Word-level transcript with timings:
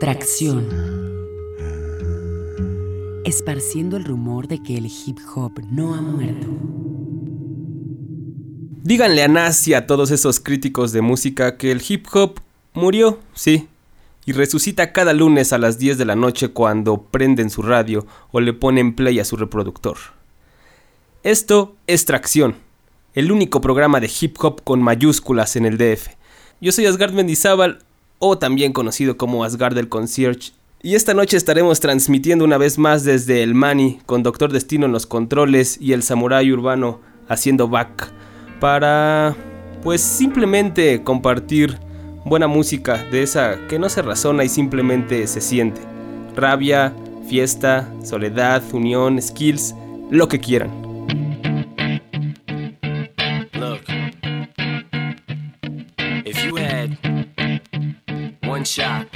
Tracción. 0.00 0.66
Esparciendo 3.26 3.98
el 3.98 4.06
rumor 4.06 4.48
de 4.48 4.62
que 4.62 4.78
el 4.78 4.86
hip 4.86 5.18
hop 5.34 5.60
no 5.70 5.94
ha 5.94 6.00
muerto. 6.00 6.46
Díganle 8.82 9.22
a 9.22 9.28
Nazi 9.28 9.74
a 9.74 9.86
todos 9.86 10.10
esos 10.10 10.40
críticos 10.40 10.92
de 10.92 11.02
música 11.02 11.58
que 11.58 11.70
el 11.70 11.82
hip 11.86 12.06
hop 12.14 12.40
murió, 12.72 13.18
sí, 13.34 13.68
y 14.24 14.32
resucita 14.32 14.94
cada 14.94 15.12
lunes 15.12 15.52
a 15.52 15.58
las 15.58 15.78
10 15.78 15.98
de 15.98 16.06
la 16.06 16.16
noche 16.16 16.48
cuando 16.48 17.02
prenden 17.02 17.50
su 17.50 17.60
radio 17.60 18.06
o 18.32 18.40
le 18.40 18.54
ponen 18.54 18.96
play 18.96 19.20
a 19.20 19.26
su 19.26 19.36
reproductor. 19.36 19.98
Esto 21.24 21.76
es 21.86 22.06
Tracción, 22.06 22.56
el 23.12 23.30
único 23.30 23.60
programa 23.60 24.00
de 24.00 24.10
hip 24.18 24.38
hop 24.40 24.64
con 24.64 24.80
mayúsculas 24.80 25.56
en 25.56 25.66
el 25.66 25.76
DF. 25.76 26.08
Yo 26.62 26.72
soy 26.72 26.86
Asgard 26.86 27.12
Mendizábal, 27.12 27.84
o 28.20 28.38
también 28.38 28.72
conocido 28.72 29.16
como 29.16 29.42
Asgard 29.42 29.74
del 29.74 29.88
Concierge, 29.88 30.52
y 30.82 30.94
esta 30.94 31.12
noche 31.12 31.36
estaremos 31.36 31.78
transmitiendo 31.80 32.42
una 32.42 32.56
vez 32.56 32.78
más 32.78 33.04
desde 33.04 33.42
el 33.42 33.54
Mani 33.54 33.98
con 34.06 34.22
Doctor 34.22 34.50
Destino 34.50 34.86
en 34.86 34.92
los 34.92 35.04
controles 35.04 35.76
y 35.78 35.92
el 35.92 36.02
Samurai 36.02 36.50
Urbano 36.50 37.00
haciendo 37.28 37.68
back 37.68 38.10
para 38.60 39.36
pues 39.82 40.00
simplemente 40.00 41.02
compartir 41.02 41.78
buena 42.24 42.46
música 42.46 43.04
de 43.10 43.22
esa 43.22 43.58
que 43.68 43.78
no 43.78 43.90
se 43.90 44.00
razona 44.00 44.42
y 44.42 44.48
simplemente 44.48 45.26
se 45.26 45.42
siente. 45.42 45.82
Rabia, 46.34 46.94
fiesta, 47.28 47.92
soledad, 48.02 48.62
unión, 48.72 49.20
skills, 49.20 49.74
lo 50.10 50.28
que 50.28 50.40
quieran. 50.40 50.89
One 58.60 58.66
shot, 58.66 59.06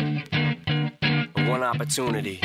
one 1.47 1.63
opportunity 1.63 2.41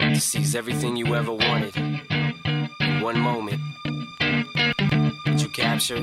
to 0.00 0.18
seize 0.18 0.56
everything 0.56 0.96
you 0.96 1.14
ever 1.14 1.32
wanted 1.32 1.76
in 1.76 3.00
one 3.00 3.16
moment, 3.16 3.60
did 5.24 5.40
you 5.40 5.48
capture? 5.50 6.02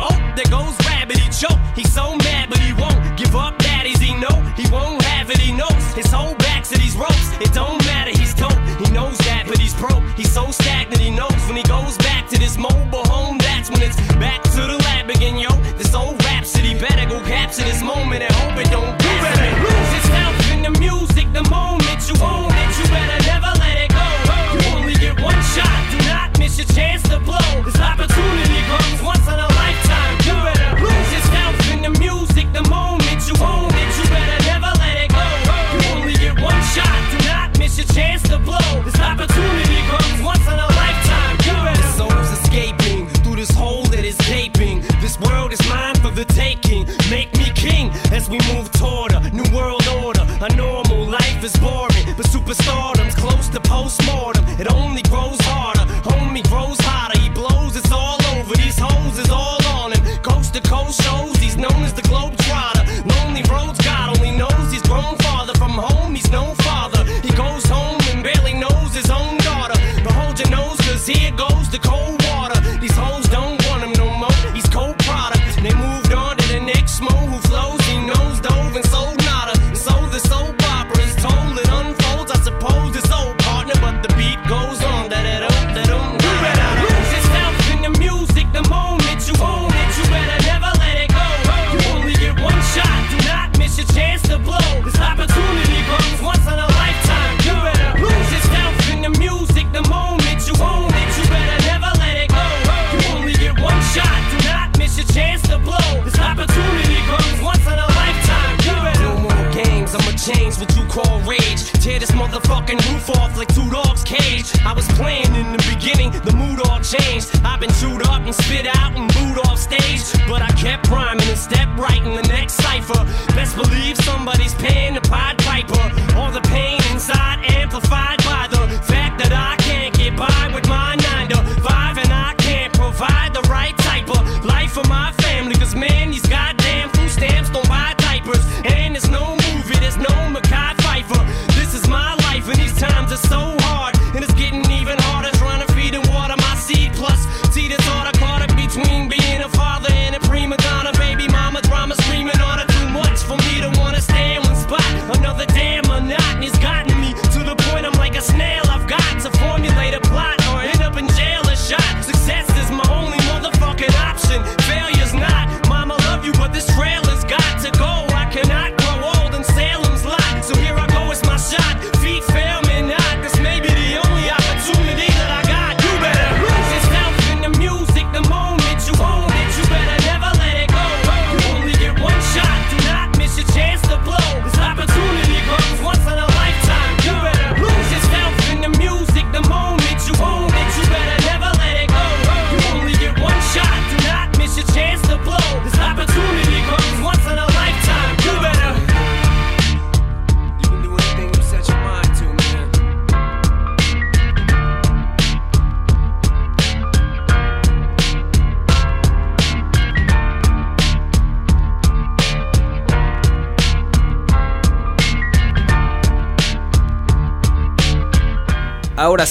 Oh, 0.00 0.32
there 0.36 0.50
goes 0.50 0.76
rabbit. 0.86 1.16
He 1.16 1.28
choke. 1.30 1.58
He's 1.74 1.92
so 1.92 2.16
mad, 2.16 2.50
but 2.50 2.58
he 2.58 2.72
won't 2.72 3.16
give 3.16 3.34
up. 3.34 3.58
Daddies, 3.58 4.00
he 4.00 4.14
know 4.14 4.36
he 4.56 4.68
won't 4.70 5.02
have 5.02 5.30
it. 5.30 5.38
He 5.38 5.52
knows 5.52 5.84
his 5.94 6.10
whole 6.10 6.34
back 6.36 6.64
to 6.64 6.78
these 6.78 6.96
ropes. 6.96 7.32
It 7.40 7.52
don't 7.52 7.82
matter. 7.86 8.10
He's 8.10 8.34
dope. 8.34 8.52
He 8.84 8.90
knows 8.92 9.18
that, 9.18 9.44
but 9.46 9.58
he's 9.58 9.74
broke. 9.74 10.02
He's 10.16 10.30
so 10.30 10.50
stagnant. 10.50 11.00
He 11.00 11.10
knows 11.10 11.40
when 11.46 11.56
he 11.56 11.62
goes 11.64 11.96
back 11.98 12.28
to 12.28 12.38
this 12.38 12.56
mobile 12.56 13.04
home. 13.06 13.38
That's 13.38 13.70
when 13.70 13.82
it's 13.82 13.96
back 14.16 14.31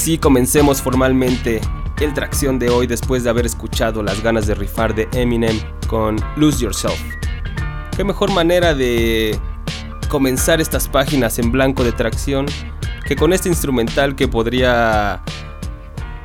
ahora 0.02 0.06
sí 0.06 0.18
comencemos 0.18 0.82
formalmente 0.82 1.62
el 2.00 2.12
tracción 2.16 2.58
de 2.58 2.72
hoy 2.72 2.88
después 2.88 3.24
de 3.24 3.30
haber 3.30 3.46
escuchado 3.46 4.02
las 4.02 4.24
ganas 4.24 4.48
de 4.48 4.56
rifar 4.56 4.96
de 4.96 5.08
Eminem 5.14 5.60
con 5.88 6.16
Lose 6.38 6.64
Yourself. 6.64 7.00
Qué 7.96 8.04
mejor 8.04 8.32
manera 8.32 8.74
de 8.74 9.38
comenzar 10.10 10.60
estas 10.60 10.88
páginas 10.88 11.38
en 11.38 11.52
blanco 11.52 11.84
de 11.84 11.92
tracción 11.92 12.48
que 13.06 13.16
con 13.16 13.32
este 13.32 13.50
instrumental 13.50 14.16
que 14.16 14.28
podría 14.28 15.22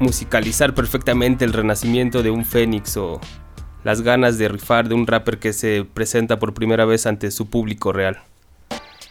musicalizar 0.01 0.75
perfectamente 0.75 1.45
el 1.45 1.53
renacimiento 1.53 2.23
de 2.23 2.31
un 2.31 2.47
fénix 2.47 2.97
o 2.97 3.21
las 3.85 4.01
ganas 4.01 4.39
de 4.39 4.49
rifar 4.49 4.89
de 4.89 4.95
un 4.95 5.07
rapper 5.07 5.39
que 5.39 5.53
se 5.53 5.85
presenta 5.85 6.39
por 6.39 6.55
primera 6.55 6.87
vez 6.87 7.05
ante 7.05 7.31
su 7.31 7.51
público 7.51 7.93
real. 7.93 8.23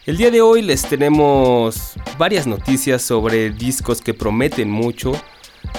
El 0.06 0.18
día 0.18 0.30
de 0.30 0.40
hoy 0.40 0.62
les 0.62 0.82
tenemos 0.82 1.94
varias 2.16 2.46
noticias 2.46 3.02
sobre 3.02 3.50
discos 3.50 4.00
que 4.00 4.14
prometen 4.14 4.70
mucho. 4.70 5.20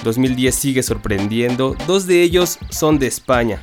2010 0.04 0.54
sigue 0.54 0.84
sorprendiendo. 0.84 1.78
Dos 1.88 2.08
de 2.08 2.24
ellos 2.24 2.60
son 2.70 3.00
de 3.00 3.08
España. 3.08 3.62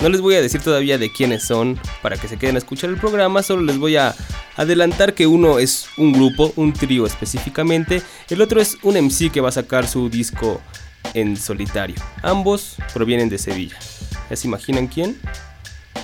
No 0.00 0.08
les 0.08 0.20
voy 0.20 0.34
a 0.34 0.42
decir 0.42 0.60
todavía 0.60 0.98
de 0.98 1.12
quiénes 1.12 1.44
son 1.44 1.78
para 2.02 2.16
que 2.16 2.26
se 2.26 2.36
queden 2.36 2.56
a 2.56 2.58
escuchar 2.58 2.90
el 2.90 2.96
programa, 2.96 3.44
solo 3.44 3.62
les 3.62 3.78
voy 3.78 3.94
a 3.94 4.12
adelantar 4.56 5.14
que 5.14 5.28
uno 5.28 5.60
es 5.60 5.86
un 5.96 6.12
grupo, 6.12 6.52
un 6.56 6.72
trío 6.72 7.06
específicamente, 7.06 8.02
el 8.28 8.42
otro 8.42 8.60
es 8.60 8.78
un 8.82 8.96
MC 8.96 9.30
que 9.30 9.40
va 9.40 9.50
a 9.50 9.52
sacar 9.52 9.86
su 9.86 10.08
disco 10.10 10.60
en 11.14 11.36
solitario. 11.36 11.94
Ambos 12.22 12.74
provienen 12.92 13.28
de 13.28 13.38
Sevilla. 13.38 13.78
¿Ya 14.28 14.34
se 14.34 14.48
imaginan 14.48 14.88
quién? 14.88 15.20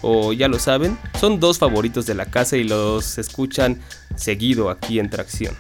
¿O 0.03 0.33
ya 0.33 0.49
lo 0.49 0.59
saben? 0.59 0.97
Son 1.21 1.41
dos 1.41 1.59
favoritos 1.59 2.07
de 2.07 2.15
la 2.15 2.27
casa 2.27 2.57
y 2.57 2.65
los 2.65 3.19
escuchan 3.19 3.81
seguido 4.17 4.71
aquí 4.71 4.99
en 4.99 5.11
Tracción. 5.11 5.55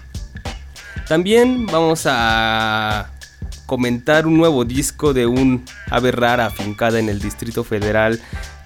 También 1.09 1.67
vamos 1.67 2.03
a 2.07 3.11
comentar 3.67 4.27
un 4.27 4.37
nuevo 4.37 4.65
disco 4.65 5.13
de 5.13 5.27
un 5.27 5.65
ave 5.91 6.13
rara 6.13 6.47
afincada 6.47 6.99
en 6.99 7.09
el 7.09 7.19
Distrito 7.19 7.65
Federal 7.65 8.21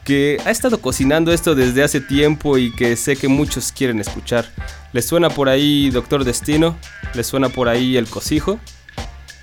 que 0.05 0.39
ha 0.45 0.51
estado 0.51 0.81
cocinando 0.81 1.33
esto 1.33 1.55
desde 1.55 1.83
hace 1.83 2.01
tiempo 2.01 2.59
y 2.59 2.73
que 2.73 2.97
sé 2.97 3.17
que 3.17 3.29
muchos 3.29 3.73
quieren 3.73 4.01
escuchar. 4.01 4.47
¿Les 4.93 5.07
suena 5.07 5.31
por 5.31 5.49
ahí 5.49 5.91
Doctor 5.91 6.25
Destino? 6.25 6.77
¿Les 7.15 7.27
suena 7.27 7.49
por 7.49 7.69
ahí 7.69 7.97
El 7.97 8.09
Cosijo? 8.09 8.59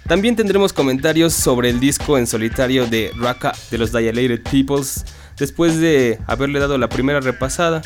También 0.08 0.36
tendremos 0.36 0.74
comentarios 0.74 1.34
sobre 1.34 1.70
el 1.70 1.80
disco 1.80 2.18
en 2.18 2.28
solitario 2.28 2.88
de 2.88 3.12
Raka 3.16 3.54
de 3.70 3.78
los 3.78 3.92
Dilated 3.92 4.42
Peoples 4.44 5.06
después 5.39 5.80
de 5.80 6.19
haberle 6.27 6.59
dado 6.59 6.77
la 6.77 6.89
primera 6.89 7.19
repasada. 7.19 7.81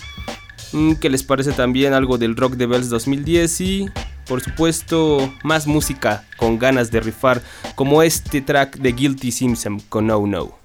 Mm, 0.72 0.94
¿Qué 0.96 1.10
les 1.10 1.24
parece 1.24 1.52
también 1.52 1.94
algo 1.94 2.18
del 2.18 2.36
Rock 2.36 2.54
de 2.54 2.66
Bells 2.66 2.90
2010 2.90 3.62
y 3.62 3.90
por 4.28 4.42
supuesto, 4.42 5.34
más 5.44 5.68
música 5.68 6.24
con 6.38 6.58
ganas 6.58 6.92
de 6.92 7.02
rifar, 7.02 7.42
como 7.76 8.04
este 8.04 8.42
track 8.42 8.78
de 8.78 8.94
Guilty 8.94 9.32
Simpson 9.32 9.82
con 9.90 10.08
No 10.08 10.26
No. 10.26 10.58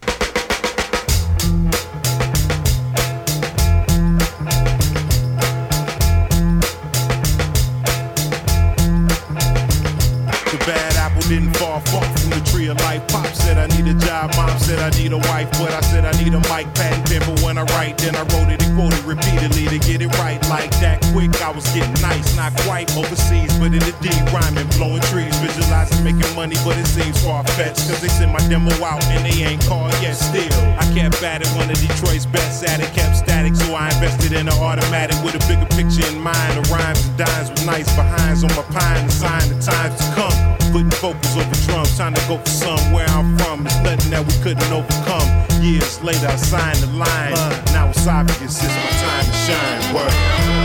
Said 14.69 14.81
I 14.81 14.91
need 15.00 15.12
a 15.12 15.19
wife, 15.32 15.50
but 15.53 15.73
I 15.73 15.81
said 15.81 16.05
I 16.05 16.12
need 16.23 16.35
a 16.35 16.41
mic, 16.53 16.69
patent 16.75 17.06
pen 17.09 17.23
for 17.23 17.43
when 17.43 17.56
I 17.56 17.62
write. 17.73 17.97
Then 17.97 18.15
I 18.15 18.20
wrote 18.20 18.53
it 18.53 18.62
and 18.62 18.76
quoted 18.76 19.03
repeatedly 19.05 19.65
to 19.65 19.79
get 19.79 20.03
it 20.03 20.12
right. 20.20 20.38
Like 20.50 20.70
that 20.85 21.07
quick, 21.12 21.32
I 21.43 21.50
was 21.50 21.64
getting 21.72 21.94
nice, 22.02 22.37
not 22.37 22.55
quite 22.64 22.90
overseas, 22.96 23.52
but 23.58 23.72
in 23.72 23.82
the 23.82 23.94
deep 24.00 24.20
rhyming, 24.32 24.69
blowing 24.76 25.02
trees, 25.12 25.34
visualizing 25.38 26.02
making 26.05 26.28
money, 26.34 26.56
but 26.64 26.76
it 26.76 26.87
seems 26.87 27.22
far 27.22 27.44
fetched. 27.56 27.88
Cause 27.88 28.00
they 28.00 28.08
sent 28.08 28.32
my 28.32 28.40
demo 28.49 28.72
out 28.84 29.05
and 29.12 29.25
they 29.25 29.44
ain't 29.44 29.64
called 29.66 29.93
yet. 30.02 30.14
Still, 30.14 30.52
I 30.78 30.84
kept 30.94 31.22
at 31.22 31.43
it, 31.43 31.49
one 31.56 31.70
of 31.70 31.78
Detroit's 31.81 32.26
best 32.26 32.64
at 32.64 32.81
it, 32.81 32.93
kept 32.94 33.16
static, 33.16 33.55
so 33.55 33.75
I 33.75 33.88
invested 33.88 34.32
in 34.32 34.49
an 34.49 34.58
automatic 34.60 35.16
with 35.25 35.34
a 35.37 35.43
bigger 35.49 35.69
picture 35.76 36.06
in 36.08 36.20
mind. 36.20 36.58
The 36.58 36.64
rhymes 36.70 37.05
and 37.06 37.19
dimes 37.19 37.50
with 37.50 37.66
nice 37.66 37.88
behinds 37.94 38.44
on 38.44 38.52
my 38.56 38.66
pine, 38.72 39.06
the 39.06 39.12
sign 39.12 39.46
the 39.49 39.58
times 39.60 39.96
to 39.99 40.06
come. 40.14 40.37
Putting 40.72 40.90
focus 40.90 41.37
over 41.37 41.56
drums, 41.66 41.96
time 41.96 42.14
to 42.14 42.22
go 42.28 42.38
for 42.38 42.50
somewhere 42.50 43.06
I'm 43.08 43.38
from. 43.38 43.66
It's 43.66 43.81
nothing 43.81 44.10
that 44.10 44.25
we 44.26 44.34
couldn't 44.43 44.72
overcome. 44.72 45.28
Years 45.62 46.02
later, 46.02 46.28
I 46.28 46.37
signed 46.37 46.78
the 46.78 46.93
line. 46.93 47.32
Now 47.72 47.88
it's 47.88 48.06
obvious, 48.06 48.62
it's 48.62 48.75
my 48.75 48.90
time 49.00 49.25
to 49.25 49.32
shine. 49.32 49.94
Word. 49.94 50.57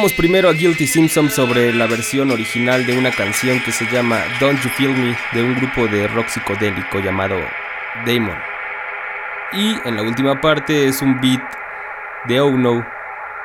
Escuchamos 0.00 0.16
primero 0.16 0.48
a 0.48 0.54
Guilty 0.54 0.86
Simpson 0.86 1.28
sobre 1.28 1.74
la 1.74 1.86
versión 1.86 2.30
original 2.30 2.86
de 2.86 2.96
una 2.96 3.10
canción 3.10 3.60
que 3.62 3.70
se 3.70 3.84
llama 3.92 4.18
Don't 4.40 4.58
You 4.62 4.70
Feel 4.70 4.96
Me 4.96 5.14
de 5.34 5.42
un 5.42 5.54
grupo 5.54 5.88
de 5.88 6.08
rock 6.08 6.28
psicodélico 6.28 7.00
llamado 7.00 7.36
Damon. 8.06 8.38
Y 9.52 9.76
en 9.86 9.96
la 9.96 10.02
última 10.02 10.40
parte 10.40 10.88
es 10.88 11.02
un 11.02 11.20
beat 11.20 11.42
de 12.26 12.40
Oh 12.40 12.50
No, 12.50 12.82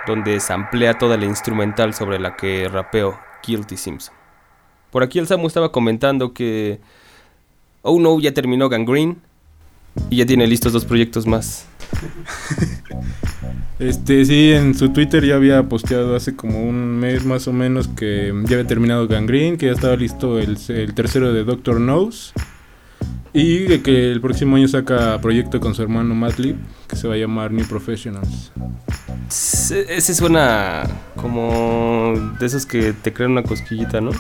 donde 0.08 0.40
se 0.40 0.54
amplía 0.54 0.94
toda 0.94 1.18
la 1.18 1.26
instrumental 1.26 1.94
sobre 1.94 2.20
la 2.20 2.38
que 2.38 2.70
rapeó 2.70 3.20
Guilty 3.46 3.76
Simpson. 3.76 4.16
Por 4.92 5.04
aquí 5.04 5.20
el 5.20 5.28
Samu 5.28 5.48
estaba 5.48 5.74
comentando 5.74 6.34
que 6.34 6.80
Oh 7.82 8.00
No 8.00 8.18
ya 8.22 8.34
terminó 8.34 8.70
Gangrene 8.70 9.18
y 10.10 10.16
ya 10.16 10.26
tiene 10.26 10.48
listos 10.48 10.72
dos 10.72 10.86
proyectos 10.86 11.28
más. 11.28 11.68
Este, 13.78 14.24
sí, 14.24 14.54
en 14.54 14.74
su 14.74 14.94
Twitter 14.94 15.26
ya 15.26 15.36
había 15.36 15.64
posteado 15.64 16.16
hace 16.16 16.34
como 16.34 16.64
un 16.64 16.98
mes 16.98 17.26
más 17.26 17.46
o 17.50 17.54
menos 17.54 17.90
que 17.90 18.34
ya 18.46 18.56
había 18.56 18.68
terminado 18.68 19.06
Gangrene, 19.06 19.58
que 19.58 19.66
ya 19.66 19.74
estaba 19.74 19.98
listo 19.98 20.40
el, 20.40 20.58
el 20.70 20.94
tercero 20.94 21.34
de 21.34 21.44
Doctor 21.44 21.78
Knows. 21.78 22.34
Y 23.38 23.64
de 23.64 23.82
que 23.82 24.14
el 24.14 24.22
próximo 24.22 24.56
año 24.56 24.66
saca 24.70 25.20
proyecto 25.20 25.60
con 25.60 25.76
su 25.76 25.82
hermano 25.82 26.16
Madlib, 26.16 26.56
que 26.88 26.96
se 26.96 27.06
va 27.06 27.16
a 27.16 27.18
llamar 27.18 27.52
New 27.52 27.68
Professionals. 27.68 28.54
Ese 29.30 30.16
suena 30.16 30.84
como 31.18 32.14
de 32.40 32.46
esos 32.46 32.66
que 32.66 32.94
te 32.94 33.12
crean 33.12 33.34
una 33.34 33.44
cosquillita, 33.44 34.00
¿no? 34.00 34.12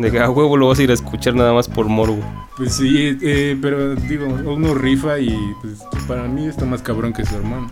De 0.00 0.10
que 0.10 0.18
a 0.18 0.28
huevo 0.28 0.56
lo 0.56 0.66
vas 0.66 0.80
a 0.80 0.82
ir 0.82 0.90
a 0.90 0.94
escuchar 0.94 1.36
nada 1.36 1.52
más 1.52 1.68
por 1.68 1.86
morbo. 1.86 2.18
Pues 2.56 2.72
sí, 2.72 3.16
eh, 3.22 3.56
pero 3.62 3.94
digo, 3.94 4.26
uno 4.26 4.74
rifa 4.74 5.20
y 5.20 5.38
pues, 5.62 5.84
para 6.08 6.24
mí 6.24 6.46
está 6.48 6.64
más 6.64 6.82
cabrón 6.82 7.12
que 7.12 7.24
su 7.24 7.36
hermano. 7.36 7.70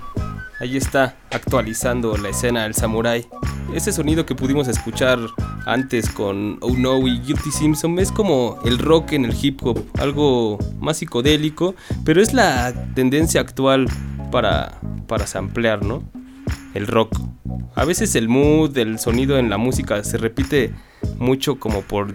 Ahí 0.64 0.78
está, 0.78 1.14
actualizando 1.30 2.16
la 2.16 2.30
escena 2.30 2.62
del 2.62 2.72
samurai. 2.72 3.26
Ese 3.74 3.92
sonido 3.92 4.24
que 4.24 4.34
pudimos 4.34 4.66
escuchar 4.66 5.18
antes 5.66 6.08
con 6.08 6.56
Oh 6.62 6.70
No 6.70 7.06
y 7.06 7.20
Guilty 7.20 7.50
Simpson 7.50 7.98
es 7.98 8.10
como 8.10 8.58
el 8.64 8.78
rock 8.78 9.12
en 9.12 9.26
el 9.26 9.36
hip 9.38 9.60
hop, 9.62 9.84
algo 9.98 10.56
más 10.80 10.96
psicodélico, 10.96 11.74
pero 12.06 12.22
es 12.22 12.32
la 12.32 12.72
tendencia 12.94 13.42
actual 13.42 13.88
para 14.32 14.80
para 15.06 15.26
samplear, 15.26 15.84
¿no? 15.84 16.02
El 16.72 16.86
rock. 16.86 17.14
A 17.74 17.84
veces 17.84 18.14
el 18.14 18.30
mood, 18.30 18.74
el 18.78 18.98
sonido 18.98 19.38
en 19.38 19.50
la 19.50 19.58
música 19.58 20.02
se 20.02 20.16
repite 20.16 20.72
mucho 21.18 21.56
como 21.56 21.82
por 21.82 22.14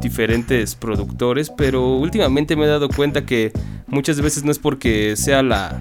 diferentes 0.00 0.74
productores, 0.74 1.48
pero 1.48 1.94
últimamente 1.94 2.56
me 2.56 2.64
he 2.64 2.68
dado 2.68 2.88
cuenta 2.88 3.24
que 3.24 3.52
muchas 3.86 4.20
veces 4.20 4.42
no 4.42 4.50
es 4.50 4.58
porque 4.58 5.14
sea 5.14 5.44
la, 5.44 5.80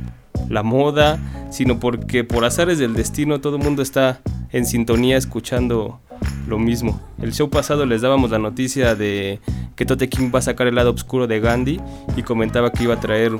la 0.49 0.63
moda, 0.63 1.19
sino 1.51 1.79
porque 1.79 2.23
por 2.23 2.45
azares 2.45 2.79
del 2.79 2.93
destino 2.93 3.41
todo 3.41 3.57
el 3.57 3.63
mundo 3.63 3.81
está 3.81 4.21
en 4.51 4.65
sintonía 4.65 5.17
escuchando 5.17 5.99
lo 6.47 6.59
mismo. 6.59 7.01
El 7.21 7.33
show 7.33 7.49
pasado 7.49 7.85
les 7.85 8.01
dábamos 8.01 8.31
la 8.31 8.39
noticia 8.39 8.95
de 8.95 9.39
que 9.75 9.85
Tote 9.85 10.09
King 10.09 10.31
va 10.33 10.39
a 10.39 10.43
sacar 10.43 10.67
el 10.67 10.75
lado 10.75 10.91
oscuro 10.91 11.27
de 11.27 11.39
Gandhi 11.39 11.79
y 12.15 12.23
comentaba 12.23 12.71
que 12.71 12.83
iba 12.83 12.95
a 12.95 12.99
traer 12.99 13.33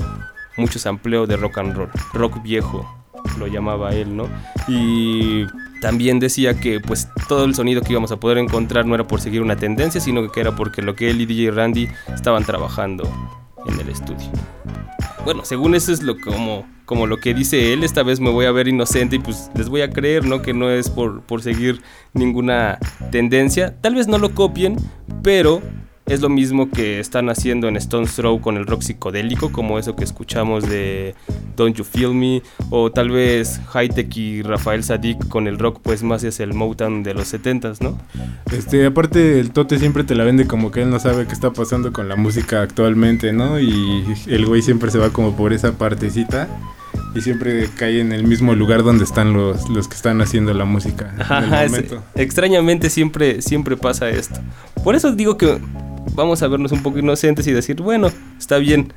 mucho 0.57 0.79
sampleo 0.79 1.25
de 1.25 1.38
rock 1.38 1.57
and 1.60 1.75
roll, 1.75 1.89
rock 2.13 2.41
viejo, 2.43 2.88
lo 3.39 3.48
llamaba 3.48 3.93
él, 3.93 4.15
¿no? 4.15 4.27
Y 4.67 5.45
también 5.81 6.19
decía 6.19 6.60
que 6.60 6.79
pues 6.79 7.07
todo 7.27 7.45
el 7.45 7.55
sonido 7.55 7.81
que 7.81 7.91
íbamos 7.91 8.12
a 8.12 8.17
poder 8.17 8.38
encontrar 8.38 8.86
no 8.86 8.95
era 8.95 9.05
por 9.05 9.19
seguir 9.19 9.41
una 9.41 9.55
tendencia, 9.55 10.00
sino 10.00 10.31
que 10.31 10.39
era 10.39 10.55
porque 10.55 10.81
lo 10.81 10.95
que 10.95 11.10
él 11.10 11.22
y 11.22 11.25
DJ 11.25 11.51
Randy 11.51 11.89
estaban 12.13 12.45
trabajando 12.45 13.10
en 13.67 13.79
el 13.79 13.89
estudio. 13.89 14.29
Bueno, 15.25 15.46
según 15.46 15.74
eso 15.74 15.93
es 15.93 16.03
lo 16.03 16.20
como, 16.20 16.67
como 16.86 17.08
lo 17.08 17.17
que 17.17 17.34
dice 17.34 17.72
él, 17.72 17.84
esta 17.84 18.03
vez 18.03 18.20
me 18.20 18.29
voy 18.29 18.46
a 18.46 18.51
ver 18.51 18.67
inocente 18.67 19.15
y 19.15 19.20
pues 19.20 19.50
les 19.55 19.70
voy 19.70 19.82
a 19.82 19.89
creer, 19.89 20.25
¿no? 20.25 20.41
Que 20.41 20.53
no 20.53 20.70
es 20.70 20.89
por, 20.89 21.22
por 21.22 21.41
seguir 21.41 21.82
ninguna 22.13 22.77
tendencia. 23.12 23.75
Tal 23.79 23.96
vez 23.96 24.08
no 24.08 24.17
lo 24.17 24.36
copien, 24.36 24.75
pero 25.22 25.62
es 26.05 26.22
lo 26.22 26.29
mismo 26.29 26.69
que 26.69 27.00
están 27.00 27.29
haciendo 27.29 27.67
en 27.67 27.77
Stone's 27.77 28.15
Throw 28.15 28.41
con 28.41 28.57
el 28.57 28.65
rock 28.65 28.81
psicodélico, 28.81 29.51
como 29.51 29.79
eso 29.79 29.95
que 29.95 30.03
escuchamos 30.03 30.67
de 30.67 31.15
Don't 31.55 31.75
You 31.77 31.83
Feel 31.83 32.13
Me, 32.13 32.41
o 32.69 32.91
tal 32.91 33.10
vez 33.10 33.62
Hightech 33.72 34.15
y 34.17 34.41
Rafael 34.41 34.83
Sadik 34.83 35.27
con 35.29 35.48
el 35.48 35.57
rock, 35.60 35.79
pues 35.81 36.03
más 36.03 36.24
es 36.24 36.39
el 36.39 36.53
Motown 36.53 37.03
de 37.03 37.13
los 37.13 37.33
70s, 37.33 37.81
¿no? 37.81 37.98
Este, 38.51 38.86
aparte 38.86 39.39
el 39.39 39.51
Tote 39.51 39.79
siempre 39.79 40.03
te 40.03 40.15
la 40.15 40.24
vende 40.24 40.45
como 40.45 40.72
que 40.72 40.81
él 40.81 40.89
no 40.89 41.00
sabe 41.00 41.25
qué 41.25 41.33
está 41.33 41.51
pasando 41.51 41.93
con 41.93 42.10
la 42.10 42.15
música 42.15 42.62
actualmente, 42.62 43.31
¿no? 43.31 43.60
Y 43.60 44.03
el 44.27 44.45
güey 44.45 44.62
siempre 44.62 44.91
se 44.91 44.98
va 44.98 45.12
como 45.12 45.36
por 45.36 45.53
esa 45.53 45.77
partecita 45.77 46.50
y 47.15 47.22
siempre 47.22 47.69
cae 47.77 48.00
en 48.00 48.12
el 48.12 48.25
mismo 48.25 48.55
lugar 48.55 48.83
donde 48.83 49.03
están 49.03 49.33
los, 49.33 49.69
los 49.69 49.88
que 49.88 49.95
están 49.95 50.22
haciendo 50.22 50.53
la 50.53 50.65
música. 50.65 51.13
Ajá, 51.19 51.63
es, 51.63 51.74
extrañamente 52.15 52.89
siempre, 52.89 53.41
siempre 53.41 53.77
pasa 53.77 54.10
esto. 54.10 54.39
Por 54.83 54.95
eso 54.95 55.12
digo 55.12 55.38
que 55.38 55.60
vamos 56.15 56.43
a 56.43 56.48
vernos 56.48 56.72
un 56.72 56.83
poco 56.83 57.00
inocentes 57.00 57.48
y 57.48 57.51
decir, 57.51 57.81
bueno, 57.81 58.10
está 58.38 58.57
bien. 58.57 58.93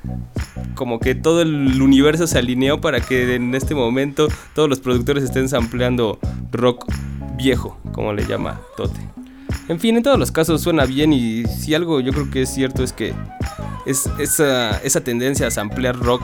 Como 0.75 1.01
que 1.01 1.15
todo 1.15 1.41
el 1.43 1.81
universo 1.81 2.27
se 2.27 2.39
alineó 2.39 2.81
para 2.81 3.01
que 3.01 3.35
en 3.35 3.55
este 3.55 3.75
momento 3.75 4.29
todos 4.55 4.69
los 4.69 4.81
productores 4.81 5.25
estén 5.25 5.49
sampleando 5.49 6.19
rock 6.53 6.87
viejo, 7.37 7.79
como 7.93 8.13
le 8.13 8.27
llama 8.27 8.61
Tote. 8.77 9.01
En 9.69 9.81
fin, 9.81 9.97
en 9.97 10.03
todos 10.03 10.19
los 10.19 10.31
casos 10.31 10.61
suena 10.61 10.85
bien 10.85 11.13
y 11.13 11.45
si 11.45 11.75
algo 11.75 12.01
yo 12.01 12.13
creo 12.13 12.31
que 12.31 12.43
es 12.43 12.53
cierto 12.53 12.85
es 12.85 12.93
que 12.93 13.15
es 13.87 14.09
esa, 14.19 14.79
esa 14.79 15.01
tendencia 15.03 15.47
a 15.47 15.51
samplear 15.51 15.97
rock 15.97 16.23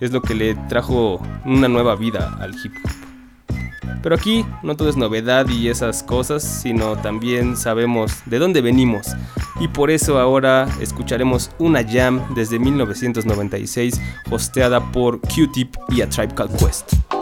es 0.00 0.12
lo 0.12 0.22
que 0.22 0.34
le 0.34 0.54
trajo 0.68 1.20
una 1.44 1.68
nueva 1.68 1.96
vida 1.96 2.36
al 2.40 2.54
hip 2.54 2.72
hop. 2.84 3.07
Pero 4.02 4.14
aquí 4.14 4.44
no 4.62 4.76
todo 4.76 4.88
es 4.88 4.96
novedad 4.96 5.48
y 5.48 5.68
esas 5.68 6.02
cosas, 6.02 6.42
sino 6.42 6.96
también 6.96 7.56
sabemos 7.56 8.12
de 8.26 8.38
dónde 8.38 8.60
venimos. 8.60 9.08
Y 9.60 9.68
por 9.68 9.90
eso 9.90 10.18
ahora 10.18 10.68
escucharemos 10.80 11.50
una 11.58 11.82
jam 11.84 12.22
desde 12.34 12.58
1996 12.58 14.00
hosteada 14.30 14.80
por 14.92 15.20
Q-Tip 15.20 15.76
y 15.90 16.02
A 16.02 16.08
Tribe 16.08 16.34
Called 16.34 16.56
Quest. 16.56 17.17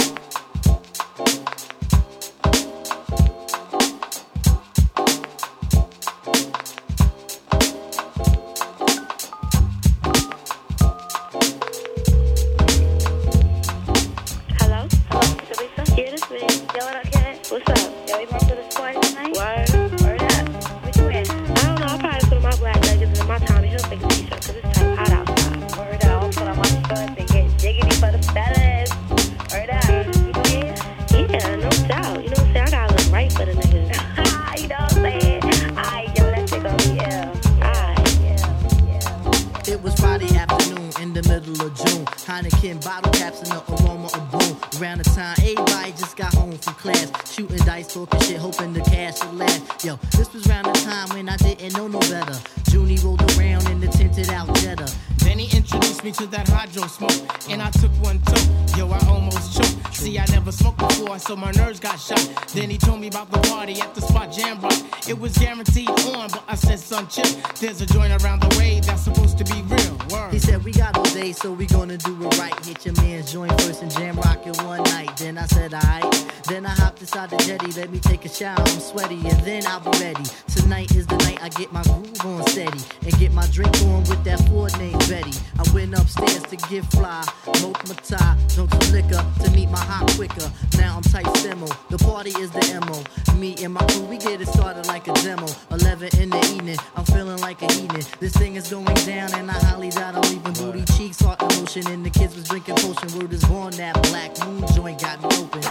told 62.86 63.00
me 63.00 63.08
about 63.08 63.30
the 63.32 63.38
party 63.48 63.80
at 63.80 63.94
the 63.94 64.00
spot 64.00 64.30
jam 64.30 64.60
rock. 64.60 64.72
It 65.08 65.18
was 65.18 65.36
guaranteed 65.36 65.90
on, 65.90 66.28
but 66.30 66.44
I 66.46 66.54
said, 66.54 66.78
son, 66.78 67.08
chill. 67.08 67.26
There's 67.60 67.80
a 67.80 67.86
joint 67.86 68.12
around 68.22 68.40
the 68.42 68.56
way 68.58 68.80
that's 68.80 69.02
supposed 69.02 69.38
to 69.38 69.44
be 69.44 69.60
real. 69.62 69.98
Word. 70.10 70.32
He 70.32 70.38
said, 70.38 70.64
we 70.64 70.70
got 70.70 70.96
all 70.96 71.10
day, 71.22 71.32
so 71.32 71.52
we 71.52 71.66
gonna 71.66 71.96
do 71.96 72.14
it 72.24 72.38
right. 72.38 72.54
Hit 72.64 72.86
your 72.86 72.94
man's 73.02 73.32
joint 73.32 73.52
first 73.62 73.82
and 73.82 73.90
jam 73.90 74.16
rock 74.16 74.46
it 74.46 74.56
one 74.62 74.82
night. 74.84 75.16
Then 75.16 75.36
I 75.36 75.46
said, 75.46 75.74
alright. 75.74 76.26
Then 76.48 76.64
I 76.64 76.70
hopped 76.70 77.00
inside 77.00 77.30
the 77.30 77.38
jetty, 77.38 77.72
let 77.72 77.90
me 77.90 77.98
take 77.98 78.24
a 78.24 78.28
shower, 78.28 78.60
I'm 78.60 78.80
sweaty, 78.80 79.16
and 79.16 79.40
then 79.40 79.66
I'll 79.66 79.80
be 79.80 79.90
ready. 79.98 80.22
Tonight 80.54 80.94
is 80.94 81.06
the 81.06 81.16
night 81.18 81.42
I 81.42 81.48
get 81.48 81.72
my 81.72 81.82
groove 81.82 82.24
on 82.24 82.46
steady 82.46 82.78
and 83.02 83.18
get 83.18 83.32
my 83.32 83.46
drink 83.48 83.74
on 83.82 84.04
with 84.04 84.22
that 84.24 84.38
four 84.48 84.68
named 84.78 85.00
Betty. 85.08 85.32
I 85.58 85.64
went 85.74 85.98
upstairs 85.98 86.42
to 86.44 86.56
get 86.68 86.84
fly, 86.86 87.24
smoke 87.54 87.82
my 87.88 87.94
tie, 87.94 88.36
drunk 88.54 88.70
some 88.74 88.92
liquor 88.92 89.24
to 89.42 89.50
meet 89.50 89.70
my 89.70 89.80
hot 89.80 90.08
quicker. 90.14 90.48
Now 90.78 90.96
I'm 90.96 91.02
tight 91.02 91.26
simo. 91.42 91.68
The 91.88 91.98
party 91.98 92.30
is 92.38 92.50
the 92.52 92.60
ammo. 92.76 93.02
Me 93.36 93.54
and 93.62 93.74
my 93.74 93.84
crew, 93.86 94.02
we 94.02 94.18
get 94.18 94.40
it 94.40 94.48
started 94.48 94.86
like 94.86 95.08
a 95.08 95.12
demo. 95.14 95.46
11 95.70 96.20
in 96.20 96.30
the 96.30 96.40
evening, 96.54 96.78
I'm 96.94 97.04
feeling 97.04 97.38
like 97.38 97.62
a 97.62 97.66
evening. 97.72 98.04
This 98.20 98.32
thing 98.34 98.56
is 98.56 98.68
going 98.68 98.84
down, 98.84 99.34
and 99.34 99.50
I 99.50 99.54
highly 99.54 99.90
doubt 99.90 100.16
I'm 100.16 100.22
leaving. 100.22 100.52
Booty 100.54 100.84
cheeks, 100.96 101.20
heart 101.20 101.40
emotion, 101.42 101.86
and 101.88 102.04
the 102.04 102.10
kids 102.10 102.34
was 102.34 102.48
drinking 102.48 102.76
potion. 102.76 103.18
Word 103.18 103.32
is 103.32 103.44
born, 103.44 103.72
that 103.74 103.94
black 104.10 104.32
moon 104.46 104.64
joint 104.74 105.00
got 105.00 105.20
me 105.22 105.28
open. 105.42 105.62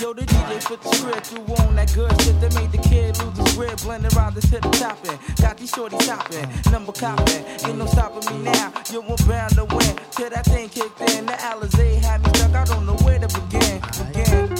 Yo, 0.00 0.12
the 0.12 0.22
DJ 0.22 0.64
put 0.64 0.82
the 0.82 0.94
script 0.94 1.26
through 1.26 1.54
on 1.66 1.74
that 1.76 1.92
good 1.94 2.10
shit 2.22 2.40
that 2.40 2.54
made 2.54 2.70
the 2.70 2.78
kid 2.78 3.18
lose 3.18 3.36
his 3.36 3.56
grip. 3.56 3.78
Blending 3.80 4.12
around 4.16 4.34
this 4.34 4.44
hip 4.44 4.62
topping. 4.72 5.18
Got 5.40 5.56
these 5.56 5.72
shorties 5.72 6.06
hopping, 6.06 6.46
number 6.70 6.92
copping. 6.92 7.44
Ain't 7.66 7.78
no 7.78 7.86
stopping 7.86 8.24
me 8.36 8.44
now. 8.44 8.72
You 8.92 9.00
were 9.00 9.16
bound 9.26 9.54
to 9.56 9.64
win. 9.64 9.96
Till 10.12 10.30
that 10.30 10.44
thing 10.44 10.68
kicked 10.68 11.00
in. 11.00 11.26
The 11.26 11.32
Alizé 11.32 12.00
had 12.02 12.22
me 12.22 12.30
stuck. 12.34 12.54
I 12.54 12.64
don't 12.64 12.86
know 12.86 12.96
where 13.04 13.18
to 13.18 13.28
begin. 13.40 13.80
Begin. 14.12 14.53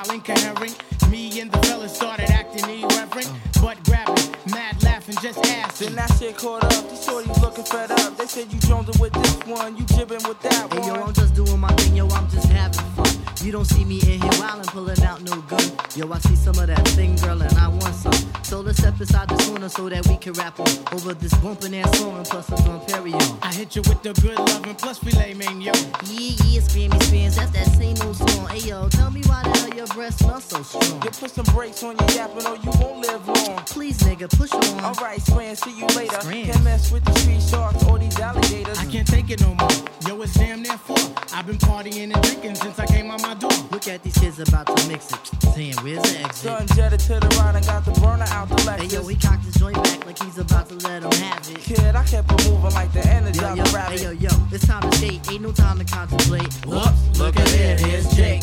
while 0.00 0.14
incoherent. 0.14 0.76
Me 1.10 1.40
and 1.40 1.50
the 1.50 1.58
fellas 1.66 1.94
started 1.96 2.30
acting 2.30 2.64
irreverent, 2.64 3.30
but 3.60 3.82
grabbing, 3.84 4.34
mad 4.50 4.80
laughing, 4.82 5.16
just 5.20 5.38
asking. 5.46 5.88
Then 5.88 5.96
that 5.96 6.16
shit 6.18 6.36
caught 6.36 6.64
up. 6.64 6.70
The 6.70 6.94
shorties 6.94 7.40
looking 7.40 7.64
fed 7.64 7.90
up. 7.90 8.16
They 8.16 8.26
said 8.26 8.52
you 8.52 8.60
joined 8.60 8.86
with 8.98 9.12
this 9.12 9.38
one, 9.46 9.76
you 9.76 9.84
jibbing 9.86 10.22
with 10.28 10.40
that 10.42 10.70
one. 10.70 10.82
Hey 10.82 10.88
yo, 10.88 10.94
I'm 10.94 11.12
just 11.12 11.34
doing 11.34 11.58
my 11.58 11.72
thing, 11.74 11.96
yo, 11.96 12.08
I'm 12.08 12.28
just 12.30 12.46
having 12.48 12.84
fun. 12.94 13.19
You 13.42 13.52
don't 13.52 13.64
see 13.64 13.86
me 13.86 13.96
in 14.02 14.20
here 14.20 14.30
wildin', 14.32 14.66
pullin' 14.66 15.02
out 15.02 15.22
no 15.22 15.40
gun. 15.42 15.64
Yo, 15.96 16.12
I 16.12 16.18
see 16.18 16.36
some 16.36 16.58
of 16.58 16.66
that 16.66 16.86
thing, 16.88 17.16
girl, 17.16 17.40
and 17.40 17.58
I 17.58 17.68
want 17.68 17.94
some. 17.94 18.12
So 18.42 18.60
let's 18.60 18.78
step 18.78 19.00
inside 19.00 19.28
the 19.28 19.36
corner 19.44 19.68
so 19.68 19.88
that 19.88 20.06
we 20.08 20.16
can 20.16 20.34
rap 20.34 20.60
on 20.60 20.68
over 20.92 21.14
this 21.14 21.32
bumpin' 21.34 21.72
ass 21.74 21.98
song 21.98 22.16
and 22.18 22.26
plus 22.26 22.50
I'm 22.50 22.68
on 22.68 22.84
Perrier. 22.86 23.16
I 23.42 23.54
hit 23.54 23.76
you 23.76 23.82
with 23.82 24.02
the 24.02 24.12
good 24.20 24.38
lovin' 24.38 24.74
plus 24.74 24.98
filet 24.98 25.34
yo. 25.34 25.46
Yeah, 25.60 25.72
yeah, 26.04 26.60
screamy 26.60 27.02
screams, 27.04 27.36
that's 27.36 27.50
that 27.52 27.66
same 27.78 27.96
old 28.02 28.16
song. 28.16 28.48
Hey 28.48 28.68
yo, 28.68 28.88
tell 28.88 29.10
me 29.10 29.22
why 29.24 29.42
the 29.44 29.58
hell 29.58 29.74
your 29.74 29.86
breath 29.86 30.18
smells 30.18 30.44
so 30.44 30.62
strong. 30.62 31.02
You 31.02 31.10
put 31.10 31.30
some 31.30 31.46
brakes 31.54 31.82
on 31.82 31.96
your 31.96 32.08
yappin' 32.10 32.44
or 32.44 32.48
oh, 32.48 32.60
you 32.62 32.70
won't 32.80 32.98
live 33.06 33.26
long. 33.26 33.62
Please, 33.66 33.98
nigga, 34.02 34.28
push 34.36 34.52
on. 34.52 34.84
Alright, 34.84 35.22
Scram, 35.22 35.54
see 35.54 35.78
you 35.78 35.86
later. 35.96 36.20
Scram. 36.20 36.46
Can't 36.46 36.64
mess 36.64 36.92
with 36.92 37.04
the 37.04 37.14
street 37.20 37.40
sharks 37.40 37.84
or 37.84 37.98
these 37.98 38.18
alligators. 38.18 38.78
I 38.78 38.84
can't 38.86 39.06
take 39.06 39.30
it 39.30 39.40
no 39.40 39.54
more. 39.54 39.70
Yo, 40.06 40.20
it's 40.20 40.34
damn 40.34 40.62
near 40.62 40.76
four. 40.76 40.98
I've 41.32 41.46
been 41.46 41.58
partyin' 41.58 42.12
and 42.12 42.22
drinkin' 42.22 42.56
since 42.56 42.78
I 42.78 42.86
came 42.86 43.10
on 43.10 43.22
my 43.22 43.29
door. 43.34 43.50
Look 43.70 43.86
at 43.88 44.02
these 44.02 44.16
kids 44.18 44.38
about 44.40 44.66
to 44.66 44.88
mix 44.88 45.12
it. 45.12 45.18
Saying, 45.54 45.74
where's 45.82 46.02
the 46.02 46.20
exit? 46.24 46.44
Done 46.44 46.66
jetted 46.74 47.00
to 47.00 47.20
the 47.20 47.28
right 47.40 47.54
and 47.54 47.64
got 47.66 47.84
the 47.84 47.92
burner 48.00 48.24
out 48.28 48.48
the 48.48 48.56
Lexus. 48.56 48.80
Hey 48.80 48.86
yo, 48.96 49.06
he 49.06 49.16
cocked 49.16 49.44
his 49.44 49.54
joint 49.56 49.74
back 49.82 50.06
like 50.06 50.18
he's 50.22 50.38
about 50.38 50.68
to 50.68 50.74
let 50.86 51.02
him 51.02 51.12
have 51.12 51.48
it. 51.50 51.58
Kid, 51.58 51.94
I 51.94 52.04
kept 52.04 52.30
it 52.32 52.50
moving 52.50 52.72
like 52.72 52.92
the 52.92 53.06
energy 53.06 53.40
Yo, 53.40 53.52
of 53.52 53.56
yo, 53.58 53.64
rabbit. 53.72 53.98
hey 54.00 54.04
yo, 54.06 54.10
yo, 54.12 54.30
it's 54.50 54.66
time 54.66 54.82
to 54.88 54.96
skate. 54.96 55.30
Ain't 55.30 55.42
no 55.42 55.52
time 55.52 55.78
to 55.78 55.84
contemplate. 55.84 56.52
Whoops, 56.66 57.18
look 57.18 57.36
at 57.38 57.48
here, 57.48 57.76
here's 57.78 58.08
Jake. 58.14 58.42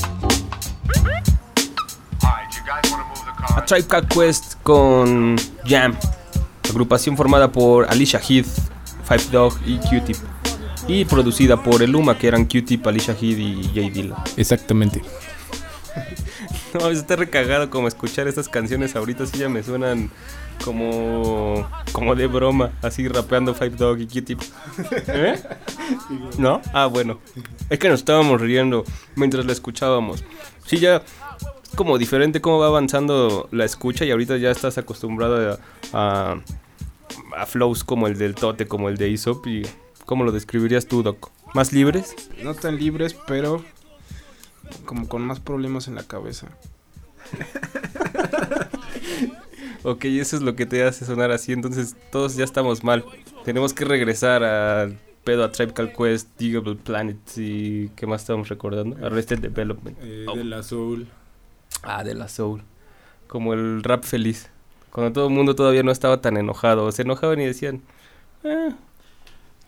A 3.55 3.61
Tribe 3.65 3.87
Called 3.87 4.09
Quest 4.13 4.55
con 4.63 5.35
Jam, 5.65 5.95
agrupación 6.69 7.15
formada 7.17 7.51
por 7.51 7.85
Alicia 7.89 8.19
Heath, 8.19 8.47
Five 9.03 9.31
Dog 9.31 9.53
y 9.65 9.77
Q-Tip. 9.79 10.17
Y 10.87 11.05
producida 11.05 11.61
por 11.61 11.81
el 11.83 11.91
Luma, 11.91 12.17
que 12.17 12.27
eran 12.27 12.45
Q-Tip, 12.45 12.87
Alicia 12.87 13.13
Heath 13.13 13.37
y 13.37 13.71
Jay 13.73 13.89
Dilla. 13.89 14.15
Exactamente. 14.37 15.01
No, 16.73 16.89
está 16.89 17.15
recagado 17.15 17.69
como 17.69 17.87
escuchar 17.87 18.27
estas 18.27 18.49
canciones 18.49 18.95
ahorita, 18.95 19.25
sí 19.25 19.39
ya 19.39 19.47
me 19.49 19.63
suenan 19.63 20.11
como 20.63 21.67
como 21.91 22.13
de 22.13 22.27
broma, 22.27 22.71
así 22.81 23.07
rapeando 23.07 23.55
Five 23.55 23.77
Dog 23.77 23.99
y 23.99 24.07
Q-Tip. 24.07 24.39
¿Eh? 25.07 25.41
¿No? 26.37 26.61
Ah, 26.73 26.87
bueno. 26.87 27.19
Es 27.69 27.79
que 27.79 27.89
nos 27.89 28.01
estábamos 28.01 28.41
riendo 28.41 28.83
mientras 29.15 29.45
la 29.45 29.53
escuchábamos. 29.53 30.23
Sí, 30.65 30.77
ya 30.77 30.97
es 30.97 31.75
como 31.75 31.97
diferente 31.97 32.41
cómo 32.41 32.59
va 32.59 32.67
avanzando 32.67 33.47
la 33.51 33.65
escucha 33.65 34.05
y 34.05 34.11
ahorita 34.11 34.37
ya 34.37 34.51
estás 34.51 34.77
acostumbrado 34.77 35.57
a, 35.93 36.31
a, 36.31 36.41
a 37.37 37.45
flows 37.45 37.83
como 37.83 38.07
el 38.07 38.17
del 38.17 38.35
Tote, 38.35 38.67
como 38.67 38.89
el 38.89 38.97
de 38.97 39.05
Aesop 39.05 39.47
y 39.47 39.63
¿cómo 40.07 40.23
lo 40.23 40.31
describirías 40.31 40.87
tú, 40.87 41.03
Doc? 41.03 41.29
¿Más 41.53 41.71
libres? 41.71 42.15
No 42.41 42.55
tan 42.55 42.77
libres, 42.77 43.15
pero 43.27 43.63
como 44.85 45.07
con 45.07 45.21
más 45.21 45.39
problemas 45.39 45.87
en 45.87 45.93
la 45.95 46.03
cabeza. 46.03 46.47
Ok, 49.83 50.03
eso 50.05 50.35
es 50.35 50.41
lo 50.41 50.55
que 50.55 50.65
te 50.65 50.83
hace 50.83 51.05
sonar 51.05 51.31
así, 51.31 51.53
entonces 51.53 51.95
todos 52.11 52.35
ya 52.35 52.43
estamos 52.43 52.83
mal. 52.83 53.05
Tenemos 53.45 53.73
que 53.73 53.85
regresar 53.85 54.43
al 54.43 54.97
pedo 55.23 55.45
a 55.45 55.51
Tribe 55.51 55.93
Quest, 55.97 56.27
Digable 56.37 56.75
Planet 56.75 57.17
y 57.37 57.87
¿qué 57.89 58.05
más 58.05 58.21
estamos 58.21 58.49
recordando? 58.49 58.97
Arrested 59.05 59.39
Development. 59.39 59.97
Eh, 60.01 60.25
De 60.35 60.43
la 60.43 60.63
Soul. 60.63 61.07
Ah, 61.83 62.03
de 62.03 62.15
la 62.15 62.27
Soul. 62.27 62.63
Como 63.27 63.53
el 63.53 63.81
rap 63.83 64.03
feliz. 64.03 64.49
Cuando 64.91 65.13
todo 65.13 65.27
el 65.27 65.33
mundo 65.33 65.55
todavía 65.55 65.83
no 65.83 65.91
estaba 65.91 66.19
tan 66.21 66.35
enojado. 66.37 66.91
Se 66.91 67.03
enojaban 67.03 67.39
y 67.39 67.45
decían, 67.45 67.81
"Eh, 68.43 68.71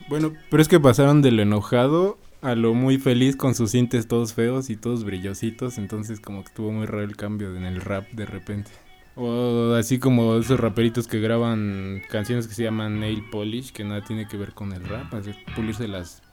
Bueno, 0.10 0.34
pero 0.50 0.62
es 0.62 0.68
que 0.68 0.80
pasaron 0.80 1.22
de 1.22 1.32
lo 1.32 1.44
enojado 1.44 2.18
a 2.42 2.56
lo 2.56 2.74
muy 2.74 2.98
feliz 2.98 3.36
con 3.36 3.54
sus 3.54 3.72
cintes 3.72 4.08
todos 4.08 4.34
feos 4.34 4.70
y 4.70 4.76
todos 4.76 5.04
brillositos. 5.04 5.78
Entonces 5.78 6.20
como 6.20 6.42
que 6.42 6.48
estuvo 6.48 6.72
muy 6.72 6.86
raro 6.86 7.04
el 7.04 7.16
cambio 7.16 7.56
en 7.56 7.66
el 7.66 7.80
rap 7.80 8.10
de 8.12 8.26
repente. 8.26 8.72
O 9.16 9.74
así 9.74 10.00
como 10.00 10.38
esos 10.38 10.60
raperitos 10.60 11.08
que 11.08 11.20
graban 11.20 12.02
canciones 12.10 12.48
que 12.48 12.54
se 12.54 12.64
llaman 12.64 13.00
nail 13.00 13.24
polish, 13.30 13.72
que 13.72 13.84
nada 13.84 14.04
tiene 14.04 14.28
que 14.28 14.38
ver 14.38 14.54
con 14.54 14.72
el 14.72 14.84
rap. 14.84 15.14
Así, 15.14 15.32
pulirse 15.56 15.88
las 15.88 16.24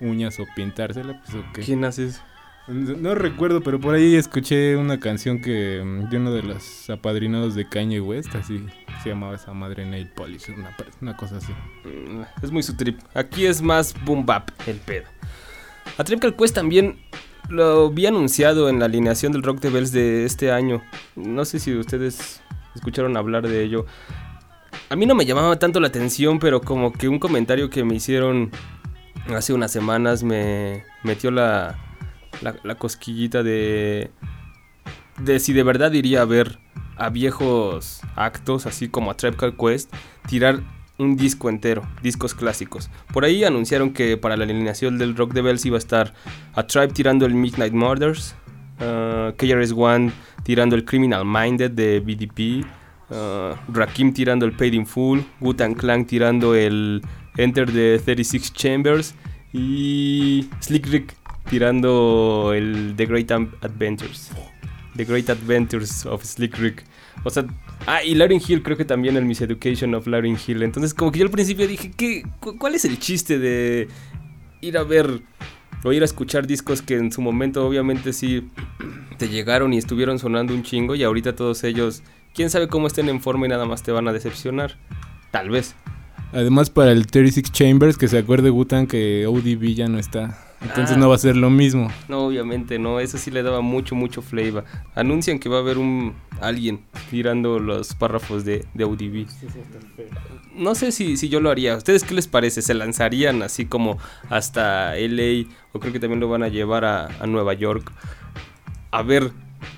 uñas 0.00 0.38
o 0.40 0.44
pintárselas, 0.54 1.16
pues 1.24 1.36
ok. 1.36 1.58
¿quién 1.64 1.84
haces? 1.84 2.22
No 2.68 3.14
recuerdo, 3.14 3.60
pero 3.60 3.78
por 3.78 3.94
ahí 3.94 4.16
escuché 4.16 4.76
una 4.76 4.98
canción 4.98 5.40
que 5.40 5.80
mm, 5.84 6.10
de 6.10 6.16
uno 6.16 6.32
de 6.32 6.42
los 6.42 6.90
apadrinados 6.90 7.54
de 7.54 7.68
Kanye 7.68 8.00
West, 8.00 8.34
así 8.34 8.64
se 9.02 9.10
llamaba 9.10 9.36
esa 9.36 9.52
madre 9.52 9.86
Nail 9.86 10.08
Polish, 10.08 10.50
una, 11.00 11.16
cosa 11.16 11.36
así. 11.36 11.52
Mm, 11.84 12.22
Es 12.42 12.50
muy 12.50 12.64
su 12.64 12.76
trip. 12.76 12.98
Aquí 13.14 13.46
es 13.46 13.62
más 13.62 13.94
boom 14.04 14.26
bap 14.26 14.50
el 14.66 14.76
pedo. 14.78 15.06
A 15.96 16.02
Tribe 16.02 16.34
Quest 16.34 16.56
también 16.56 16.98
lo 17.48 17.90
vi 17.90 18.06
anunciado 18.06 18.68
en 18.68 18.80
la 18.80 18.86
alineación 18.86 19.30
del 19.30 19.44
Rock 19.44 19.60
the 19.60 19.70
Bells 19.70 19.92
de 19.92 20.24
este 20.24 20.50
año. 20.50 20.82
No 21.14 21.44
sé 21.44 21.60
si 21.60 21.72
ustedes 21.76 22.42
escucharon 22.74 23.16
hablar 23.16 23.46
de 23.46 23.62
ello. 23.62 23.86
A 24.90 24.96
mí 24.96 25.06
no 25.06 25.14
me 25.14 25.24
llamaba 25.24 25.56
tanto 25.58 25.78
la 25.78 25.86
atención, 25.86 26.40
pero 26.40 26.60
como 26.60 26.92
que 26.92 27.08
un 27.08 27.20
comentario 27.20 27.70
que 27.70 27.84
me 27.84 27.94
hicieron 27.94 28.50
hace 29.28 29.52
unas 29.52 29.70
semanas 29.70 30.24
me 30.24 30.84
metió 31.04 31.30
la, 31.30 31.78
la, 32.42 32.74
cosquillita 32.74 33.42
de, 33.42 34.10
de 35.18 35.40
si 35.40 35.52
de 35.52 35.62
verdad 35.62 35.92
iría 35.92 36.22
a 36.22 36.24
ver 36.24 36.58
a 36.96 37.10
viejos 37.10 38.00
actos, 38.14 38.66
así 38.66 38.88
como 38.88 39.10
a 39.10 39.16
Tribe 39.16 39.36
Called 39.36 39.56
Quest, 39.56 39.92
tirar 40.26 40.60
un 40.98 41.16
disco 41.16 41.48
entero, 41.48 41.82
discos 42.02 42.34
clásicos. 42.34 42.90
Por 43.12 43.24
ahí 43.24 43.44
anunciaron 43.44 43.92
que 43.92 44.16
para 44.16 44.36
la 44.36 44.44
alineación 44.44 44.98
del 44.98 45.16
Rock 45.16 45.34
the 45.34 45.42
Bells 45.42 45.64
iba 45.66 45.76
a 45.76 45.78
estar 45.78 46.14
a 46.54 46.66
Tribe 46.66 46.88
tirando 46.88 47.26
el 47.26 47.34
Midnight 47.34 47.72
Murders, 47.72 48.34
uh, 48.80 49.32
KRS-One 49.36 50.12
tirando 50.42 50.74
el 50.74 50.84
Criminal 50.84 51.24
Minded 51.24 51.72
de 51.72 52.00
BDP, 52.00 52.64
uh, 53.10 53.54
Rakim 53.72 54.12
tirando 54.14 54.46
el 54.46 54.52
Paid 54.52 54.72
in 54.72 54.86
Full, 54.86 55.20
Wu-Tang 55.40 55.74
Clan 55.74 56.06
tirando 56.06 56.54
el 56.54 57.02
Enter 57.36 57.70
the 57.70 58.00
36 58.02 58.52
Chambers 58.54 59.14
y 59.52 60.48
Slick 60.60 60.86
Rick 60.86 61.14
tirando 61.50 62.52
el 62.54 62.94
The 62.96 63.06
Great 63.06 63.30
Adventures. 63.30 64.30
The 64.96 65.04
Great 65.04 65.28
Adventures 65.30 66.06
of 66.06 66.24
Slick 66.24 66.56
Rick. 66.58 66.84
O 67.24 67.30
sea, 67.30 67.44
ah, 67.86 68.02
y 68.02 68.14
Lauryn 68.14 68.40
Hill, 68.46 68.62
creo 68.62 68.76
que 68.76 68.84
también 68.84 69.16
el 69.16 69.24
Miss 69.24 69.40
Education 69.40 69.94
of 69.94 70.06
Lauryn 70.06 70.36
Hill. 70.46 70.62
Entonces, 70.62 70.94
como 70.94 71.12
que 71.12 71.18
yo 71.20 71.24
al 71.24 71.30
principio 71.30 71.66
dije, 71.66 71.90
¿qué, 71.96 72.22
cu- 72.40 72.56
¿cuál 72.58 72.74
es 72.74 72.84
el 72.84 72.98
chiste 72.98 73.38
de 73.38 73.88
ir 74.60 74.78
a 74.78 74.82
ver 74.84 75.20
o 75.84 75.92
ir 75.92 76.02
a 76.02 76.04
escuchar 76.06 76.46
discos 76.46 76.82
que 76.82 76.96
en 76.96 77.12
su 77.12 77.20
momento 77.20 77.66
obviamente 77.66 78.12
sí 78.12 78.48
te 79.18 79.28
llegaron 79.28 79.72
y 79.72 79.78
estuvieron 79.78 80.18
sonando 80.18 80.54
un 80.54 80.62
chingo 80.62 80.94
y 80.94 81.02
ahorita 81.04 81.36
todos 81.36 81.62
ellos, 81.64 82.02
quién 82.34 82.50
sabe 82.50 82.66
cómo 82.68 82.86
estén 82.86 83.08
en 83.08 83.20
forma 83.20 83.46
y 83.46 83.48
nada 83.50 83.66
más 83.66 83.82
te 83.82 83.92
van 83.92 84.08
a 84.08 84.12
decepcionar? 84.12 84.76
Tal 85.30 85.50
vez. 85.50 85.74
Además 86.32 86.70
para 86.70 86.92
el 86.92 87.06
36 87.06 87.52
Chambers, 87.52 87.98
que 87.98 88.08
se 88.08 88.18
acuerde 88.18 88.50
Gutan 88.50 88.86
que 88.86 89.26
ODB 89.26 89.74
ya 89.74 89.88
no 89.88 89.98
está. 89.98 90.38
Entonces 90.62 90.96
Ah. 90.96 91.00
no 91.00 91.08
va 91.08 91.14
a 91.14 91.18
ser 91.18 91.36
lo 91.36 91.50
mismo. 91.50 91.90
No, 92.08 92.26
obviamente 92.26 92.78
no, 92.78 92.98
eso 93.00 93.18
sí 93.18 93.30
le 93.30 93.42
daba 93.42 93.60
mucho, 93.60 93.94
mucho 93.94 94.22
flavor. 94.22 94.64
Anuncian 94.94 95.38
que 95.38 95.48
va 95.48 95.56
a 95.56 95.60
haber 95.60 95.78
un 95.78 96.14
alguien 96.40 96.80
tirando 97.10 97.58
los 97.58 97.94
párrafos 97.94 98.44
de, 98.44 98.64
de 98.74 98.84
ODB. 98.84 99.26
No 100.54 100.74
sé 100.74 100.92
si, 100.92 101.16
si 101.18 101.28
yo 101.28 101.40
lo 101.40 101.50
haría. 101.50 101.76
¿Ustedes 101.76 102.02
qué 102.04 102.14
les 102.14 102.26
parece? 102.26 102.62
¿Se 102.62 102.72
lanzarían 102.74 103.42
así 103.42 103.66
como 103.66 103.98
hasta 104.30 104.94
LA? 104.96 105.44
O 105.72 105.80
creo 105.80 105.92
que 105.92 106.00
también 106.00 106.20
lo 106.20 106.28
van 106.28 106.42
a 106.42 106.48
llevar 106.48 106.84
a, 106.84 107.06
a 107.20 107.26
Nueva 107.26 107.52
York. 107.54 107.92
A 108.90 109.02
ver 109.02 109.32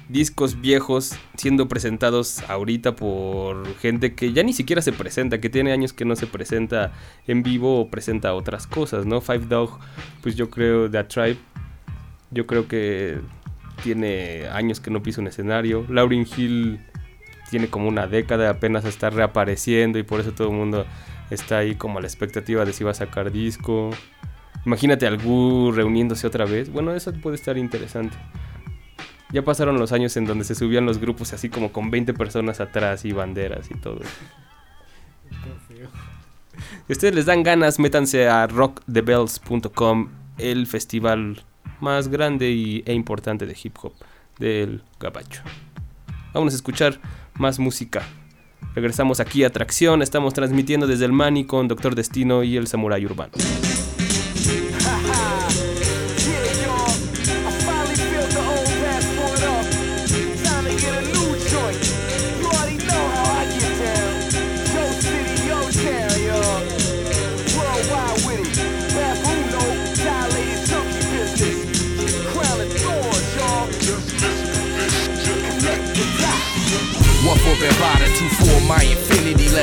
discos 0.09 0.61
viejos 0.61 1.15
siendo 1.37 1.69
presentados 1.69 2.43
ahorita 2.49 2.97
por 2.97 3.67
gente 3.77 4.15
que 4.15 4.33
ya 4.33 4.43
ni 4.43 4.53
siquiera 4.53 4.83
se 4.83 4.93
presenta, 4.93 5.41
que 5.41 5.51
tiene 5.51 5.73
años 5.73 5.93
que 5.93 6.05
no 6.05 6.17
se 6.17 6.27
presenta 6.27 6.93
en 7.27 7.43
vivo 7.43 7.81
o 7.81 7.89
presenta 7.91 8.35
otras 8.35 8.67
cosas, 8.67 9.07
¿no? 9.07 9.21
Five 9.21 9.47
Dog, 9.47 9.79
pues 10.23 10.37
yo 10.37 10.51
creo, 10.51 10.91
The 10.91 11.05
Tribe, 11.05 11.39
yo 12.31 12.47
creo 12.47 12.69
que 12.69 13.19
tiene 13.83 14.49
años 14.49 14.81
que 14.81 14.91
no 14.91 15.03
pisa 15.03 15.21
un 15.21 15.29
escenario. 15.29 15.85
Lauryn 15.89 16.27
Hill 16.37 16.81
tiene 17.51 17.69
como 17.69 17.89
una 17.89 18.07
década, 18.07 18.51
apenas 18.51 18.85
está 18.85 19.11
reapareciendo 19.11 19.99
y 19.99 20.03
por 20.03 20.21
eso 20.21 20.33
todo 20.33 20.49
el 20.49 20.55
mundo 20.55 20.87
está 21.31 21.59
ahí 21.59 21.75
como 21.75 21.99
a 21.99 22.01
la 22.01 22.07
expectativa 22.07 22.65
de 22.65 22.73
si 22.73 22.85
va 22.85 22.93
a 22.93 22.95
sacar 22.95 23.31
disco. 23.31 23.91
Imagínate 24.67 25.07
al 25.07 25.19
Gu 25.19 25.73
reuniéndose 25.73 26.27
otra 26.27 26.45
vez. 26.45 26.71
Bueno, 26.71 26.95
eso 26.95 27.13
puede 27.13 27.37
estar 27.37 27.57
interesante. 27.57 28.17
Ya 29.33 29.43
pasaron 29.43 29.79
los 29.79 29.93
años 29.93 30.17
en 30.17 30.25
donde 30.25 30.45
se 30.45 30.55
subían 30.55 30.87
los 30.87 30.99
grupos 30.99 31.33
así 31.33 31.49
como 31.49 31.71
con 31.71 31.91
20 31.91 32.15
personas 32.15 32.61
atrás 32.61 33.05
y 33.05 33.13
banderas 33.13 33.71
y 33.71 33.75
todo. 33.75 34.01
Si 36.87 36.93
ustedes 36.93 37.15
les 37.15 37.27
dan 37.27 37.43
ganas, 37.43 37.79
métanse 37.79 38.29
a 38.29 38.47
rockthebells.com, 38.47 40.09
el 40.39 40.67
festival 40.67 41.43
más 41.81 42.09
grande 42.09 42.51
y, 42.51 42.83
e 42.87 42.95
importante 42.95 43.47
de 43.47 43.57
hip 43.63 43.77
hop 43.83 43.93
del 44.39 44.83
gabacho. 44.99 45.43
Vamos 46.33 46.55
a 46.55 46.57
escuchar 46.57 47.01
más 47.35 47.59
música. 47.59 48.03
Regresamos 48.75 49.21
aquí 49.21 49.45
a 49.45 49.49
Atracción, 49.49 50.03
estamos 50.03 50.35
transmitiendo 50.35 50.87
desde 50.87 51.05
el 51.05 51.13
Mani 51.13 51.45
con 51.45 51.69
Doctor 51.69 51.95
Destino 51.95 52.43
y 52.43 52.57
el 52.57 52.67
Samurai 52.67 53.05
Urbano. 53.05 53.33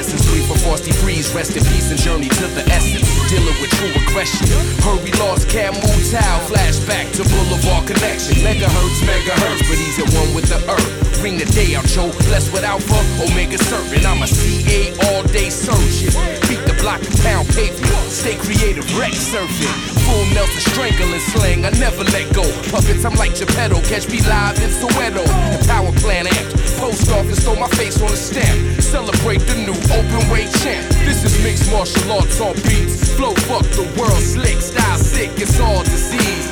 Lessons, 0.06 0.30
three 0.30 0.41
for 0.41 0.58
Frosty 0.60 0.91
Breeze, 1.02 1.34
rest 1.34 1.56
in 1.56 1.63
peace 1.65 1.89
and 1.89 2.00
journey 2.00 2.30
to 2.30 2.48
the 2.48 2.62
essence. 2.70 3.05
Dealing 3.36 3.60
with 3.60 3.71
true 3.76 3.91
aggression. 3.91 4.48
Hurry 4.80 5.12
lost, 5.19 5.50
can't 5.50 5.76
move 5.76 6.06
flashback 6.48 7.12
to 7.19 7.24
Boulevard 7.28 7.84
connection. 7.86 8.39
Megahertz, 8.39 9.04
megahertz, 9.04 9.67
but 9.67 9.76
he's 9.76 10.00
at 10.00 10.08
one 10.15 10.34
with 10.34 10.48
the 10.48 10.60
earth. 10.71 11.21
Ring 11.21 11.38
the 11.38 11.45
day 11.52 11.76
out, 11.76 11.86
Joe. 11.86 12.12
Blessed 12.30 12.54
with 12.54 12.63
Alpha, 12.63 12.95
Omega 13.19 13.58
serving. 13.58 14.06
I'm 14.06 14.21
a 14.21 14.28
CA 14.28 14.93
all 15.10 15.24
day 15.36 15.50
surgeon. 15.50 16.15
Beat 16.48 16.63
the 16.63 16.78
block 16.80 17.02
and 17.04 17.17
pound 17.28 17.50
pavement. 17.50 17.91
Stay 18.08 18.38
creative, 18.38 18.86
wreck 18.95 19.12
surfing. 19.12 19.74
Full 20.06 20.26
Nelson 20.32 20.62
strangling 20.71 21.19
slang. 21.19 21.65
I 21.65 21.71
never 21.82 22.04
let 22.15 22.32
go. 22.32 22.45
Puppets, 22.71 23.04
I'm 23.04 23.15
like 23.15 23.36
Geppetto. 23.36 23.82
Catch 23.89 24.08
me 24.08 24.21
live 24.24 24.62
in 24.63 24.69
Soweto. 24.69 25.26
The 25.52 25.60
power 25.67 25.91
plant 26.00 26.30
amped. 26.30 26.54
Post 26.80 27.12
office, 27.12 27.43
throw 27.43 27.56
my 27.56 27.69
face 27.69 28.00
on 28.02 28.12
a 28.12 28.15
stamp. 28.15 28.82
Celebrate 28.82 29.41
the 29.50 29.56
new 29.65 29.78
open 29.91 30.30
weight 30.30 30.52
champ. 30.62 30.86
This 31.04 31.26
is 31.26 31.34
mixed 31.43 31.71
martial 31.71 32.12
arts 32.12 32.39
on 32.39 32.54
beats. 32.67 33.15
Flow 33.26 33.34
fuck 33.50 33.66
the 33.74 33.82
world 33.98 34.22
slick. 34.22 34.62
Style 34.62 35.00
sick, 35.00 35.32
it's 35.38 35.60
all 35.60 35.82
disease. 35.82 36.46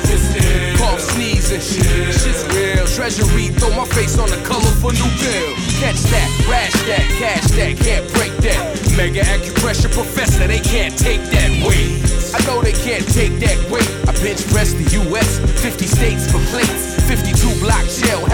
Cough, 0.76 0.98
sneezing. 0.98 1.60
Shit, 1.60 2.10
shit's 2.10 2.42
real. 2.50 2.84
Treasury, 2.86 3.54
throw 3.54 3.70
my 3.78 3.86
face 3.94 4.18
on 4.18 4.26
a 4.26 4.42
colorful 4.42 4.90
new 4.90 5.06
bill. 5.22 5.54
Catch 5.78 6.02
that, 6.10 6.28
rash 6.50 6.74
that, 6.90 7.06
cash 7.14 7.46
that, 7.54 7.78
can't 7.78 8.02
break 8.14 8.34
that. 8.42 8.58
Mega 8.96 9.20
acupressure 9.20 9.92
professor, 9.92 10.48
they 10.48 10.58
can't 10.58 10.98
take 10.98 11.22
that 11.30 11.50
weight. 11.62 12.02
I 12.34 12.42
know 12.44 12.60
they 12.60 12.74
can't 12.74 13.06
take 13.06 13.38
that 13.38 13.54
weight. 13.70 13.86
I 14.10 14.12
bench 14.18 14.42
press 14.50 14.74
the 14.74 14.82
US, 15.06 15.38
50 15.62 15.86
states 15.86 16.26
for 16.26 16.42
plates. 16.50 16.98
52 17.06 17.60
block 17.60 17.86
jailhouse 17.86 18.33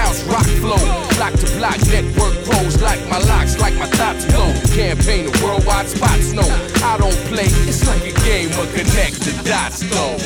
Let's 9.82 9.94
go. 9.94 10.19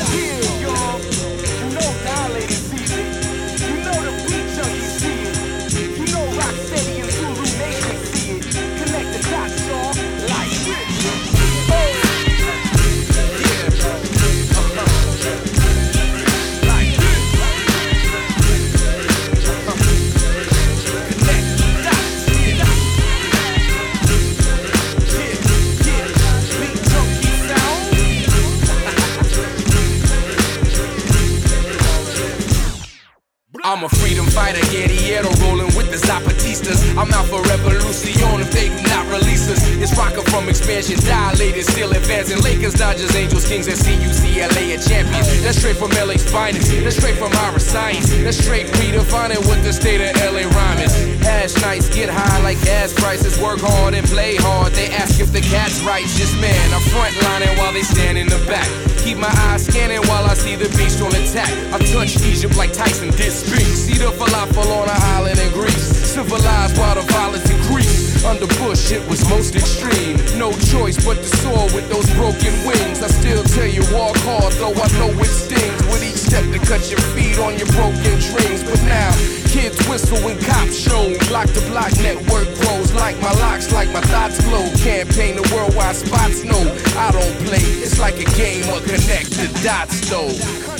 Tyson 62.75 63.09
did 63.15 63.31
speak. 63.31 63.63
See 63.71 63.95
the 63.95 64.11
falafel 64.11 64.67
on 64.67 64.89
an 64.91 65.01
island 65.15 65.39
in 65.39 65.51
Greece. 65.53 66.11
Civilized 66.11 66.77
while 66.77 66.95
the 66.95 67.07
violence 67.07 67.47
increased. 67.49 68.25
Under 68.25 68.47
Bush, 68.59 68.91
it 68.91 68.99
was 69.07 69.23
most 69.29 69.55
extreme. 69.55 70.19
No 70.35 70.51
choice 70.75 70.99
but 70.99 71.15
to 71.15 71.29
soar 71.39 71.71
with 71.71 71.87
those 71.87 72.09
broken 72.19 72.51
wings. 72.67 72.99
I 72.99 73.07
still 73.07 73.43
tell 73.43 73.67
you, 73.67 73.79
walk 73.95 74.19
hard, 74.27 74.51
though 74.59 74.75
I 74.75 74.87
know 74.99 75.07
it 75.15 75.31
stings. 75.31 75.79
With 75.87 76.03
each 76.03 76.19
step 76.19 76.43
to 76.51 76.59
cut 76.67 76.83
your 76.91 76.99
feet 77.15 77.39
on 77.39 77.55
your 77.55 77.71
broken 77.79 78.19
dreams. 78.19 78.59
But 78.67 78.83
now, 78.83 79.11
kids 79.55 79.79
whistle 79.87 80.19
when 80.27 80.35
cops 80.43 80.75
show. 80.75 81.15
Block 81.31 81.47
to 81.55 81.63
block 81.71 81.95
network 82.03 82.51
grows. 82.59 82.91
Like 82.91 83.15
my 83.23 83.31
locks, 83.39 83.71
like 83.71 83.87
my 83.95 84.03
thoughts 84.11 84.43
glow. 84.43 84.67
Campaign 84.83 85.39
the 85.39 85.47
worldwide 85.55 85.95
spots, 85.95 86.43
no. 86.43 86.59
I 86.99 87.15
don't 87.15 87.35
play. 87.47 87.63
It's 87.79 87.99
like 88.03 88.19
a 88.19 88.27
game 88.35 88.67
of 88.67 88.83
connect 88.83 89.31
the 89.39 89.47
dots, 89.63 90.11
though. 90.11 90.74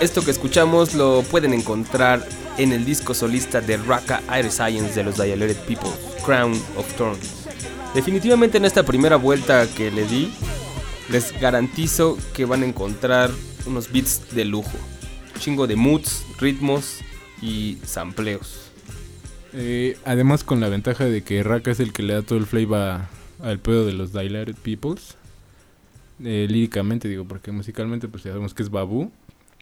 Esto 0.00 0.24
que 0.24 0.30
escuchamos 0.30 0.94
lo 0.94 1.22
pueden 1.22 1.52
encontrar 1.52 2.24
en 2.56 2.70
el 2.70 2.84
disco 2.84 3.14
solista 3.14 3.60
de 3.60 3.78
Raka 3.78 4.22
Air 4.32 4.48
Science 4.52 4.94
de 4.94 5.02
los 5.02 5.16
Dilated 5.16 5.56
People, 5.66 5.90
Crown 6.24 6.52
of 6.76 6.94
Thorns. 6.96 7.48
Definitivamente 7.94 8.58
en 8.58 8.64
esta 8.64 8.84
primera 8.84 9.16
vuelta 9.16 9.66
que 9.66 9.90
le 9.90 10.06
di, 10.06 10.30
les 11.10 11.32
garantizo 11.40 12.16
que 12.32 12.44
van 12.44 12.62
a 12.62 12.66
encontrar 12.66 13.32
unos 13.66 13.90
beats 13.90 14.32
de 14.36 14.44
lujo. 14.44 14.78
Chingo 15.40 15.66
de 15.66 15.74
moods, 15.74 16.24
ritmos 16.38 17.00
y 17.42 17.78
sampleos. 17.84 18.70
Eh, 19.52 19.98
además 20.04 20.44
con 20.44 20.60
la 20.60 20.68
ventaja 20.68 21.06
de 21.06 21.22
que 21.22 21.42
Raka 21.42 21.72
es 21.72 21.80
el 21.80 21.92
que 21.92 22.04
le 22.04 22.14
da 22.14 22.22
todo 22.22 22.38
el 22.38 22.46
flavor 22.46 23.00
al 23.42 23.58
pedo 23.58 23.84
de 23.84 23.94
los 23.94 24.12
Dilated 24.12 24.54
Peoples. 24.62 25.16
Eh, 26.22 26.46
líricamente 26.48 27.08
digo, 27.08 27.24
porque 27.24 27.50
musicalmente 27.50 28.06
pues 28.06 28.22
ya 28.22 28.30
sabemos 28.30 28.54
que 28.54 28.62
es 28.62 28.70
Babu. 28.70 29.10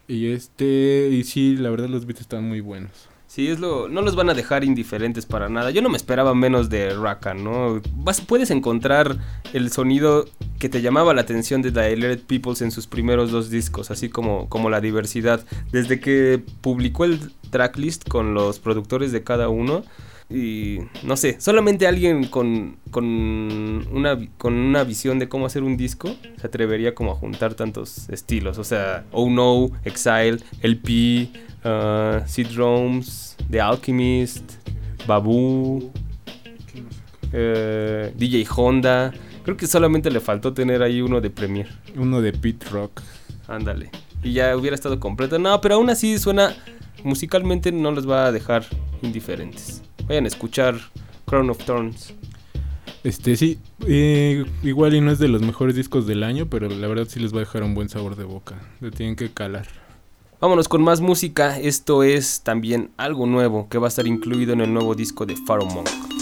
Y 0.07 0.31
este, 0.31 1.09
y 1.11 1.23
sí, 1.23 1.57
la 1.57 1.69
verdad 1.69 1.89
los 1.89 2.05
beats 2.05 2.21
están 2.21 2.47
muy 2.47 2.61
buenos. 2.61 2.91
Sí, 3.27 3.49
es 3.49 3.59
lo, 3.59 3.89
no 3.89 4.01
los 4.01 4.15
van 4.15 4.29
a 4.29 4.33
dejar 4.33 4.63
indiferentes 4.63 5.25
para 5.25 5.49
nada. 5.49 5.69
Yo 5.69 5.81
no 5.81 5.89
me 5.89 5.97
esperaba 5.97 6.33
menos 6.33 6.69
de 6.69 6.95
Raka, 6.95 7.33
¿no? 7.33 7.81
Vas, 7.93 8.21
puedes 8.21 8.51
encontrar 8.51 9.17
el 9.51 9.69
sonido 9.69 10.25
que 10.59 10.69
te 10.69 10.81
llamaba 10.81 11.13
la 11.13 11.21
atención 11.21 11.61
de 11.61 11.71
Dilated 11.71 12.21
Peoples 12.25 12.61
en 12.61 12.71
sus 12.71 12.87
primeros 12.87 13.29
dos 13.31 13.49
discos, 13.49 13.91
así 13.91 14.07
como, 14.07 14.47
como 14.47 14.69
la 14.69 14.79
diversidad. 14.79 15.45
Desde 15.73 15.99
que 15.99 16.41
publicó 16.61 17.03
el 17.03 17.19
tracklist 17.49 18.07
con 18.07 18.33
los 18.33 18.59
productores 18.59 19.11
de 19.11 19.23
cada 19.23 19.49
uno. 19.49 19.83
Y 20.29 20.79
no 21.03 21.15
sé, 21.15 21.39
solamente 21.39 21.87
alguien 21.87 22.25
con, 22.25 22.77
con, 22.91 23.05
una, 23.05 24.17
con 24.37 24.53
una 24.53 24.83
visión 24.83 25.19
de 25.19 25.29
cómo 25.29 25.45
hacer 25.45 25.63
un 25.63 25.77
disco 25.77 26.13
se 26.39 26.47
atrevería 26.47 26.93
como 26.93 27.13
a 27.13 27.15
juntar 27.15 27.53
tantos 27.53 28.09
estilos. 28.09 28.57
O 28.57 28.63
sea, 28.65 29.05
Oh 29.11 29.29
No, 29.29 29.71
Exile, 29.85 30.39
LP, 30.61 31.29
uh, 31.63 32.43
Drums, 32.53 33.37
The 33.49 33.61
Alchemist, 33.61 34.53
Babu, 35.07 35.91
eh, 37.31 38.13
DJ 38.15 38.45
Honda. 38.53 39.13
Creo 39.43 39.55
que 39.55 39.65
solamente 39.65 40.11
le 40.11 40.19
faltó 40.19 40.53
tener 40.53 40.83
ahí 40.83 41.01
uno 41.01 41.21
de 41.21 41.29
Premiere. 41.29 41.69
Uno 41.95 42.21
de 42.21 42.33
Pit 42.33 42.65
Rock. 42.69 43.01
Ándale. 43.47 43.91
Y 44.23 44.33
ya 44.33 44.57
hubiera 44.57 44.75
estado 44.75 44.99
completo. 44.99 45.39
No, 45.39 45.61
pero 45.61 45.75
aún 45.75 45.89
así 45.89 46.19
suena. 46.19 46.53
Musicalmente 47.03 47.71
no 47.71 47.91
los 47.91 48.09
va 48.09 48.25
a 48.25 48.31
dejar 48.33 48.65
indiferentes. 49.01 49.83
Vayan 50.07 50.25
a 50.25 50.27
escuchar 50.27 50.75
Crown 51.25 51.49
of 51.49 51.63
Thorns. 51.65 52.13
Este 53.03 53.35
sí, 53.35 53.59
eh, 53.85 54.45
igual 54.63 54.95
y 54.95 55.01
no 55.01 55.11
es 55.11 55.19
de 55.19 55.27
los 55.27 55.41
mejores 55.41 55.75
discos 55.75 56.07
del 56.07 56.23
año, 56.23 56.47
pero 56.49 56.69
la 56.69 56.87
verdad 56.87 57.07
sí 57.07 57.19
les 57.19 57.33
va 57.33 57.37
a 57.37 57.39
dejar 57.41 57.63
un 57.63 57.75
buen 57.75 57.89
sabor 57.89 58.15
de 58.15 58.23
boca. 58.23 58.55
Lo 58.79 58.91
tienen 58.91 59.15
que 59.15 59.29
calar. 59.29 59.67
Vámonos 60.39 60.67
con 60.67 60.83
más 60.83 61.01
música. 61.01 61.59
Esto 61.59 62.03
es 62.03 62.41
también 62.41 62.91
algo 62.97 63.25
nuevo 63.25 63.67
que 63.69 63.77
va 63.77 63.87
a 63.87 63.89
estar 63.89 64.07
incluido 64.07 64.53
en 64.53 64.61
el 64.61 64.73
nuevo 64.73 64.93
disco 64.95 65.25
de 65.25 65.35
Pharaoh 65.35 65.65
Monk. 65.65 66.16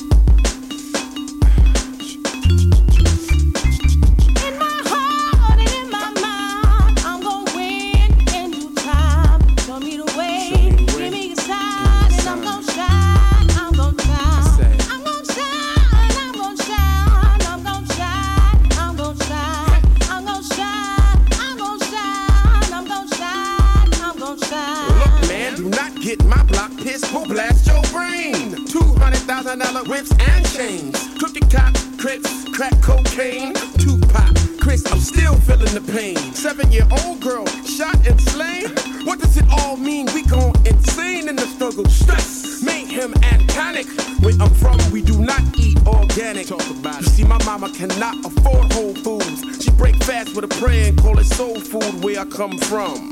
Crack 32.54 32.80
cocaine. 32.82 33.54
Tupac, 33.78 34.36
Chris, 34.60 34.86
I'm 34.92 35.00
still 35.00 35.36
feeling 35.36 35.74
the 35.74 35.84
pain. 35.92 36.18
Seven 36.34 36.72
year 36.72 36.88
old 37.04 37.22
girl 37.22 37.46
shot 37.66 37.96
and 38.08 38.20
slain. 38.22 38.70
What 39.06 39.20
does 39.20 39.38
it 39.38 39.46
all 39.52 39.78
mean? 39.78 40.08
We 40.14 40.24
gone 40.24 40.54
insane 40.66 41.28
in 41.30 41.36
the 41.36 41.48
struggle. 41.48 41.86
Stress, 41.86 42.64
mayhem, 42.64 43.14
and 43.24 43.48
panic. 43.50 43.88
Where 44.22 44.34
I'm 44.40 44.50
from, 44.50 44.78
we 44.92 45.02
do 45.02 45.18
not 45.20 45.42
eat 45.58 45.78
organic. 45.86 46.48
Talk 46.48 46.68
about 46.70 47.02
it. 47.02 47.02
You 47.02 47.08
see, 47.08 47.24
my 47.24 47.44
mama 47.46 47.72
cannot 47.74 48.26
afford 48.26 48.74
Whole 48.74 48.96
Foods. 48.96 49.64
She 49.64 49.72
break 49.72 50.02
fast 50.04 50.36
with 50.36 50.46
a 50.46 50.48
prayer 50.60 50.90
and 50.90 50.98
call 50.98 51.20
it 51.20 51.26
soul 51.26 51.60
food 51.60 52.04
where 52.04 52.20
I 52.20 52.26
come 52.26 52.58
from. 52.58 53.10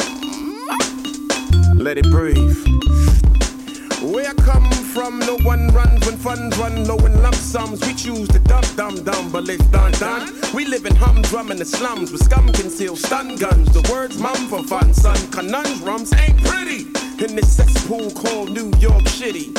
Let 1.76 1.98
it 1.98 2.10
breathe. 2.10 2.64
Where 4.14 4.30
I 4.30 4.34
come 4.36 4.70
from, 4.94 5.18
no 5.18 5.38
one 5.38 5.70
runs 5.70 6.06
when 6.06 6.18
funds 6.18 6.56
run 6.60 6.86
low 6.86 6.98
in 6.98 7.20
lump 7.24 7.34
sums. 7.34 7.82
We 7.82 7.96
choose 7.96 8.28
to 8.28 8.38
dump, 8.38 8.68
dumb, 8.76 9.04
dumb, 9.04 9.32
but 9.32 9.50
it's 9.50 9.66
done, 9.70 9.92
done. 9.94 10.32
We 10.54 10.66
live 10.66 10.86
in 10.86 10.96
humdrum 10.96 11.50
in 11.50 11.58
the 11.58 11.66
slums 11.66 12.12
with 12.12 12.24
scum 12.24 12.48
concealed 12.50 13.00
stun 13.00 13.38
guns. 13.38 13.74
The 13.74 13.82
words 13.92 14.20
mum 14.20 14.36
for 14.50 14.62
fun, 14.66 14.94
son. 14.94 15.18
Conundrums 15.32 16.14
ain't 16.14 16.44
pretty 16.44 16.82
in 17.26 17.36
this 17.36 17.58
cesspool 17.58 18.12
called 18.12 18.52
New 18.52 18.72
York 18.78 19.08
City. 19.08 19.52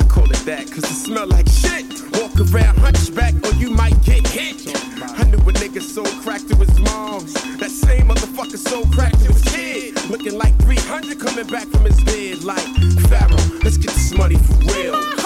I 0.00 0.02
call 0.08 0.28
it 0.28 0.44
that 0.44 0.66
cause 0.72 0.82
it 0.82 1.04
smell 1.06 1.28
like 1.28 1.46
shit. 1.46 1.86
Walk 2.18 2.34
around 2.40 2.78
hunchback 2.78 3.34
or 3.44 3.54
you 3.60 3.70
might 3.70 4.02
get 4.02 4.26
hit. 4.26 4.89
I 5.20 5.24
knew 5.24 5.36
a 5.36 5.52
nigga 5.52 5.82
so 5.82 6.02
cracked 6.22 6.48
to 6.48 6.56
his 6.56 6.78
moms. 6.80 7.34
That 7.58 7.70
same 7.70 8.08
motherfucker 8.08 8.56
so 8.56 8.84
cracked 8.86 9.20
to 9.20 9.32
his 9.32 9.42
kid. 9.42 9.94
Looking 10.08 10.38
like 10.38 10.56
300 10.62 11.20
coming 11.20 11.46
back 11.46 11.66
from 11.68 11.84
his 11.84 12.02
bed. 12.04 12.42
Like, 12.42 12.64
Pharaoh, 13.10 13.60
let's 13.62 13.76
get 13.76 13.90
this 13.90 14.12
money 14.12 14.36
for 14.36 14.54
real. 14.72 15.20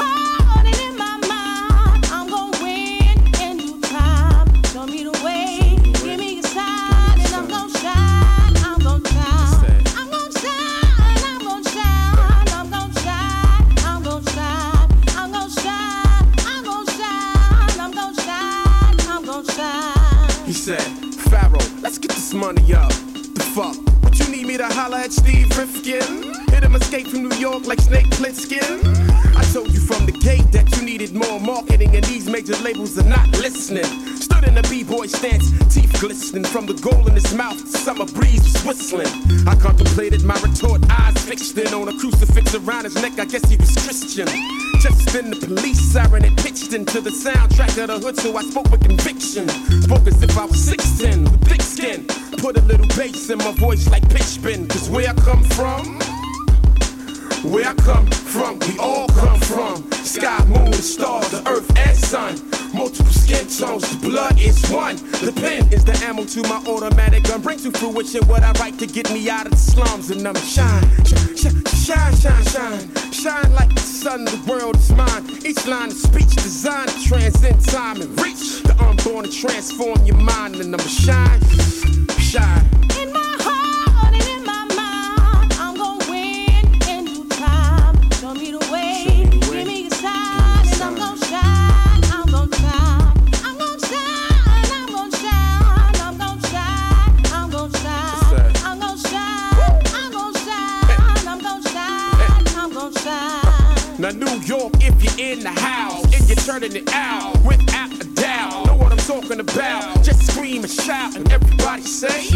Money 22.35 22.75
up. 22.75 22.91
The 22.91 23.53
fuck? 23.55 23.77
What 24.03 24.19
you 24.19 24.29
need 24.29 24.47
me 24.47 24.57
to 24.57 24.67
holler 24.67 24.99
at 24.99 25.13
Steve 25.13 25.57
Rifkin? 25.57 26.35
Hit 26.51 26.63
him 26.65 26.75
escape 26.75 27.07
from 27.07 27.29
New 27.29 27.37
York 27.37 27.67
like 27.67 27.81
Snake 27.81 28.07
Plissken? 28.07 28.81
I 29.37 29.45
told 29.53 29.73
you 29.73 29.81
from 29.81 30.07
the 30.07 30.13
gate 30.13 30.51
that 30.53 30.75
you 30.77 30.83
needed 30.83 31.15
more 31.15 31.41
marketing 31.41 31.95
and 31.95 32.05
these 32.05 32.29
major 32.29 32.57
labels 32.57 32.99
are 32.99 33.09
not 33.09 33.29
listening. 33.33 34.14
Stood 34.45 34.59
in 34.59 34.65
a 34.65 34.69
b-boy 34.69 35.07
stance, 35.07 35.51
teeth 35.75 36.01
glistening 36.01 36.45
from 36.45 36.67
the 36.67 36.75
gold 36.75 37.09
in 37.09 37.15
his 37.15 37.35
mouth. 37.35 37.59
Summer 37.69 38.05
breeze 38.05 38.43
was 38.43 38.65
whistling. 38.65 39.09
I 39.47 39.55
contemplated 39.55 40.23
my 40.23 40.39
retort, 40.41 40.83
eyes 40.91 41.17
fixed 41.25 41.57
in 41.57 41.73
on 41.73 41.89
a 41.89 41.99
crucifix 41.99 42.55
around 42.55 42.85
his 42.85 42.95
neck. 42.97 43.19
I 43.19 43.25
guess 43.25 43.49
he 43.49 43.57
was 43.57 43.73
Christian. 43.75 44.27
Just 44.81 45.13
then 45.13 45.31
the 45.31 45.37
police 45.37 45.81
siren 45.81 46.25
it 46.25 46.37
pitched 46.37 46.73
into 46.73 47.01
the 47.01 47.11
soundtrack 47.11 47.79
of 47.83 47.89
the 47.89 47.99
hood, 47.99 48.17
so 48.19 48.37
I 48.37 48.43
spoke 48.43 48.71
with 48.71 48.83
conviction. 48.83 49.49
Spoke 49.83 50.07
as 50.07 50.23
if 50.23 50.37
I 50.37 50.45
was 50.45 50.63
16 50.63 51.25
with 51.25 51.49
thick 51.49 51.63
skin. 51.63 52.07
Put 52.39 52.59
a 52.59 52.63
little 52.63 52.89
bass 52.89 53.31
in 53.31 53.39
my 53.39 53.53
voice 53.53 53.89
like 53.89 54.09
pitch 54.11 54.43
bend. 54.43 54.69
Cause 54.71 54.91
where 54.91 55.09
I 55.09 55.15
come 55.15 55.43
from, 55.43 55.99
where 57.51 57.69
I 57.69 57.75
come 57.75 58.07
from, 58.07 58.59
we 58.61 58.79
all 58.79 58.94
The 63.55 63.99
blood 64.03 64.41
is 64.41 64.69
one. 64.69 64.97
The 64.97 65.33
pen 65.33 65.73
is 65.73 65.85
the 65.85 65.93
ammo 66.05 66.25
to 66.25 66.43
my 66.43 66.61
automatic 66.67 67.23
gun. 67.23 67.41
Bring 67.41 67.59
to 67.61 67.71
fruition 67.71 68.27
what 68.27 68.43
I 68.43 68.51
write 68.59 68.81
to 68.81 68.87
get 68.87 69.09
me 69.13 69.31
out 69.31 69.47
of 69.47 69.53
the 69.53 69.59
slums. 69.59 70.11
And 70.11 70.27
I'm 70.27 70.35
shine, 70.35 70.83
shine, 71.05 71.37
shine, 71.37 72.17
shine, 72.17 72.45
shine. 72.47 73.13
Shine 73.13 73.53
like 73.53 73.73
the 73.73 73.81
sun, 73.81 74.25
the 74.25 74.43
world 74.49 74.77
is 74.77 74.91
mine. 74.91 75.31
Each 75.47 75.65
line 75.67 75.93
of 75.93 75.97
speech 75.97 76.35
designed 76.35 76.89
to 76.91 77.05
transcend 77.05 77.65
time 77.65 78.01
and 78.01 78.11
reach 78.21 78.63
the 78.65 78.75
unborn 78.81 79.25
and 79.25 79.33
transform 79.33 80.05
your 80.05 80.17
mind. 80.17 80.57
And 80.57 80.75
I'm 80.75 80.89
shine, 80.89 81.41
shine. 82.19 82.74
In 105.19 105.41
the 105.41 105.51
house, 105.51 106.05
and 106.15 106.29
you're 106.29 106.37
turning 106.37 106.75
it 106.75 106.93
out 106.93 107.37
without 107.45 107.93
a 107.93 108.05
doubt, 108.15 108.67
know 108.67 108.77
what 108.77 108.93
I'm 108.93 108.99
talking 108.99 109.41
about. 109.41 110.03
Just 110.03 110.27
scream 110.27 110.63
and 110.63 110.71
shout, 110.71 111.17
and 111.17 111.31
everybody 111.31 111.83
say. 111.83 112.29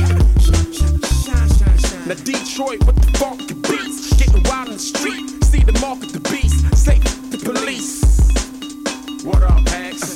Now 2.06 2.14
Detroit 2.14 2.84
with 2.86 2.96
the 2.96 3.18
funky 3.18 3.54
beats, 3.54 4.14
getting 4.14 4.42
wild 4.44 4.68
in 4.68 4.74
the 4.74 4.78
street. 4.78 5.44
See 5.44 5.62
the 5.62 5.78
mark 5.80 6.02
of 6.02 6.12
the 6.12 6.20
beast, 6.30 6.76
say 6.76 6.98
the 6.98 7.38
police. 7.38 8.02
What 9.24 9.42
up, 9.42 9.66
X? 9.72 10.14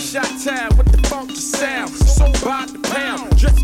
Shot 0.00 0.30
town 0.42 0.76
with 0.76 0.90
the 0.90 1.06
funky 1.08 1.34
sound, 1.34 1.90
so 1.90 2.26
by 2.44 2.66
the 2.66 2.78
pound. 2.88 3.36
Just 3.36 3.63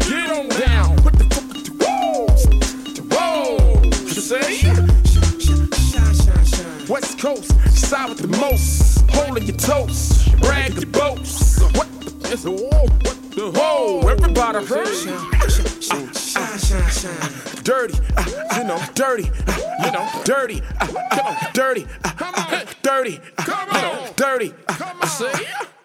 side 7.81 8.09
with 8.11 8.19
the 8.19 8.29
most, 8.38 9.09
holding 9.11 9.45
your 9.45 9.57
toast, 9.57 10.37
brag 10.40 10.75
your 10.75 10.87
boats. 10.87 11.61
What 11.75 11.88
the, 12.01 12.33
it's 12.33 12.45
a 12.45 12.51
whoa, 12.51 12.87
what 12.87 13.31
the 13.33 13.51
whoa, 13.55 14.09
everybody 14.09 14.64
heard. 14.66 14.87
Dirty, 17.64 17.95
uh, 18.16 18.25
you 18.57 18.64
know, 18.64 18.79
dirty, 18.95 19.31
uh, 19.47 19.85
you 19.85 19.93
know, 19.93 20.09
dirty, 20.25 20.62
uh, 20.81 20.87
come 20.87 21.27
on, 21.27 21.37
dirty, 21.53 21.87
uh, 22.05 22.64
dirty, 22.83 23.21
uh, 23.38 23.66
you 23.75 23.81
know, 23.83 24.12
dirty. 24.16 24.55
I 24.69 25.07
say, 25.07 25.33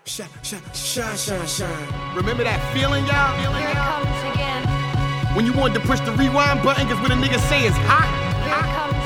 shine, 0.06 0.28
shine, 0.44 0.62
shine, 0.74 1.18
shine, 1.18 1.48
shine. 1.48 2.16
Remember 2.16 2.44
that 2.44 2.60
feeling, 2.74 3.06
y'all? 3.06 3.36
Here 3.40 3.50
it 3.70 3.76
comes 3.76 4.34
again. 4.36 5.36
When 5.36 5.46
you 5.46 5.54
wanted 5.54 5.82
to 5.82 5.88
push 5.88 6.00
the 6.02 6.12
rewind 6.14 6.62
button 6.64 6.88
because 6.88 7.02
what 7.02 7.12
a 7.12 7.16
nigga 7.16 7.40
say 7.50 7.66
is 7.66 7.74
hot? 7.88 8.08
Here 8.44 8.54
it 8.54 8.62
comes 8.76 8.94
again. 8.94 9.05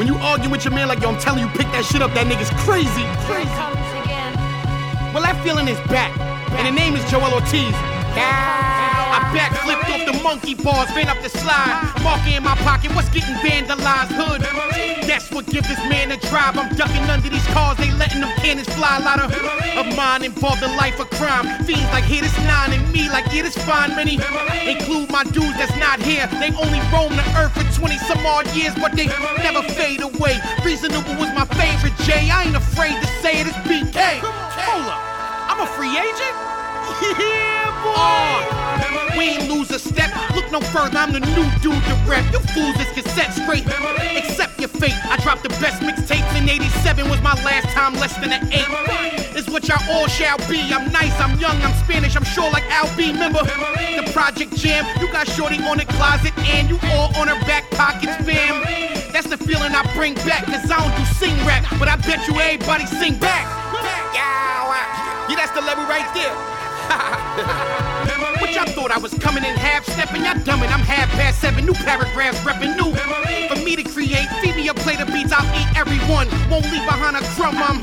When 0.00 0.08
you 0.08 0.16
argue 0.16 0.48
with 0.48 0.64
your 0.64 0.72
man 0.72 0.88
like, 0.88 1.02
yo, 1.02 1.12
I'm 1.12 1.20
telling 1.20 1.44
you, 1.44 1.50
pick 1.52 1.68
that 1.76 1.84
shit 1.84 2.00
up, 2.00 2.16
that 2.16 2.24
nigga's 2.24 2.48
crazy. 2.64 3.04
Here 3.28 3.44
it 3.44 3.52
comes 3.52 3.84
again. 4.00 4.32
Well, 5.12 5.20
that 5.20 5.36
feeling 5.44 5.68
is 5.68 5.76
back, 5.92 6.16
and 6.56 6.64
the 6.64 6.72
name 6.72 6.96
is 6.96 7.04
Joel 7.12 7.28
Ortiz. 7.36 7.68
I 7.76 8.08
backflipped 8.16 8.16
off 8.16 8.64
the 8.64 8.79
monkey 10.22 10.54
bars, 10.54 10.88
ran 10.94 11.08
up 11.08 11.20
the 11.22 11.28
slide. 11.28 11.92
Marker 12.02 12.36
in 12.36 12.42
my 12.42 12.54
pocket, 12.66 12.94
what's 12.94 13.08
getting 13.08 13.34
vandalized? 13.40 14.12
Hood. 14.12 14.42
That's 15.06 15.30
what 15.30 15.46
gives 15.46 15.68
this 15.68 15.80
man 15.88 16.12
a 16.12 16.16
drive. 16.28 16.56
I'm 16.56 16.74
ducking 16.76 17.04
under 17.10 17.28
these 17.28 17.46
cars, 17.48 17.76
they 17.78 17.90
letting 17.92 18.20
them 18.20 18.30
cannons 18.38 18.68
fly. 18.74 18.98
A 18.98 19.02
lot 19.02 19.20
of, 19.20 19.32
of 19.76 19.96
mine 19.96 20.24
involved 20.24 20.62
in 20.62 20.74
life 20.76 21.00
of 21.00 21.10
crime. 21.10 21.46
Fiends 21.64 21.90
like 21.92 22.04
hit 22.04 22.22
this 22.22 22.36
nine 22.46 22.72
and 22.72 22.84
me 22.92 23.08
like 23.10 23.26
yeah, 23.32 23.42
this 23.42 23.56
fine. 23.66 23.94
Many 23.96 24.20
include 24.68 25.10
my 25.10 25.24
dudes 25.24 25.56
that's 25.58 25.74
not 25.78 26.00
here. 26.00 26.26
They 26.38 26.52
only 26.54 26.80
roam 26.92 27.16
the 27.16 27.26
earth 27.36 27.54
for 27.54 27.66
20 27.80 27.98
some 28.06 28.24
odd 28.26 28.46
years, 28.54 28.74
but 28.76 28.92
they 28.92 29.06
never 29.42 29.62
fade 29.74 30.02
away. 30.02 30.38
Reasonable 30.64 31.16
was 31.16 31.30
my 31.34 31.46
favorite 31.58 31.96
J. 32.06 32.30
I 32.30 32.44
ain't 32.44 32.56
afraid 32.56 32.94
to 32.94 33.06
say 33.22 33.40
it, 33.40 33.46
it's 33.46 33.56
BK. 33.66 34.20
Hold 34.22 34.86
up, 34.86 35.00
I'm 35.50 35.60
a 35.60 35.68
free 35.74 35.96
agent? 35.96 36.36
Yeah, 37.18 37.70
boy. 37.82 37.94
Oh. 37.96 38.59
We 39.16 39.36
ain't 39.36 39.48
lose 39.48 39.70
a 39.70 39.78
step. 39.78 40.10
Look 40.34 40.50
no 40.50 40.60
further, 40.60 40.98
I'm 40.98 41.12
the 41.12 41.20
new 41.20 41.48
dude 41.60 41.82
to 41.84 41.94
rep. 42.06 42.24
You 42.32 42.40
fools 42.54 42.76
is 42.80 42.90
cassette 42.92 43.32
straight. 43.32 43.66
Accept 44.16 44.58
your 44.58 44.68
fate. 44.68 44.96
I 45.06 45.16
dropped 45.22 45.42
the 45.42 45.50
best 45.60 45.82
mixtapes 45.82 46.32
in 46.40 46.48
87 46.48 47.08
was 47.08 47.20
my 47.22 47.34
last 47.44 47.68
time 47.74 47.94
less 47.94 48.16
than 48.16 48.32
an 48.32 48.48
eight. 48.52 49.36
Is 49.36 49.48
what 49.48 49.68
y'all 49.68 49.82
all 49.90 50.06
shall 50.08 50.38
be. 50.48 50.60
I'm 50.72 50.90
nice, 50.92 51.18
I'm 51.20 51.38
young, 51.38 51.56
I'm 51.62 51.74
Spanish, 51.84 52.16
I'm 52.16 52.24
sure 52.24 52.50
like 52.50 52.64
Al 52.70 52.88
B. 52.96 53.12
Remember 53.12 53.42
the 53.44 54.10
Project 54.12 54.56
Jam? 54.56 54.84
You 55.00 55.10
got 55.12 55.28
Shorty 55.28 55.62
on 55.62 55.78
the 55.78 55.86
closet 55.86 56.36
and 56.38 56.68
you 56.68 56.78
all 56.92 57.14
on 57.16 57.28
her 57.28 57.40
back 57.46 57.70
pockets, 57.70 58.16
fam. 58.26 58.62
That's 59.12 59.28
the 59.28 59.38
feeling 59.38 59.74
I 59.74 59.82
bring 59.94 60.14
back, 60.26 60.46
cause 60.46 60.70
I 60.70 60.78
don't 60.78 60.96
do 60.96 61.04
sing 61.14 61.36
rap, 61.46 61.64
but 61.78 61.88
I 61.88 61.96
bet 61.96 62.26
you 62.26 62.38
everybody 62.40 62.86
sing 62.86 63.18
back. 63.18 63.46
Yeah, 65.30 65.36
that's 65.36 65.52
the 65.52 65.60
level 65.60 65.84
right 65.84 66.08
there. 66.12 66.59
What 68.40 68.50
y'all 68.54 68.66
thought 68.74 68.90
I 68.90 68.98
was 68.98 69.14
coming 69.14 69.44
in 69.44 69.54
half 69.54 69.86
stepping? 69.86 70.24
Y'all 70.24 70.34
dumbing, 70.42 70.72
I'm 70.74 70.82
half 70.82 71.08
past 71.10 71.40
seven. 71.40 71.64
New 71.64 71.74
paragraphs 71.74 72.38
repping 72.40 72.74
new. 72.74 72.90
For 73.46 73.58
me 73.62 73.76
to 73.76 73.82
create, 73.82 74.28
feed 74.42 74.56
me 74.56 74.68
a 74.68 74.74
plate 74.74 75.00
of 75.00 75.08
beats, 75.08 75.32
I'll 75.32 75.46
eat 75.54 75.70
everyone. 75.78 76.26
Won't 76.50 76.66
leave 76.70 76.86
behind 76.86 77.16
a 77.16 77.22
crumb, 77.38 77.58
I'm 77.58 77.82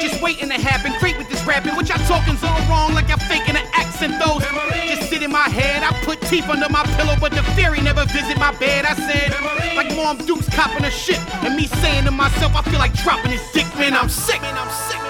just 0.00 0.22
waiting 0.22 0.48
to 0.48 0.58
happen. 0.58 0.92
Great 0.98 1.18
with 1.18 1.28
this 1.28 1.42
rapping, 1.46 1.74
what 1.76 1.88
y'all 1.88 2.02
talking's 2.06 2.42
all 2.42 2.58
wrong, 2.66 2.94
like 2.94 3.10
I'm 3.10 3.18
faking 3.30 3.56
an 3.56 3.66
accent. 3.74 4.18
Those 4.18 4.42
just 4.86 5.10
sit 5.10 5.22
in 5.22 5.30
my 5.30 5.48
head. 5.48 5.82
I 5.82 5.94
put 6.04 6.20
teeth 6.22 6.48
under 6.48 6.68
my 6.68 6.82
pillow, 6.98 7.14
but 7.20 7.32
the 7.32 7.42
fairy 7.54 7.80
never 7.80 8.04
visit 8.06 8.38
my 8.38 8.50
bed. 8.58 8.86
I 8.86 8.94
said, 8.94 9.30
like 9.76 9.94
Mom 9.94 10.18
Duke's 10.26 10.48
copping 10.50 10.84
a 10.84 10.90
shit, 10.90 11.18
and 11.46 11.54
me 11.54 11.66
saying 11.66 12.04
to 12.04 12.10
myself, 12.10 12.54
I 12.54 12.62
feel 12.62 12.78
like 12.78 12.94
dropping 13.02 13.30
his 13.30 13.42
dick, 13.52 13.66
man, 13.78 13.94
I'm 13.94 14.08
sick. 14.08 14.42
Man, 14.42 14.58
I'm 14.58 14.70
sick. 14.70 15.02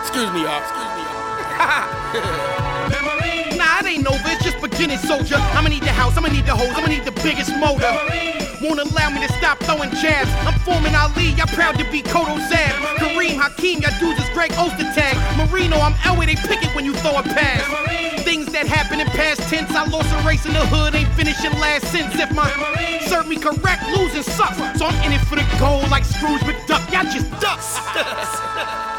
Excuse 0.00 0.32
me, 0.32 0.44
y'all. 0.44 0.60
Excuse 0.60 0.88
me. 0.96 0.97
Nah, 3.58 3.80
it 3.80 3.86
ain't 3.86 4.06
over, 4.06 4.28
it's 4.30 4.44
just 4.44 4.60
beginning. 4.62 4.98
soldier. 4.98 5.36
I'ma 5.58 5.68
need 5.68 5.82
the 5.82 5.92
house, 5.92 6.16
I'ma 6.16 6.28
need 6.28 6.46
the 6.46 6.54
hose, 6.54 6.72
I'ma 6.76 6.86
need 6.88 7.04
the 7.04 7.12
biggest 7.22 7.50
motor. 7.56 7.90
Won't 8.62 8.80
allow 8.80 9.10
me 9.10 9.20
to 9.26 9.32
stop 9.34 9.58
throwing 9.60 9.90
jabs. 9.90 10.30
I'm 10.46 10.58
forming 10.60 10.94
Ali, 10.94 11.34
I'm 11.38 11.48
proud 11.48 11.78
to 11.78 11.84
be 11.90 12.02
Kodo 12.02 12.38
Zab. 12.48 12.74
Kareem 12.98 13.38
Hakeem, 13.38 13.80
y'all 13.82 13.94
dudes 13.98 14.18
is 14.22 14.28
Greg 14.30 14.50
Ostertag. 14.52 15.14
Marino, 15.36 15.78
I'm 15.78 15.94
Elway, 16.06 16.26
they 16.26 16.36
pick 16.36 16.62
it 16.62 16.74
when 16.74 16.84
you 16.84 16.94
throw 16.94 17.18
a 17.18 17.22
pass. 17.22 17.62
Things 18.22 18.46
that 18.52 18.66
happen 18.66 19.00
in 19.00 19.06
past 19.08 19.42
tense, 19.48 19.70
I 19.70 19.84
lost 19.86 20.10
a 20.12 20.26
race 20.26 20.44
in 20.46 20.52
the 20.52 20.66
hood, 20.66 20.94
ain't 20.94 21.12
finishing 21.14 21.52
last 21.58 21.86
since. 21.90 22.14
If 22.14 22.32
my 22.32 22.50
serve 23.06 23.28
me 23.28 23.36
correct, 23.36 23.82
losing 23.96 24.22
sucks. 24.22 24.58
So 24.78 24.86
I'm 24.86 24.94
in 25.06 25.12
it 25.12 25.24
for 25.26 25.36
the 25.36 25.46
gold 25.58 25.88
like 25.90 26.04
Scrooge 26.04 26.42
McDuck. 26.42 26.84
Y'all 26.92 27.10
just 27.10 27.30
ducks. 27.40 28.94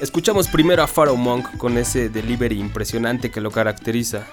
Escuchamos 0.00 0.48
primero 0.48 0.82
a 0.82 0.86
Pharaoh 0.86 1.16
Monk 1.16 1.56
con 1.56 1.78
ese 1.78 2.10
delivery 2.10 2.60
impresionante 2.60 3.30
que 3.30 3.40
lo 3.40 3.50
caracteriza. 3.50 4.26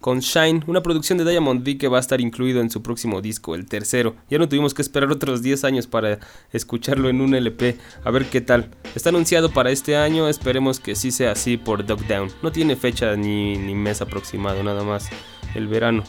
Con 0.00 0.20
Shine, 0.20 0.62
una 0.68 0.82
producción 0.84 1.18
de 1.18 1.28
Diamond 1.28 1.64
D 1.64 1.78
que 1.78 1.88
va 1.88 1.96
a 1.96 2.00
estar 2.00 2.20
incluido 2.20 2.60
en 2.60 2.70
su 2.70 2.80
próximo 2.80 3.20
disco, 3.20 3.56
el 3.56 3.66
tercero. 3.66 4.14
Ya 4.30 4.38
no 4.38 4.48
tuvimos 4.48 4.74
que 4.74 4.82
esperar 4.82 5.10
otros 5.10 5.42
10 5.42 5.64
años 5.64 5.88
para 5.88 6.20
escucharlo 6.52 7.08
en 7.08 7.20
un 7.20 7.34
LP, 7.34 7.76
a 8.04 8.10
ver 8.12 8.26
qué 8.26 8.40
tal. 8.40 8.70
Está 8.94 9.08
anunciado 9.08 9.50
para 9.50 9.72
este 9.72 9.96
año, 9.96 10.28
esperemos 10.28 10.78
que 10.78 10.94
sí 10.94 11.10
sea 11.10 11.32
así 11.32 11.56
por 11.56 11.84
Dog 11.84 12.06
Down. 12.06 12.30
No 12.42 12.52
tiene 12.52 12.76
fecha 12.76 13.16
ni, 13.16 13.58
ni 13.58 13.74
mes 13.74 14.00
aproximado, 14.00 14.62
nada 14.62 14.84
más. 14.84 15.08
El 15.56 15.66
verano. 15.66 16.04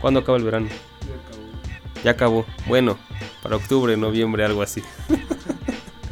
¿Cuándo 0.00 0.18
acaba 0.18 0.38
el 0.38 0.44
verano? 0.44 0.66
Ya 2.02 2.10
acabó. 2.10 2.44
Bueno, 2.66 2.98
para 3.44 3.54
octubre, 3.54 3.96
noviembre, 3.96 4.44
algo 4.44 4.62
así. 4.62 4.82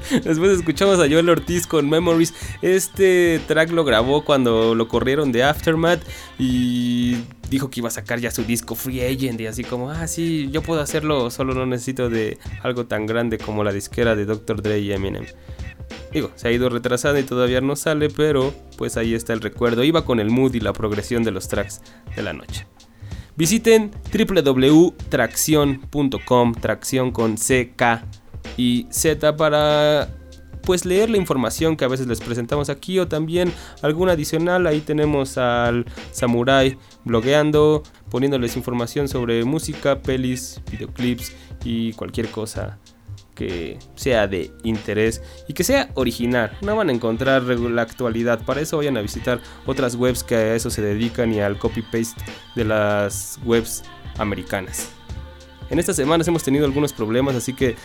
Después 0.25 0.59
escuchamos 0.59 0.99
a 0.99 1.09
Joel 1.09 1.29
Ortiz 1.29 1.67
con 1.67 1.89
Memories. 1.89 2.35
Este 2.63 3.41
track 3.47 3.71
lo 3.71 3.85
grabó 3.85 4.25
cuando 4.25 4.75
lo 4.75 4.89
corrieron 4.89 5.33
de 5.33 5.45
Aftermath 5.45 6.03
y 6.39 7.17
dijo 7.51 7.71
que 7.71 7.81
iba 7.81 7.89
a 7.89 7.93
sacar 7.93 8.21
ya 8.21 8.31
su 8.31 8.45
disco 8.45 8.75
Free 8.75 9.01
Agent 9.01 9.41
y 9.41 9.47
así 9.47 9.65
como, 9.65 9.91
ah, 9.91 10.07
sí, 10.07 10.51
yo 10.51 10.63
puedo 10.63 10.81
hacerlo, 10.81 11.31
solo 11.31 11.55
no 11.55 11.67
necesito 11.67 12.09
de 12.11 12.39
algo 12.63 12.87
tan 12.87 13.07
grande 13.07 13.39
como 13.39 13.65
la 13.65 13.73
disquera 13.73 14.15
de 14.17 14.27
Dr. 14.27 14.63
Dre 14.63 14.81
y 14.81 14.93
Eminem. 14.93 15.25
Digo, 16.13 16.31
se 16.37 16.49
ha 16.49 16.53
ido 16.53 16.69
retrasando 16.69 17.19
y 17.19 17.25
todavía 17.25 17.61
no 17.61 17.75
sale, 17.77 18.09
pero 18.09 18.55
pues 18.77 18.97
ahí 18.97 19.15
está 19.15 19.33
el 19.33 19.41
recuerdo. 19.41 19.85
Iba 19.85 20.05
con 20.05 20.21
el 20.21 20.31
mood 20.31 20.55
y 20.55 20.61
la 20.61 20.73
progresión 20.73 21.25
de 21.25 21.33
los 21.33 21.49
tracks 21.49 21.83
de 22.15 22.23
la 22.23 22.33
noche. 22.33 22.67
Visiten 23.37 23.91
www.tracción.com, 24.13 26.55
tracción 26.55 27.11
con 27.11 27.35
CK 27.35 27.83
y 28.57 28.87
Z 28.91 29.37
para 29.37 30.09
pues 30.65 30.85
leer 30.85 31.11
la 31.11 31.19
información 31.19 31.77
que 31.77 31.85
a 31.85 31.89
veces 31.89 32.07
les 32.07 32.21
presentamos 32.21 32.71
aquí 32.71 32.99
o 32.99 33.07
también 33.07 33.53
alguna 33.83 34.13
adicional. 34.13 34.67
Ahí 34.67 34.81
tenemos 34.81 35.39
al 35.39 35.85
Samurai 36.11 36.79
blogueando, 37.05 37.83
poniéndoles 38.11 38.57
información 38.57 39.09
sobre 39.09 39.45
música, 39.45 40.01
pelis, 40.01 40.61
videoclips 40.71 41.33
y 41.65 41.93
cualquier 41.93 42.29
cosa 42.31 42.79
que 43.35 43.79
sea 43.97 44.29
de 44.29 44.53
interés 44.63 45.23
y 45.49 45.55
que 45.55 45.65
sea 45.65 45.91
original. 45.95 46.57
No 46.63 46.77
van 46.77 46.89
a 46.89 46.93
encontrar 46.93 47.43
la 47.43 47.83
actualidad. 47.83 48.45
Para 48.45 48.61
eso 48.61 48.77
vayan 48.77 48.97
a 48.97 49.03
visitar 49.03 49.41
otras 49.67 49.97
webs 49.97 50.23
que 50.23 50.37
a 50.37 50.55
eso 50.55 50.71
se 50.71 50.83
dedican 50.83 51.33
y 51.33 51.41
al 51.41 51.59
copy-paste 51.59 52.23
de 52.55 52.65
las 52.65 53.39
webs 53.45 53.83
americanas. 54.19 54.91
En 55.71 55.79
estas 55.79 55.97
semanas 55.97 56.29
hemos 56.29 56.43
tenido 56.43 56.65
algunos 56.65 56.93
problemas, 56.93 57.35
así 57.35 57.55
que 57.55 57.77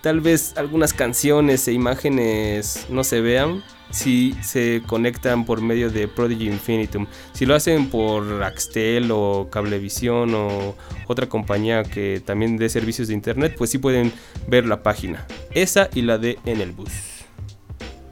tal 0.00 0.20
vez 0.20 0.54
algunas 0.56 0.92
canciones 0.92 1.66
e 1.68 1.72
imágenes 1.72 2.86
no 2.88 3.04
se 3.04 3.20
vean 3.20 3.62
si 3.90 4.34
se 4.42 4.82
conectan 4.86 5.44
por 5.44 5.60
medio 5.60 5.90
de 5.90 6.08
Prodigy 6.08 6.48
Infinitum. 6.48 7.06
Si 7.32 7.46
lo 7.46 7.54
hacen 7.54 7.88
por 7.90 8.42
Axtel 8.42 9.10
o 9.12 9.48
Cablevisión 9.50 10.34
o 10.34 10.74
otra 11.06 11.28
compañía 11.28 11.84
que 11.84 12.22
también 12.24 12.56
dé 12.56 12.68
servicios 12.68 13.08
de 13.08 13.14
internet, 13.14 13.54
pues 13.56 13.70
sí 13.70 13.78
pueden 13.78 14.12
ver 14.48 14.66
la 14.66 14.82
página. 14.82 15.26
Esa 15.52 15.88
y 15.94 16.02
la 16.02 16.18
de 16.18 16.38
En 16.44 16.60
el 16.60 16.72
Bus. 16.72 16.90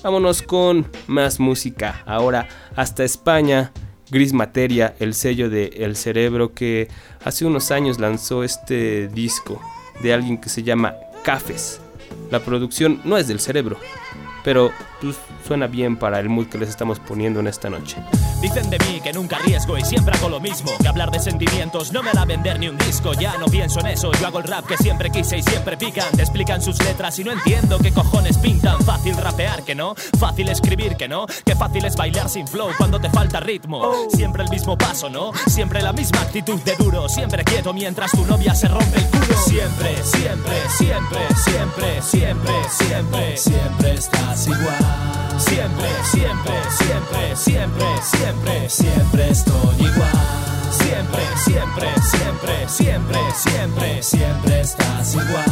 Vámonos 0.02 0.42
con 0.42 0.88
más 1.06 1.38
música. 1.38 2.02
Ahora 2.06 2.48
hasta 2.74 3.04
España. 3.04 3.72
Gris 4.12 4.35
Materia, 4.35 4.94
el 5.01 5.14
sello 5.14 5.48
de 5.48 5.68
El 5.79 5.96
Cerebro 5.96 6.53
que 6.53 6.88
hace 7.25 7.46
unos 7.46 7.70
años 7.70 7.98
lanzó 7.98 8.44
este 8.44 9.09
disco 9.09 9.59
de 10.03 10.12
alguien 10.12 10.37
que 10.37 10.51
se 10.51 10.62
llama 10.62 10.94
Cafes. 11.25 11.81
La 12.31 12.40
producción 12.40 13.01
no 13.05 13.16
es 13.16 13.27
del 13.27 13.40
cerebro, 13.40 13.79
pero 14.44 14.70
pues, 15.01 15.16
suena 15.46 15.66
bien 15.66 15.96
para 15.96 16.20
el 16.20 16.28
mood 16.28 16.46
que 16.46 16.59
les 16.59 16.68
estamos 16.68 17.00
poniendo 17.00 17.40
en 17.40 17.46
esta 17.46 17.68
noche. 17.68 17.96
Dicen 18.40 18.70
de 18.70 18.78
mí 18.81 19.00
que 19.02 19.12
nunca 19.12 19.37
arriesgo 19.37 19.78
y 19.78 19.85
siempre 19.85 20.14
hago 20.16 20.28
lo 20.28 20.40
mismo. 20.40 20.70
Que 20.81 20.88
hablar 20.88 21.11
de 21.11 21.18
sentimientos 21.20 21.92
no 21.92 22.02
me 22.02 22.11
hará 22.11 22.24
vender 22.24 22.59
ni 22.59 22.68
un 22.68 22.78
disco. 22.78 23.12
Ya 23.14 23.37
no 23.38 23.46
pienso 23.46 23.81
en 23.81 23.88
eso, 23.88 24.11
yo 24.12 24.26
hago 24.26 24.38
el 24.38 24.44
rap 24.44 24.66
que 24.66 24.76
siempre 24.76 25.11
quise 25.11 25.38
y 25.38 25.42
siempre 25.42 25.76
pican. 25.76 26.11
Te 26.12 26.22
explican 26.22 26.62
sus 26.62 26.83
letras 26.85 27.18
y 27.18 27.24
no 27.24 27.33
entiendo 27.33 27.78
qué 27.78 27.92
cojones 27.92 28.38
pintan. 28.38 28.81
Fácil 28.83 29.16
rapear, 29.16 29.62
que 29.62 29.74
no. 29.74 29.94
Fácil 30.18 30.48
escribir, 30.48 30.96
que 30.96 31.09
no. 31.09 31.26
Qué 31.44 31.55
fácil 31.55 31.85
es 31.85 31.96
bailar 31.96 32.28
sin 32.28 32.46
flow 32.46 32.70
cuando 32.76 33.00
te 33.00 33.11
falta 33.11 33.40
ritmo. 33.40 34.09
Siempre 34.14 34.44
el 34.44 34.50
mismo 34.50 34.76
paso, 34.76 35.09
¿no? 35.09 35.33
Siempre 35.46 35.83
la 35.83 35.92
misma 35.92 36.20
actitud 36.22 36.61
de 36.62 36.76
duro. 36.76 37.09
Siempre 37.09 37.44
quieto 37.44 37.72
mientras 37.72 38.11
tu 38.12 38.24
novia 38.26 38.55
se 38.55 38.68
rompe 38.68 38.98
el 38.98 39.07
culo. 39.07 39.37
Siempre, 39.44 40.02
siempre, 40.02 40.55
siempre, 40.76 41.18
siempre, 41.44 42.02
siempre, 42.02 42.70
siempre, 42.70 43.37
siempre 43.37 43.94
estás 43.94 44.46
igual. 44.46 45.02
Siempre, 45.44 45.88
siempre, 46.05 46.55
siempre, 46.70 47.37
siempre, 47.37 47.87
siempre, 48.02 48.70
siempre 48.70 49.31
estoy 49.31 49.76
igual. 49.81 50.12
Siempre, 50.70 51.22
siempre, 51.44 51.88
siempre, 52.00 52.68
siempre, 52.68 53.20
siempre, 53.35 54.02
siempre 54.02 54.61
estás 54.61 55.14
igual. 55.14 55.44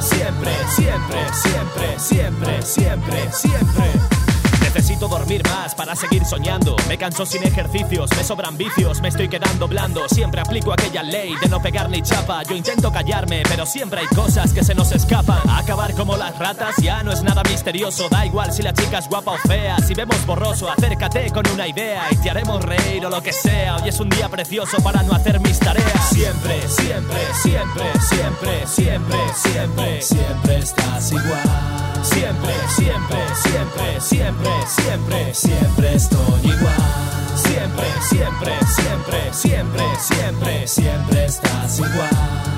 Siempre, 0.00 0.52
siempre, 0.76 1.20
siempre, 1.32 1.98
siempre, 1.98 2.62
siempre, 2.62 3.32
siempre. 3.32 4.29
Necesito 4.72 5.08
dormir 5.08 5.42
más 5.48 5.74
para 5.74 5.96
seguir 5.96 6.24
soñando. 6.24 6.76
Me 6.86 6.96
canso 6.96 7.26
sin 7.26 7.42
ejercicios, 7.42 8.08
me 8.16 8.22
sobran 8.22 8.56
vicios, 8.56 9.00
me 9.00 9.08
estoy 9.08 9.28
quedando 9.28 9.66
blando. 9.66 10.08
Siempre 10.08 10.40
aplico 10.40 10.72
aquella 10.72 11.02
ley 11.02 11.34
de 11.42 11.48
no 11.48 11.60
pegar 11.60 11.90
ni 11.90 12.00
chapa. 12.02 12.44
Yo 12.44 12.54
intento 12.54 12.92
callarme, 12.92 13.42
pero 13.48 13.66
siempre 13.66 14.02
hay 14.02 14.06
cosas 14.06 14.52
que 14.52 14.62
se 14.62 14.76
nos 14.76 14.92
escapan. 14.92 15.40
Acabar 15.50 15.92
como 15.94 16.16
las 16.16 16.38
ratas 16.38 16.76
ya 16.76 17.02
no 17.02 17.10
es 17.10 17.20
nada 17.24 17.42
misterioso. 17.42 18.08
Da 18.10 18.24
igual 18.24 18.52
si 18.52 18.62
la 18.62 18.72
chica 18.72 18.98
es 18.98 19.08
guapa 19.08 19.32
o 19.32 19.38
fea. 19.38 19.76
Si 19.78 19.92
vemos 19.92 20.24
borroso, 20.24 20.70
acércate 20.70 21.32
con 21.32 21.48
una 21.48 21.66
idea 21.66 22.06
y 22.12 22.16
te 22.18 22.30
haremos 22.30 22.62
reír 22.62 23.04
o 23.04 23.10
lo 23.10 23.20
que 23.20 23.32
sea. 23.32 23.74
Hoy 23.74 23.88
es 23.88 23.98
un 23.98 24.08
día 24.08 24.28
precioso 24.28 24.76
para 24.84 25.02
no 25.02 25.14
hacer 25.14 25.40
mis 25.40 25.58
tareas. 25.58 26.10
Siempre, 26.10 26.68
siempre, 26.68 27.18
siempre, 27.42 27.92
siempre, 28.08 28.66
siempre, 28.68 29.18
siempre, 29.34 30.02
siempre 30.02 30.58
estás 30.58 31.10
igual. 31.10 31.79
Siempre, 32.02 32.54
siempre, 32.76 33.18
siempre, 33.34 34.00
siempre, 34.00 34.52
siempre, 34.66 35.34
siempre 35.34 35.94
estoy 35.94 36.40
igual. 36.44 37.10
Siempre, 37.36 37.86
siempre, 38.08 38.52
siempre, 38.74 39.32
siempre, 39.32 39.84
siempre, 39.98 40.68
siempre 40.68 41.24
estás 41.26 41.78
igual. 41.78 42.10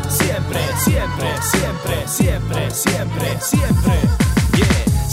Siempre, 0.08 0.60
siempre, 0.84 1.28
siempre, 1.42 2.08
siempre, 2.08 2.70
siempre, 2.70 3.40
siempre. 3.40 4.31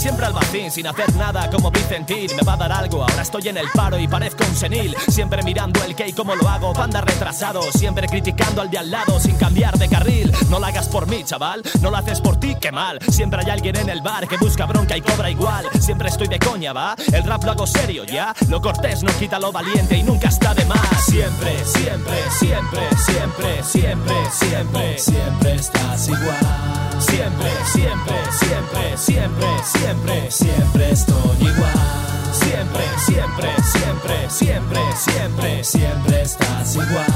Siempre 0.00 0.24
al 0.24 0.32
vacín, 0.32 0.70
sin 0.70 0.86
hacer 0.86 1.14
nada 1.14 1.50
como 1.50 1.70
Vicentín 1.70 2.30
Me 2.34 2.42
va 2.42 2.54
a 2.54 2.56
dar 2.56 2.72
algo, 2.72 3.02
ahora 3.02 3.20
estoy 3.20 3.48
en 3.48 3.58
el 3.58 3.68
paro 3.68 3.98
y 3.98 4.08
parezco 4.08 4.44
un 4.44 4.56
senil. 4.56 4.96
Siempre 5.08 5.42
mirando 5.42 5.84
el 5.84 5.94
que 5.94 6.08
y 6.08 6.14
cómo 6.14 6.34
lo 6.34 6.48
hago, 6.48 6.72
panda 6.72 7.02
retrasado. 7.02 7.60
Siempre 7.72 8.08
criticando 8.08 8.62
al 8.62 8.70
de 8.70 8.78
al 8.78 8.90
lado 8.90 9.20
sin 9.20 9.36
cambiar 9.36 9.78
de 9.78 9.88
carril. 9.90 10.32
No 10.48 10.58
lo 10.58 10.64
hagas 10.64 10.88
por 10.88 11.06
mí, 11.06 11.22
chaval, 11.22 11.62
no 11.82 11.90
lo 11.90 11.98
haces 11.98 12.18
por 12.22 12.40
ti, 12.40 12.56
qué 12.58 12.72
mal. 12.72 12.98
Siempre 13.10 13.42
hay 13.44 13.50
alguien 13.50 13.76
en 13.76 13.90
el 13.90 14.00
bar 14.00 14.26
que 14.26 14.38
busca 14.38 14.64
bronca 14.64 14.96
y 14.96 15.02
cobra 15.02 15.30
igual. 15.30 15.66
Siempre 15.78 16.08
estoy 16.08 16.28
de 16.28 16.38
coña, 16.38 16.72
¿va? 16.72 16.96
El 17.12 17.24
rap 17.24 17.44
lo 17.44 17.50
hago 17.50 17.66
serio, 17.66 18.04
¿ya? 18.04 18.34
Lo 18.48 18.62
cortés 18.62 19.02
no 19.02 19.12
quita 19.18 19.38
lo 19.38 19.52
valiente 19.52 19.98
y 19.98 20.02
nunca 20.02 20.28
está 20.28 20.54
de 20.54 20.64
más. 20.64 21.04
Siempre, 21.04 21.62
siempre, 21.62 22.16
siempre, 22.30 22.82
siempre, 22.96 23.62
siempre, 23.64 24.30
siempre, 24.32 24.98
siempre 24.98 25.54
estás 25.56 26.08
igual 26.08 26.69
Siempre, 27.00 27.50
siempre, 27.64 28.16
siempre, 28.30 28.96
siempre, 28.98 29.48
siempre, 29.64 30.30
siempre 30.30 30.90
estoy 30.90 31.36
igual. 31.40 31.72
Siempre, 32.32 32.84
siempre, 33.06 33.48
siempre, 33.62 34.30
siempre, 34.30 34.80
siempre, 34.96 35.64
siempre 35.64 36.22
estás 36.22 36.76
igual. 36.76 37.06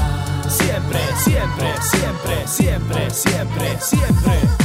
Siempre, 0.49 0.99
siempre, 1.23 1.73
siempre, 1.81 2.47
siempre, 2.47 3.09
siempre, 3.11 3.79
siempre. 3.79 4.64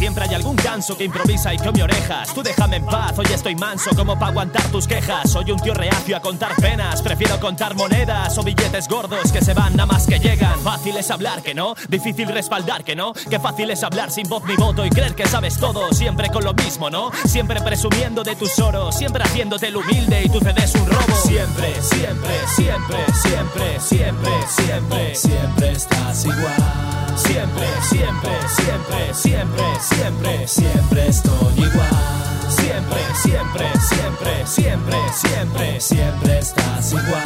Siempre 0.00 0.24
hay 0.24 0.34
algún 0.34 0.56
canso 0.56 0.96
que 0.96 1.04
improvisa 1.04 1.52
y 1.52 1.58
come 1.58 1.82
orejas. 1.82 2.32
Tú 2.32 2.42
déjame 2.42 2.76
en 2.76 2.86
paz, 2.86 3.18
hoy 3.18 3.26
estoy 3.34 3.54
manso 3.54 3.90
como 3.94 4.14
para 4.14 4.28
aguantar 4.28 4.62
tus 4.68 4.86
quejas. 4.86 5.30
Soy 5.30 5.50
un 5.50 5.60
tío 5.60 5.74
reacio 5.74 6.16
a 6.16 6.20
contar 6.20 6.56
penas, 6.56 7.02
prefiero 7.02 7.38
contar 7.38 7.74
monedas 7.74 8.38
o 8.38 8.42
billetes 8.42 8.88
gordos 8.88 9.30
que 9.30 9.44
se 9.44 9.52
van 9.52 9.76
nada 9.76 9.84
más 9.84 10.06
que 10.06 10.18
llegan. 10.18 10.58
Fácil 10.60 10.96
es 10.96 11.10
hablar 11.10 11.42
que 11.42 11.52
no, 11.52 11.74
difícil 11.90 12.28
respaldar 12.28 12.82
que 12.82 12.96
no. 12.96 13.12
Qué 13.12 13.38
fácil 13.38 13.70
es 13.70 13.82
hablar 13.82 14.10
sin 14.10 14.26
voz 14.26 14.42
ni 14.44 14.56
voto 14.56 14.86
y 14.86 14.88
creer 14.88 15.14
que 15.14 15.26
sabes 15.26 15.58
todo, 15.58 15.92
siempre 15.92 16.30
con 16.30 16.44
lo 16.44 16.54
mismo, 16.54 16.88
¿no? 16.88 17.10
Siempre 17.26 17.60
presumiendo 17.60 18.22
de 18.22 18.36
tus 18.36 18.58
oros, 18.58 18.96
siempre 18.96 19.22
haciéndote 19.22 19.66
el 19.66 19.76
humilde 19.76 20.22
y 20.24 20.30
tú 20.30 20.40
cedes 20.40 20.74
un 20.76 20.86
robo. 20.86 21.14
Siempre, 21.24 21.74
siempre, 21.82 22.32
siempre, 22.56 23.04
siempre, 23.12 23.80
siempre, 23.80 24.48
siempre, 24.48 25.14
siempre 25.14 25.72
estás 25.72 26.24
igual. 26.24 26.79
Siempre, 27.22 27.68
siempre, 27.82 28.32
siempre, 28.48 29.14
siempre, 29.14 29.64
siempre, 29.80 30.48
siempre 30.48 31.06
estoy 31.08 31.54
igual. 31.56 32.20
Siempre, 32.48 33.00
siempre, 33.14 33.66
siempre, 33.80 34.46
siempre, 34.46 34.98
siempre, 35.12 35.80
siempre 35.80 36.38
estás 36.38 36.92
igual. 36.92 37.22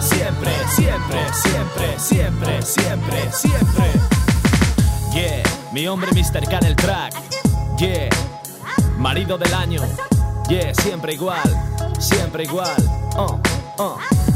Siempre, 0.00 0.52
siempre, 0.76 1.20
siempre, 1.32 1.98
siempre, 1.98 2.62
siempre, 2.62 3.32
siempre. 3.32 3.84
Yeah, 5.12 5.42
mi 5.72 5.86
hombre 5.88 6.10
Mr. 6.12 6.46
K 6.48 6.60
del 6.60 6.76
track. 6.76 7.14
Yeah, 7.78 8.10
marido 8.98 9.38
del 9.38 9.54
año. 9.54 9.80
Yeah, 10.48 10.74
siempre 10.74 11.14
igual, 11.14 11.48
siempre 11.98 12.44
igual. 12.44 12.76
Uh, 13.16 13.82
uh. 13.82 14.29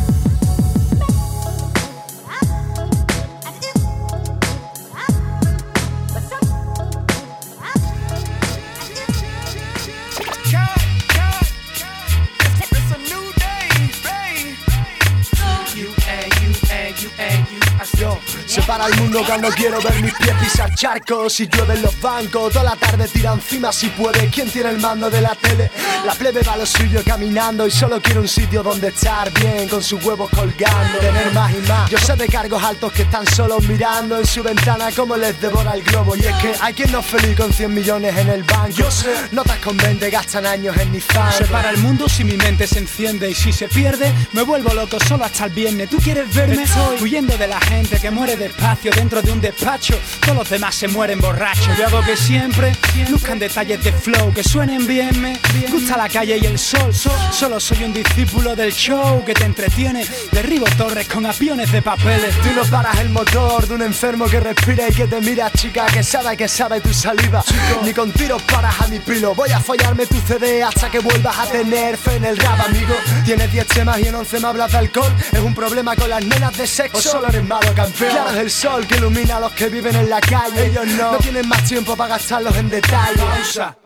Yo, 17.98 18.18
separa 18.46 18.86
el 18.86 18.96
mundo 18.96 19.22
cuando 19.26 19.48
quiero 19.50 19.80
ver 19.80 20.00
mis 20.02 20.14
pies 20.14 20.34
pisar 20.40 20.74
charcos 20.74 21.38
y 21.40 21.48
llueven 21.48 21.82
los 21.82 22.00
bancos. 22.00 22.52
Toda 22.52 22.64
la 22.64 22.76
tarde 22.76 23.06
tira 23.08 23.32
encima 23.32 23.72
si 23.72 23.88
puede. 23.88 24.28
¿Quién 24.30 24.50
tiene 24.50 24.70
el 24.70 24.80
mando 24.80 25.10
de 25.10 25.20
la 25.20 25.34
tele? 25.34 25.70
La 26.04 26.14
plebe 26.14 26.42
va 26.42 26.54
a 26.54 26.56
lo 26.56 26.66
suyo 26.66 27.02
caminando 27.04 27.66
y 27.66 27.70
solo 27.70 28.00
quiere 28.00 28.20
un 28.20 28.28
sitio 28.28 28.62
donde 28.62 28.88
estar 28.88 29.32
bien 29.32 29.68
con 29.68 29.82
sus 29.82 30.02
huevos 30.04 30.30
colgando. 30.30 30.98
Tener 30.98 31.32
más 31.32 31.52
y 31.52 31.68
más. 31.68 31.90
Yo 31.90 31.98
sé 31.98 32.16
de 32.16 32.26
cargos 32.26 32.62
altos 32.62 32.92
que 32.92 33.02
están 33.02 33.26
solos 33.26 33.62
mirando 33.68 34.18
en 34.18 34.26
su 34.26 34.42
ventana 34.42 34.90
como 34.92 35.16
les 35.16 35.40
devora 35.40 35.72
el 35.72 35.82
globo. 35.82 36.16
Y 36.16 36.20
es 36.20 36.34
que 36.36 36.54
hay 36.60 36.74
quien 36.74 36.90
no 36.92 37.00
es 37.00 37.06
feliz 37.06 37.36
con 37.36 37.52
100 37.52 37.74
millones 37.74 38.16
en 38.16 38.28
el 38.28 38.42
banco. 38.44 38.70
Yo 38.70 38.90
sé, 38.90 39.14
notas 39.32 39.58
con 39.58 39.76
20 39.76 40.10
gastan 40.10 40.46
años 40.46 40.76
en 40.78 40.92
Nissan. 40.92 41.32
Separa 41.32 41.70
el 41.70 41.78
mundo 41.78 42.08
si 42.08 42.24
mi 42.24 42.36
mente 42.36 42.66
se 42.66 42.78
enciende 42.78 43.30
y 43.30 43.34
si 43.34 43.52
se 43.52 43.68
pierde, 43.68 44.12
me 44.32 44.42
vuelvo 44.42 44.72
loco 44.74 44.98
solo 45.06 45.24
hasta 45.24 45.46
el 45.46 45.52
viernes. 45.52 45.90
¿Tú 45.90 45.98
quieres 45.98 46.32
verme? 46.34 46.62
Estoy 46.62 47.02
huyendo 47.02 47.36
de 47.36 47.46
la 47.46 47.60
gente 47.64 47.98
que 47.98 48.10
muere 48.10 48.36
despacio 48.36 48.90
dentro 48.92 49.22
de 49.22 49.32
un 49.32 49.40
despacho. 49.40 49.98
Todos 50.20 50.36
los 50.36 50.50
demás 50.50 50.74
se 50.74 50.88
mueren 50.88 51.20
borrachos. 51.20 51.76
Yo 51.78 51.86
hago 51.86 52.02
que 52.02 52.16
siempre 52.16 52.72
luzcan 53.10 53.38
detalles 53.38 53.82
de 53.82 53.92
flow 53.92 54.32
que 54.32 54.42
suenen 54.42 54.86
bien. 54.86 55.20
Me 55.20 55.38
gusta 55.70 55.96
la 55.96 56.08
calle 56.08 56.38
y 56.40 56.46
el 56.46 56.58
sol. 56.58 56.92
Solo 56.94 57.60
soy 57.60 57.84
un 57.84 57.92
discípulo 57.92 58.54
del 58.54 58.72
show 58.72 59.24
que 59.24 59.34
te 59.34 59.44
entretiene. 59.44 60.06
Derribo 60.32 60.66
torres 60.76 61.08
con 61.08 61.26
aviones 61.26 61.70
de 61.72 61.82
papeles. 61.82 62.34
Tú 62.42 62.48
no 62.54 62.64
paras 62.64 62.98
el 62.98 63.10
motor 63.10 63.66
de 63.66 63.74
un 63.74 63.82
enfermo 63.82 64.26
que 64.26 64.40
respira 64.40 64.88
y 64.88 64.92
que 64.92 65.06
te 65.06 65.20
mira, 65.20 65.50
chica, 65.50 65.86
que 65.86 66.02
sabe 66.02 66.36
que 66.36 66.48
sabe 66.48 66.80
tu 66.80 66.92
saliva. 66.92 67.44
Ni 67.82 67.92
con 67.92 68.12
tiros 68.12 68.42
paras 68.42 68.80
a 68.80 68.88
mi 68.88 68.98
pilo. 68.98 69.34
Voy 69.34 69.50
a 69.50 69.60
follarme 69.60 70.06
tu 70.06 70.20
CD 70.20 70.62
hasta 70.62 70.90
que 70.90 70.98
vuelvas 70.98 71.38
a 71.38 71.46
tener 71.46 71.96
fe 71.96 72.16
en 72.16 72.24
el 72.24 72.36
rap, 72.36 72.60
amigo. 72.66 72.94
Tienes 73.24 73.50
10 73.52 73.66
temas 73.66 73.98
y 74.00 74.08
en 74.08 74.14
11 74.14 74.40
me 74.40 74.48
hablas 74.48 74.72
de 74.72 74.78
alcohol. 74.78 75.12
Es 75.32 75.40
un 75.40 75.54
problema 75.54 75.96
con 75.96 76.08
las 76.10 76.24
nenas 76.24 76.56
de 76.56 76.66
sexo. 76.66 76.98
O 76.98 77.02
solo 77.02 77.28
eres 77.28 77.44
campeón. 77.60 78.10
Claro, 78.10 78.30
es 78.30 78.36
el 78.36 78.50
sol 78.50 78.86
que 78.86 78.96
ilumina 78.96 79.36
a 79.36 79.40
los 79.40 79.52
que 79.52 79.68
viven 79.68 79.94
en 79.96 80.10
la 80.10 80.20
calle. 80.20 80.66
Ellos 80.66 80.86
no. 80.86 81.12
No 81.12 81.18
tienen 81.18 81.48
más 81.48 81.64
tiempo 81.64 81.96
para 81.96 82.14
gastarlos 82.14 82.56
en 82.56 82.68
detalle. 82.68 83.16
Pausa. 83.16 83.76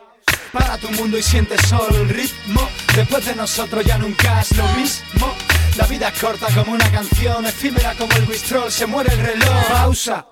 Para 0.53 0.79
tu 0.79 0.91
mundo 0.93 1.19
y 1.19 1.23
siente 1.23 1.57
solo 1.67 1.97
el 1.97 2.09
ritmo. 2.09 2.69
Después 2.95 3.25
de 3.27 3.37
nosotros 3.37 3.85
ya 3.85 3.99
nunca 3.99 4.41
es 4.41 4.57
lo 4.57 4.67
mismo. 4.69 5.35
La 5.77 5.87
vida 5.87 6.09
es 6.09 6.19
corta 6.19 6.49
como 6.55 6.73
una 6.73 6.91
canción, 6.91 7.47
efímera 7.47 7.95
como 7.95 8.13
el 8.15 8.29
Wistrol, 8.29 8.73
se 8.73 8.87
muere 8.87 9.13
el 9.13 9.21
reloj. 9.21 9.65
Pausa. 9.69 10.27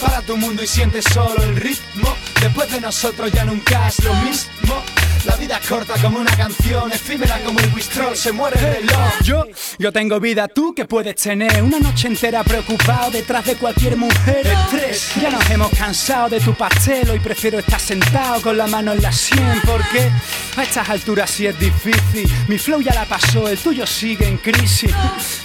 Para 0.00 0.20
tu 0.22 0.36
mundo 0.36 0.62
y 0.62 0.66
siente 0.66 1.00
solo 1.02 1.42
el 1.42 1.54
ritmo. 1.56 2.16
Después 2.40 2.70
de 2.72 2.80
nosotros 2.80 3.30
ya 3.30 3.44
nunca 3.44 3.88
es 3.88 4.02
lo 4.02 4.12
mismo. 4.14 4.82
La 5.24 5.36
vida 5.36 5.58
es 5.62 5.68
corta 5.68 5.94
como 6.02 6.18
una 6.18 6.36
canción, 6.36 6.90
efímera 6.90 7.38
como 7.44 7.60
el 7.60 7.72
Wistrol, 7.72 8.16
se 8.16 8.32
muere 8.32 8.58
el 8.58 8.88
reloj. 8.88 9.22
Yo, 9.22 9.44
yo 9.78 9.92
tengo 9.92 10.18
vida, 10.18 10.48
tú 10.48 10.74
que 10.74 10.84
puedes 10.84 11.14
tener 11.14 11.62
una 11.62 11.78
noche 11.78 12.08
entera 12.08 12.42
preocupado 12.42 13.12
detrás 13.12 13.44
de 13.44 13.54
cualquier 13.54 13.96
mujer. 13.96 14.44
Estrés, 14.44 15.12
ya 15.20 15.30
nos 15.30 15.48
hemos 15.48 15.70
cansado 15.70 16.30
de 16.30 16.40
tu 16.40 16.54
pastel, 16.54 17.08
hoy 17.10 17.20
prefiero 17.20 17.60
estar 17.60 17.78
sentado 17.78 18.42
con 18.42 18.56
la 18.56 18.66
mano 18.66 18.92
en 18.92 19.02
la 19.02 19.12
sien, 19.12 19.60
porque 19.64 20.10
a 20.56 20.62
estas 20.64 20.88
alturas 20.88 21.30
sí 21.30 21.46
es 21.46 21.56
difícil. 21.58 22.28
Mi 22.48 22.58
flow 22.58 22.80
ya 22.80 22.92
la 22.92 23.04
pasó, 23.04 23.46
el 23.46 23.58
tuyo 23.58 23.86
sigue 23.86 24.26
en 24.26 24.38
crisis. 24.38 24.92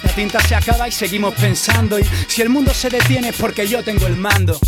La 0.02 0.12
tinta 0.14 0.40
se 0.40 0.56
acaba 0.56 0.88
y 0.88 0.92
seguimos 0.92 1.36
pensando, 1.36 2.00
y 2.00 2.06
si 2.28 2.42
el 2.42 2.50
mundo 2.50 2.74
se 2.74 2.90
detiene 2.90 3.30
es 3.30 3.36
porque 3.36 3.68
yo 3.68 3.84
tengo 3.84 4.08
el 4.08 4.16
mando. 4.16 4.60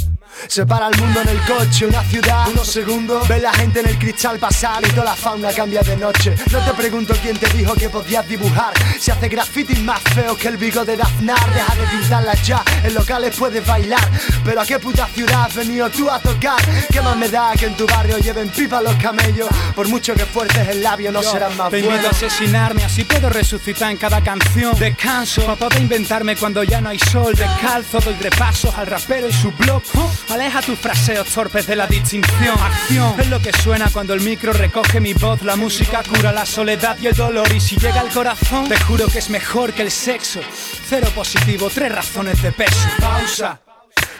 Separa 0.47 0.87
el 0.87 0.99
mundo 0.99 1.21
en 1.21 1.29
el 1.29 1.41
coche, 1.45 1.85
una 1.85 2.03
ciudad, 2.03 2.47
unos 2.49 2.67
segundos. 2.67 3.27
Ve 3.27 3.39
la 3.39 3.53
gente 3.53 3.81
en 3.81 3.89
el 3.89 3.99
cristal 3.99 4.39
pasar 4.39 4.83
y 4.85 4.89
toda 4.91 5.05
la 5.05 5.15
fauna 5.15 5.51
cambia 5.51 5.81
de 5.81 5.97
noche. 5.97 6.35
No 6.51 6.59
te 6.59 6.73
pregunto 6.73 7.13
quién 7.21 7.37
te 7.37 7.47
dijo 7.49 7.73
que 7.75 7.89
podías 7.89 8.27
dibujar. 8.27 8.73
Si 8.99 9.11
hace 9.11 9.27
grafitis 9.27 9.79
más 9.81 10.01
feos 10.15 10.37
que 10.37 10.47
el 10.47 10.57
bigote 10.57 10.95
de 10.95 11.03
Aznar, 11.03 11.53
deja 11.53 11.75
de 11.75 11.87
pintarlas 11.87 12.47
ya. 12.47 12.63
En 12.83 12.93
locales 12.93 13.35
puedes 13.37 13.65
bailar, 13.65 14.07
pero 14.43 14.61
a 14.61 14.65
qué 14.65 14.79
puta 14.79 15.07
ciudad 15.07 15.43
has 15.43 15.55
venido 15.55 15.89
tú 15.89 16.09
a 16.09 16.19
tocar. 16.19 16.59
¿Qué 16.91 17.01
más 17.01 17.17
me 17.17 17.29
da 17.29 17.53
que 17.53 17.65
en 17.65 17.75
tu 17.75 17.85
barrio 17.85 18.17
lleven 18.17 18.49
pipa 18.49 18.81
los 18.81 18.95
camellos? 18.95 19.47
Por 19.75 19.87
mucho 19.87 20.13
que 20.15 20.25
fuerces 20.25 20.67
el 20.69 20.81
labio, 20.81 21.11
no 21.11 21.21
Yo 21.21 21.31
serán 21.31 21.55
más 21.57 21.69
Te 21.69 21.79
invito 21.79 22.07
a 22.07 22.11
asesinarme, 22.11 22.83
así 22.83 23.03
puedo 23.03 23.29
resucitar 23.29 23.91
en 23.91 23.97
cada 23.97 24.21
canción. 24.21 24.77
Descanso, 24.79 25.41
para 25.41 25.55
poder 25.55 25.81
inventarme 25.81 26.35
cuando 26.35 26.63
ya 26.63 26.81
no 26.81 26.89
hay 26.89 26.99
sol. 26.99 27.35
Descalzo, 27.35 27.99
doy 27.99 28.15
repasos 28.15 28.73
al 28.75 28.87
rapero 28.87 29.27
y 29.27 29.33
su 29.33 29.51
blog. 29.51 29.83
Oh, 29.95 30.11
aleja 30.29 30.61
tus 30.61 30.77
fraseos 30.79 31.27
torpes 31.29 31.67
de 31.67 31.75
la 31.75 31.87
distinción. 31.87 32.57
Acción 32.59 33.19
es 33.19 33.27
lo 33.27 33.39
que 33.39 33.51
suena 33.53 33.89
cuando 33.91 34.13
el 34.13 34.21
micro 34.21 34.53
recoge 34.53 34.99
mi 34.99 35.13
voz. 35.13 35.41
La 35.43 35.55
música 35.55 36.03
cura 36.03 36.31
la 36.31 36.45
soledad 36.45 36.97
y 37.01 37.07
el 37.07 37.15
dolor. 37.15 37.51
Y 37.53 37.59
si 37.59 37.77
llega 37.77 38.01
al 38.01 38.09
corazón, 38.09 38.67
te 38.67 38.79
juro 38.79 39.07
que 39.07 39.19
es 39.19 39.29
mejor 39.29 39.73
que 39.73 39.83
el 39.83 39.91
sexo. 39.91 40.39
Cero 40.87 41.07
positivo, 41.15 41.69
tres 41.73 41.93
razones 41.93 42.41
de 42.41 42.51
peso. 42.51 42.87
Pausa. 42.99 43.59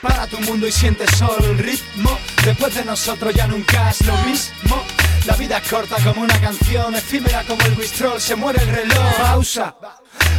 Para 0.02 0.28
tu 0.28 0.40
mundo 0.42 0.68
y 0.68 0.72
siente 0.72 1.06
solo 1.16 1.46
el 1.46 1.58
ritmo. 1.58 2.18
Después 2.46 2.74
de 2.76 2.86
nosotros 2.86 3.34
ya 3.34 3.48
nunca 3.48 3.90
es 3.90 4.06
lo 4.06 4.16
mismo. 4.20 4.84
La 5.26 5.36
vida 5.36 5.58
es 5.58 5.70
corta 5.70 5.98
como 6.04 6.22
una 6.22 6.40
canción, 6.40 6.96
efímera 6.96 7.44
como 7.44 7.62
el 7.64 7.78
Wistrol, 7.78 8.22
se 8.22 8.36
muere 8.36 8.64
el 8.64 8.70
reloj. 8.70 9.14
Pausa. 9.18 9.76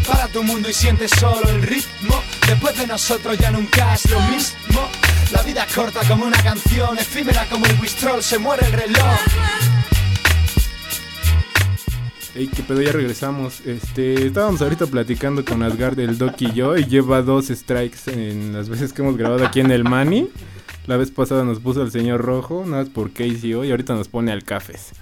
Para 0.06 0.26
tu 0.28 0.42
mundo 0.42 0.68
y 0.68 0.72
siente 0.72 1.06
solo 1.08 1.48
el 1.48 1.62
ritmo. 1.62 2.22
Después 2.46 2.76
de 2.78 2.86
nosotros 2.86 3.38
ya 3.38 3.50
nunca 3.50 3.94
es 3.94 4.10
lo 4.10 4.20
mismo. 4.22 4.88
La 5.32 5.42
vida 5.42 5.62
es 5.62 5.74
corta 5.74 6.00
como 6.08 6.24
una 6.24 6.42
canción, 6.42 6.98
efímera 6.98 7.46
como 7.48 7.64
el 7.64 7.80
Wistrol, 7.80 8.22
se 8.22 8.38
muere 8.38 8.66
el 8.66 8.72
reloj. 8.72 9.20
Ey, 12.34 12.48
qué 12.48 12.62
pedo, 12.62 12.82
ya 12.82 12.90
regresamos. 12.90 13.60
Este, 13.60 14.26
estábamos 14.26 14.60
ahorita 14.60 14.86
platicando 14.86 15.44
con 15.44 15.62
Asgard, 15.62 16.00
el 16.00 16.18
Doc 16.18 16.40
y 16.40 16.52
yo, 16.52 16.76
y 16.76 16.84
lleva 16.86 17.22
dos 17.22 17.46
strikes 17.46 17.98
en 18.06 18.52
las 18.52 18.68
veces 18.68 18.92
que 18.92 19.02
hemos 19.02 19.16
grabado 19.16 19.44
aquí 19.46 19.60
en 19.60 19.70
el 19.70 19.84
Mani. 19.84 20.30
La 20.86 20.96
vez 20.96 21.12
pasada 21.12 21.44
nos 21.44 21.60
puso 21.60 21.82
el 21.82 21.92
señor 21.92 22.22
rojo, 22.22 22.64
nada 22.66 22.82
más 22.82 22.92
por 22.92 23.10
KCO, 23.12 23.64
y 23.64 23.70
ahorita 23.70 23.94
nos 23.94 24.08
pone 24.08 24.32
al 24.32 24.42
Cafés. 24.42 24.92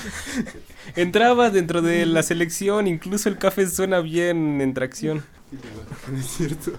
Entraba 0.96 1.48
dentro 1.48 1.80
de 1.80 2.04
la 2.04 2.22
selección, 2.22 2.86
incluso 2.86 3.28
el 3.30 3.38
café 3.38 3.66
suena 3.66 4.00
bien 4.00 4.60
en 4.60 4.74
tracción. 4.74 5.22
es 6.18 6.26
cierto. 6.26 6.72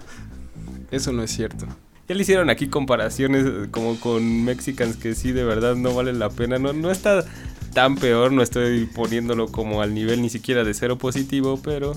Eso 0.90 1.12
no 1.12 1.22
es 1.22 1.30
cierto. 1.32 1.66
Ya 2.12 2.16
le 2.16 2.24
hicieron 2.24 2.50
aquí 2.50 2.66
comparaciones 2.66 3.46
eh, 3.46 3.68
como 3.70 3.98
con 3.98 4.44
Mexicans 4.44 4.98
que 4.98 5.14
sí, 5.14 5.32
de 5.32 5.44
verdad 5.44 5.76
no 5.76 5.94
vale 5.94 6.12
la 6.12 6.28
pena. 6.28 6.58
No, 6.58 6.74
no 6.74 6.90
está 6.90 7.24
tan 7.72 7.96
peor, 7.96 8.32
no 8.32 8.42
estoy 8.42 8.84
poniéndolo 8.84 9.50
como 9.50 9.80
al 9.80 9.94
nivel 9.94 10.20
ni 10.20 10.28
siquiera 10.28 10.62
de 10.62 10.74
cero 10.74 10.98
positivo, 10.98 11.58
pero 11.64 11.96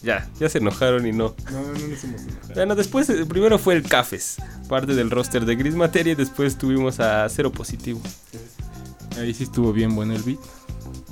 ya, 0.00 0.30
ya 0.38 0.48
se 0.48 0.58
enojaron 0.58 1.08
y 1.08 1.10
no. 1.10 1.34
No, 1.50 1.60
no 1.60 1.72
nos 1.72 2.04
hemos 2.04 2.22
enojado. 2.22 2.54
Bueno, 2.54 2.76
después, 2.76 3.10
eh, 3.10 3.26
primero 3.26 3.58
fue 3.58 3.74
el 3.74 3.82
Cafes, 3.82 4.36
parte 4.68 4.94
del 4.94 5.10
roster 5.10 5.44
de 5.44 5.56
Gris 5.56 5.74
Materia, 5.74 6.12
y 6.12 6.14
después 6.14 6.56
tuvimos 6.56 7.00
a 7.00 7.28
Cero 7.28 7.50
Positivo. 7.50 8.00
Ahí 9.16 9.34
sí 9.34 9.42
estuvo 9.42 9.72
bien 9.72 9.92
bueno 9.96 10.14
el 10.14 10.22
beat. 10.22 10.38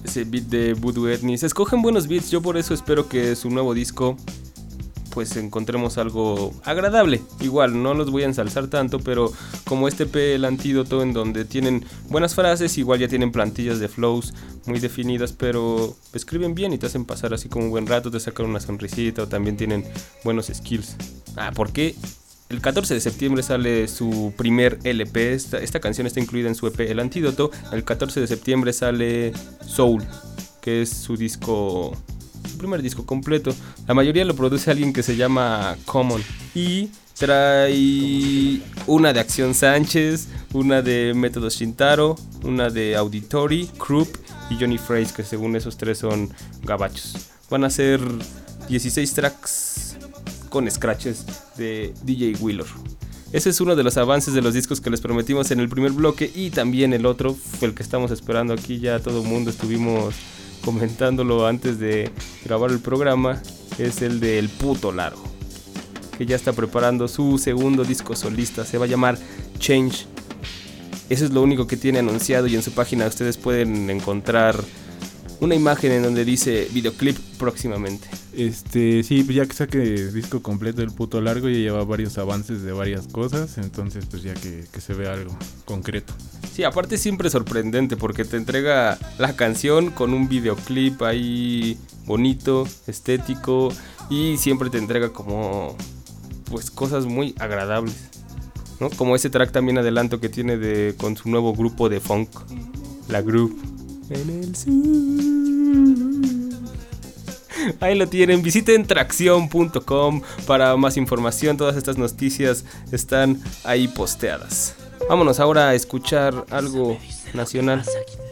Ese 0.05 0.23
beat 0.23 0.45
de 0.45 0.75
Voodoo 0.75 1.09
Etnis. 1.09 1.43
Escogen 1.43 1.83
buenos 1.83 2.07
beats, 2.07 2.31
yo 2.31 2.41
por 2.43 2.57
eso 2.57 2.75
espero 2.75 3.09
que 3.09 3.35
su 3.35 3.51
nuevo 3.51 3.75
disco 3.75 4.17
pues 5.17 5.35
encontremos 5.39 5.97
algo 5.97 6.53
agradable. 6.63 7.23
Igual, 7.41 7.83
no 7.83 7.95
los 7.95 8.11
voy 8.11 8.25
a 8.25 8.27
ensalzar 8.27 8.67
tanto, 8.69 9.01
pero 9.01 9.33
como 9.65 9.89
este 9.89 10.05
P, 10.05 10.35
el 10.35 10.45
antídoto, 10.45 11.03
en 11.03 11.15
donde 11.15 11.47
tienen 11.47 11.87
buenas 12.11 12.35
frases, 12.35 12.77
igual 12.77 12.99
ya 12.99 13.09
tienen 13.09 13.33
plantillas 13.33 13.79
de 13.79 13.89
flows 13.89 14.35
muy 14.67 14.79
definidas, 14.79 15.33
pero 15.33 15.97
escriben 16.13 16.55
bien 16.55 16.75
y 16.75 16.79
te 16.79 16.85
hacen 16.85 17.07
pasar 17.07 17.33
así 17.33 17.49
como 17.49 17.65
un 17.65 17.71
buen 17.71 17.87
rato, 17.87 18.11
te 18.11 18.21
sacan 18.21 18.45
una 18.45 18.61
sonrisita 18.61 19.23
o 19.23 19.27
también 19.27 19.57
tienen 19.57 19.87
buenos 20.23 20.51
skills. 20.53 20.97
Ah, 21.35 21.51
¿por 21.51 21.73
qué? 21.73 21.95
El 22.51 22.61
14 22.61 22.93
de 22.93 23.01
septiembre 23.01 23.43
sale 23.43 23.89
su 23.89 24.35
primer 24.37 24.81
LP. 24.85 25.33
Esta, 25.33 25.57
esta 25.61 25.81
canción 25.81 26.07
está 26.07 26.21
incluida 26.21 26.49
en 26.49 26.55
su 26.55 26.67
EP 26.67 26.79
El 26.81 27.01
Antídoto. 27.01 27.51
El 27.73 27.85
14 27.85 28.21
de 28.21 28.27
septiembre 28.27 28.75
sale 28.75 29.33
Soul, 29.67 30.05
que 30.61 30.83
es 30.83 30.91
su 30.91 31.17
disco. 31.17 31.97
Primer 32.57 32.83
disco 32.83 33.05
completo. 33.05 33.55
La 33.87 33.95
mayoría 33.95 34.25
lo 34.25 34.35
produce 34.35 34.71
alguien 34.71 34.93
que 34.93 35.03
se 35.03 35.17
llama 35.17 35.77
Common. 35.85 36.23
Y 36.55 36.91
trae 37.19 38.61
una 38.87 39.13
de 39.13 39.21
Acción 39.21 39.55
Sánchez, 39.55 40.29
una 40.53 40.83
de 40.83 41.13
Método 41.15 41.49
Shintaro, 41.49 42.17
una 42.45 42.71
de 42.71 42.97
Auditory, 42.97 43.71
Krupp 43.79 44.17
y 44.51 44.57
Johnny 44.57 44.79
Phrase, 44.79 45.15
que 45.15 45.23
según 45.23 45.57
esos 45.57 45.77
tres 45.77 45.99
son 45.99 46.31
gabachos. 46.63 47.31
Van 47.51 47.65
a 47.65 47.71
ser 47.71 48.01
16 48.69 49.15
tracks 49.15 49.97
con 50.49 50.71
scratches 50.71 51.25
de 51.57 51.93
DJ 52.05 52.37
Wheeler. 52.41 52.67
Ese 53.33 53.51
es 53.51 53.61
uno 53.61 53.77
de 53.77 53.83
los 53.83 53.97
avances 53.97 54.35
de 54.35 54.43
los 54.43 54.55
discos 54.55 54.81
que 54.81 54.89
les 54.89 55.01
prometimos 55.01 55.51
en 55.51 55.61
el 55.61 55.69
primer 55.69 55.93
bloque 55.93 56.31
y 56.35 56.51
también 56.51 56.93
el 56.93 57.07
otro, 57.07 57.37
el 57.61 57.75
que 57.75 57.83
estamos 57.83 58.11
esperando 58.11 58.55
aquí, 58.55 58.79
ya 58.79 59.01
todo 59.01 59.23
el 59.23 59.29
mundo 59.29 59.51
estuvimos 59.51 60.15
comentándolo 60.67 61.47
antes 61.47 61.79
de 61.79 62.11
grabar 62.45 62.73
el 62.73 62.81
programa, 62.81 63.41
es 63.79 64.03
el 64.03 64.19
del 64.19 64.49
puto 64.49 64.91
largo, 64.91 65.23
que 66.19 66.27
ya 66.27 66.35
está 66.35 66.53
preparando 66.53 67.07
su 67.07 67.39
segundo 67.39 67.85
disco 67.85 68.17
solista, 68.17 68.65
se 68.65 68.77
va 68.77 68.87
a 68.87 68.89
llamar 68.89 69.17
Change. 69.61 70.07
Eso 71.09 71.25
es 71.25 71.31
lo 71.31 71.43
único 71.43 71.69
que 71.69 71.77
tiene 71.77 72.01
anunciado 72.01 72.49
y 72.49 72.57
en 72.57 72.63
su 72.63 72.73
página 72.73 73.07
ustedes 73.07 73.37
pueden 73.37 73.89
encontrar 73.91 74.57
una 75.41 75.55
imagen 75.55 75.93
en 75.93 76.03
donde 76.03 76.25
dice 76.25 76.69
videoclip 76.73 77.17
próximamente. 77.39 78.09
Este, 78.35 79.03
sí, 79.03 79.23
pues 79.23 79.37
ya 79.37 79.47
que 79.47 79.55
saque 79.55 79.79
disco 79.79 80.43
completo 80.43 80.81
del 80.81 80.91
puto 80.91 81.21
largo, 81.21 81.49
ya 81.49 81.57
lleva 81.57 81.85
varios 81.85 82.19
avances 82.19 82.63
de 82.63 82.73
varias 82.73 83.07
cosas, 83.07 83.59
entonces 83.59 84.05
pues 84.11 84.23
ya 84.23 84.35
que, 84.35 84.65
que 84.71 84.81
se 84.81 84.95
vea 84.95 85.13
algo 85.13 85.37
concreto. 85.65 86.13
Sí, 86.53 86.65
aparte 86.65 86.99
siempre 86.99 87.31
sorprendente 87.31 87.97
porque 87.97 88.25
te 88.25 88.37
entrega 88.37 88.99
la 89.19 89.37
canción 89.37 89.91
con 89.91 90.15
un 90.15 90.29
videoclip 90.29 91.03
ahí 91.03 91.79
bonito, 92.07 92.67
estético 92.87 93.71
y 94.09 94.37
siempre 94.39 94.71
te 94.71 94.79
entrega 94.79 95.13
como 95.13 95.77
pues 96.51 96.71
cosas 96.71 97.07
muy 97.07 97.35
agradables. 97.39 97.97
¿no? 98.81 98.91
Como 98.91 99.17
ese 99.17 99.31
track 99.31 99.53
también 99.53 99.79
adelanto 99.79 100.21
que 100.21 100.29
tiene 100.29 100.57
de 100.57 100.95
con 100.97 101.17
su 101.17 101.29
nuevo 101.29 101.55
grupo 101.55 101.89
de 101.89 102.01
funk, 102.01 102.31
la 103.09 103.23
Groove. 103.23 103.76
En 104.11 104.31
el 104.31 104.55
Ahí 107.81 107.97
lo 107.97 108.07
tienen, 108.07 108.43
visiten 108.43 108.87
tracción.com 108.87 110.23
para 110.47 110.77
más 110.77 110.97
información, 110.97 111.57
todas 111.57 111.77
estas 111.77 111.99
noticias 111.99 112.65
están 112.93 113.41
ahí 113.65 113.89
posteadas. 113.89 114.77
Vámonos 115.09 115.41
ahora 115.41 115.71
a 115.71 115.75
escuchar 115.75 116.47
algo 116.51 116.99
nacional. 117.35 117.83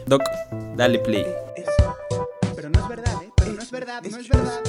Doc, 0.07 0.21
dale 0.75 0.99
play. 0.99 1.25
Pero 2.55 2.69
no 2.69 2.79
es 2.79 2.87
verdad, 2.87 3.23
¿eh? 3.23 3.31
Pero 3.35 3.53
no 3.53 3.61
es 3.61 3.71
verdad, 3.71 4.01
no 4.09 4.17
es 4.17 4.29
verdad. 4.29 4.61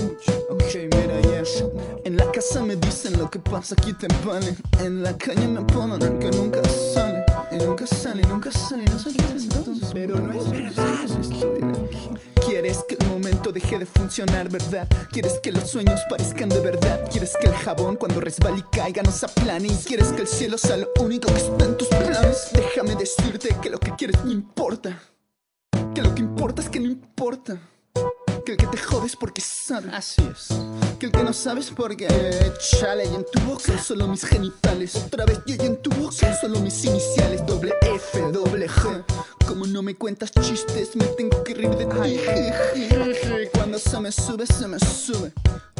Ok, 0.51 0.75
mira, 0.95 1.21
yes. 1.21 1.65
En 2.05 2.17
la 2.17 2.31
casa 2.33 2.63
me 2.63 2.77
dicen 2.77 3.19
lo 3.19 3.31
que 3.31 3.39
pasa 3.39 3.77
aquí 3.79 3.93
te 3.93 4.09
vale. 4.25 4.57
En 4.81 5.03
la 5.03 5.17
calle 5.17 5.47
me 5.47 5.61
el 5.61 6.19
que 6.19 6.31
nunca 6.31 6.63
sale. 6.69 7.16
Y 7.51 7.57
nunca 7.57 7.87
sale, 7.87 8.23
nunca 8.23 8.51
sale, 8.51 8.85
no 8.85 8.99
sé 8.99 9.13
qué 9.13 9.37
es 9.37 9.45
entonces. 9.45 9.91
Pero 9.93 10.19
no 10.19 10.33
es 10.33 10.51
verdad. 10.51 10.85
Quieres 12.47 12.85
que 12.89 12.97
el 12.99 13.09
momento 13.09 13.53
deje 13.53 13.79
de 13.79 13.87
funcionar, 13.87 14.49
¿verdad? 14.49 14.89
Quieres 15.11 15.39
que 15.43 15.53
los 15.53 15.71
sueños 15.71 16.01
parezcan 16.09 16.49
de 16.49 16.61
verdad. 16.61 17.09
Quieres 17.11 17.35
que 17.41 17.49
el 17.49 17.55
jabón 17.55 17.97
cuando 17.97 18.21
resbale 18.21 18.59
y 18.59 18.77
caiga 18.77 19.03
no 19.03 19.13
se 19.13 19.27
aplane. 19.27 19.69
Quieres 19.85 20.09
que 20.09 20.23
el 20.23 20.29
cielo 20.29 20.59
sea 20.59 20.77
lo 20.77 20.89
único 21.01 21.29
que 21.29 21.41
está 21.41 21.65
en 21.65 21.77
tus 21.77 21.89
planes. 21.89 22.49
Déjame 22.53 22.97
decirte 22.97 23.55
que 23.63 23.71
lo 23.71 23.79
que 23.79 23.95
quieres 23.95 24.25
no 24.25 24.33
importa. 24.33 25.01
Que 25.95 26.03
lo 26.03 26.15
que 26.15 26.23
importa 26.23 26.63
es 26.63 26.69
que 26.69 26.81
no 26.81 26.87
importa. 26.87 27.59
Que 28.47 28.53
el 28.53 28.59
que 28.59 28.67
te 28.69 28.79
jodes 28.79 29.17
porque 29.17 29.41
sabe. 29.41 29.91
Así 29.93 30.23
es. 30.23 30.57
Que 31.01 31.07
el 31.07 31.13
que 31.13 31.25
no 31.25 31.33
sabes 31.33 31.73
porque 31.75 32.07
chale 32.61 33.05
y 33.05 33.13
en 33.13 33.27
tu 33.33 33.41
boca 33.41 33.65
son 33.65 33.79
solo 33.81 34.07
mis 34.07 34.25
genitales. 34.25 34.95
Otra 34.95 35.25
vez 35.25 35.41
yo 35.47 35.57
y 35.57 35.67
en 35.67 35.83
tu 35.83 35.91
boca 35.91 36.13
son 36.13 36.33
solo 36.41 36.61
mis 36.61 36.85
iniciales. 36.85 37.45
Doble 37.45 37.75
F, 37.83 38.21
doble 38.31 38.69
G. 38.69 39.05
Como 39.49 39.67
no 39.67 39.83
me 39.83 39.97
cuentas 39.97 40.31
chistes, 40.31 40.95
me 40.95 41.07
tengo 41.07 41.43
que 41.43 41.55
reír 41.55 41.71
de 41.71 41.87
ti. 41.87 43.49
Cuando 43.53 43.81
se 43.81 43.99
me 43.99 44.13
sube, 44.13 44.47
se 44.47 44.69
me 44.69 44.79
sube. 44.79 45.33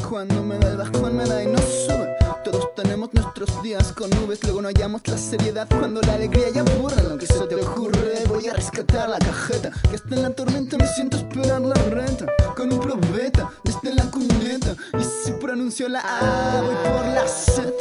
Cuando 0.09 0.43
me 0.43 0.59
da 0.59 0.71
el 0.71 0.75
bajón, 0.75 1.15
me 1.15 1.25
da 1.25 1.41
y 1.41 1.47
no 1.47 1.59
sube. 1.59 2.17
Todos 2.43 2.73
tenemos 2.75 3.13
nuestros 3.13 3.61
días 3.61 3.91
con 3.93 4.09
nubes, 4.11 4.41
luego 4.43 4.61
no 4.61 4.69
hallamos 4.69 5.01
la 5.07 5.17
seriedad 5.17 5.67
cuando 5.69 6.01
la 6.01 6.13
alegría 6.13 6.49
ya 6.49 6.63
borra 6.63 7.01
lo 7.03 7.17
que 7.17 7.25
se 7.25 7.39
te 7.45 7.55
ocurre. 7.55 8.23
Voy 8.27 8.47
a 8.47 8.53
rescatar 8.53 9.09
la 9.09 9.19
cajeta, 9.19 9.71
que 9.89 9.95
está 9.95 10.15
en 10.15 10.23
la 10.23 10.29
tormenta, 10.29 10.77
me 10.77 10.87
siento 10.87 11.17
esperar 11.17 11.61
la 11.61 11.75
renta. 11.75 12.25
Con 12.55 12.71
un 12.71 12.79
probeta, 12.79 13.51
desde 13.63 13.93
la 13.93 14.09
cuneta. 14.09 14.75
Y 14.97 15.03
si 15.03 15.31
pronuncio 15.33 15.89
la 15.89 15.99
A, 15.99 16.61
voy 16.61 16.75
por 16.75 17.05
la 17.13 17.27
Z. 17.27 17.71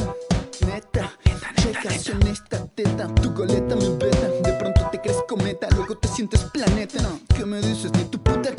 Neta, 0.67 1.13
checas 1.57 2.09
en 2.09 2.27
esta 2.27 2.67
teta, 2.67 3.07
tu 3.15 3.33
coleta 3.35 3.77
me 3.77 3.89
beta. 3.91 4.29
De 4.43 4.53
pronto 4.59 4.89
te 4.91 5.01
crees 5.01 5.19
cometa, 5.29 5.69
luego 5.77 5.97
te 5.97 6.09
sientes 6.09 6.41
planeta. 6.53 6.99
¿Qué 7.37 7.45
me 7.45 7.61
dices? 7.61 7.93
Ni 7.93 8.05
tu 8.05 8.19
puta 8.21 8.51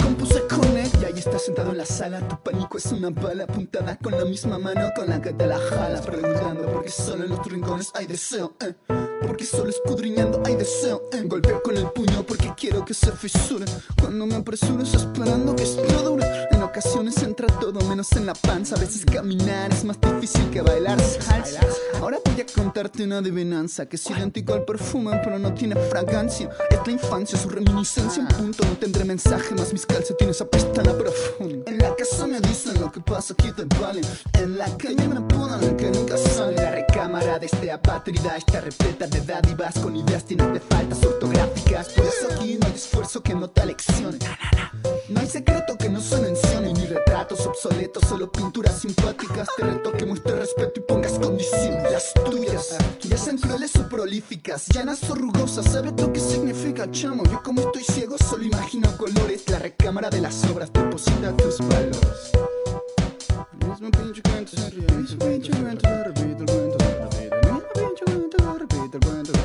estás 1.20 1.44
sentado 1.44 1.72
en 1.72 1.78
la 1.78 1.86
sala, 1.86 2.28
tu 2.28 2.42
pánico 2.42 2.78
es 2.78 2.86
una 2.88 3.10
bala 3.10 3.44
apuntada 3.44 3.98
con 3.98 4.12
la 4.12 4.26
misma 4.26 4.58
mano 4.60 4.92
con 4.96 5.10
la 5.10 5.22
que 5.22 5.34
te 5.34 5.48
la 5.48 5.58
jala. 5.58 6.02
Preguntando 6.02 6.72
por 6.72 6.84
qué 6.84 6.90
solo 6.90 7.24
en 7.24 7.30
los 7.30 7.46
rincones 7.46 7.92
hay 7.96 8.06
deseo, 8.06 8.54
eh. 8.60 8.74
Porque 9.26 9.46
solo 9.46 9.70
escudriñando 9.70 10.42
hay 10.46 10.56
deseo, 10.56 11.10
eh. 11.14 11.24
Golpeo 11.26 11.62
con 11.64 11.78
el 11.78 11.88
puño 11.92 12.24
porque 12.24 12.54
quiero 12.56 12.86
que 12.86 12.94
se 12.94 13.12
fisure. 13.12 13.66
Cuando 14.00 14.26
me 14.26 14.36
apresures 14.36 14.94
esperando 14.94 15.56
que 15.56 15.64
esto 15.64 15.82
dure. 16.04 16.26
En 16.52 16.57
ocasiones 16.68 17.22
entra 17.24 17.48
todo 17.48 17.80
menos 17.88 18.12
en 18.14 18.26
la 18.26 18.34
panza. 18.34 18.76
A 18.76 18.80
veces 18.80 19.06
caminar 19.06 19.72
es 19.72 19.84
más 19.84 20.00
difícil 20.00 20.50
que 20.50 20.62
bailar. 20.62 20.98
Ahora 22.02 22.20
voy 22.24 22.42
a 22.42 22.46
contarte 22.46 23.04
una 23.04 23.20
adivinanza 23.20 23.86
que 23.88 23.96
es 23.96 24.10
idéntico 24.10 24.54
al 24.54 24.66
perfume, 24.66 25.20
pero 25.24 25.40
no 25.40 25.54
tiene 25.54 25.76
fragancia. 25.76 26.50
Es 26.70 26.80
la 26.86 26.92
infancia, 26.92 27.38
su 27.38 27.50
reminiscencia. 27.50 28.24
Un 28.24 28.28
punto 28.28 28.66
no 28.66 28.78
tendré 28.78 29.06
mensaje, 29.06 29.56
más 29.56 29.72
mis 29.72 29.86
calcetines 29.86 30.42
apestan 30.42 30.88
a 30.90 30.94
perfume. 30.94 31.64
En 31.66 31.78
la 31.78 31.96
casa 31.96 32.28
me 32.28 32.40
dicen 32.42 32.80
lo 32.80 32.92
que 32.92 33.00
pasa 33.00 33.34
aquí 33.34 33.52
te 33.52 33.64
vale. 33.80 34.02
En 34.34 34.58
la 34.58 34.66
calle 34.78 35.08
me 35.08 35.22
ponen 35.22 35.64
el 35.64 35.76
que 35.76 35.90
nunca 35.90 36.18
sale. 36.18 36.56
La 36.56 36.72
recámara 36.72 37.40
de 37.40 37.46
este 37.46 37.72
apátrida 37.72 38.36
está 38.38 38.62
repleta 38.62 39.08
de 39.08 39.22
dádivas 39.22 39.80
con 39.80 39.96
ideas 39.96 40.26
llenas 40.28 40.54
de 40.54 40.60
faltas 40.60 41.04
ortográficas. 41.04 41.90
Por 41.90 42.06
eso 42.06 42.28
aquí 42.32 42.58
no 42.60 42.68
hay 42.68 42.74
esfuerzo 42.74 43.22
que 43.24 43.34
no 43.34 43.50
te 43.50 43.66
leccione. 43.66 44.20
No 45.10 45.22
hay 45.22 45.28
secreto 45.28 45.78
que 45.78 45.90
no 45.90 46.02
se 46.02 46.20
mencione, 46.20 46.57
ni 46.62 46.86
retratos 46.86 47.46
obsoletos, 47.46 48.04
solo 48.08 48.32
pinturas 48.32 48.80
simpáticas. 48.80 49.48
Te 49.56 49.64
reto 49.64 49.92
que 49.92 50.06
muestres 50.06 50.40
respeto 50.40 50.80
y 50.80 50.84
pongas 50.84 51.14
condiciones. 51.14 51.92
Las 51.92 52.14
tuyas, 52.26 52.78
ya 53.02 53.18
sean 53.18 53.38
crueles 53.38 53.76
o 53.76 53.88
prolíficas, 53.88 54.68
llanas 54.68 55.10
o 55.10 55.16
rugosas. 55.16 55.66
¿Sabes 55.72 55.94
lo 56.00 56.12
que 56.12 56.20
significa, 56.20 56.90
chamo? 56.92 57.24
Yo 57.26 57.42
como 57.44 57.62
estoy 57.62 57.84
ciego, 57.84 58.18
solo 58.18 58.44
imagino 58.44 58.96
colores. 58.98 59.50
La 59.50 59.60
recámara 59.60 60.10
de 60.10 60.22
las 60.22 60.44
obras 60.46 60.72
deposita 60.74 61.36
tus 61.38 61.60
valores. 61.60 62.32
Mismo 63.68 63.92
pinche 63.92 64.22
cuento 64.24 64.52
mismo 64.98 65.20
pinche 65.20 65.52
cuento 65.52 65.88
se 65.88 66.04
repite, 66.04 66.44
el 66.44 66.58
mismo 66.58 66.80
pinche 67.74 68.04
cuento 68.06 68.38
se 68.38 68.60
repite, 68.60 68.98
el 68.98 69.06
cuento 69.06 69.37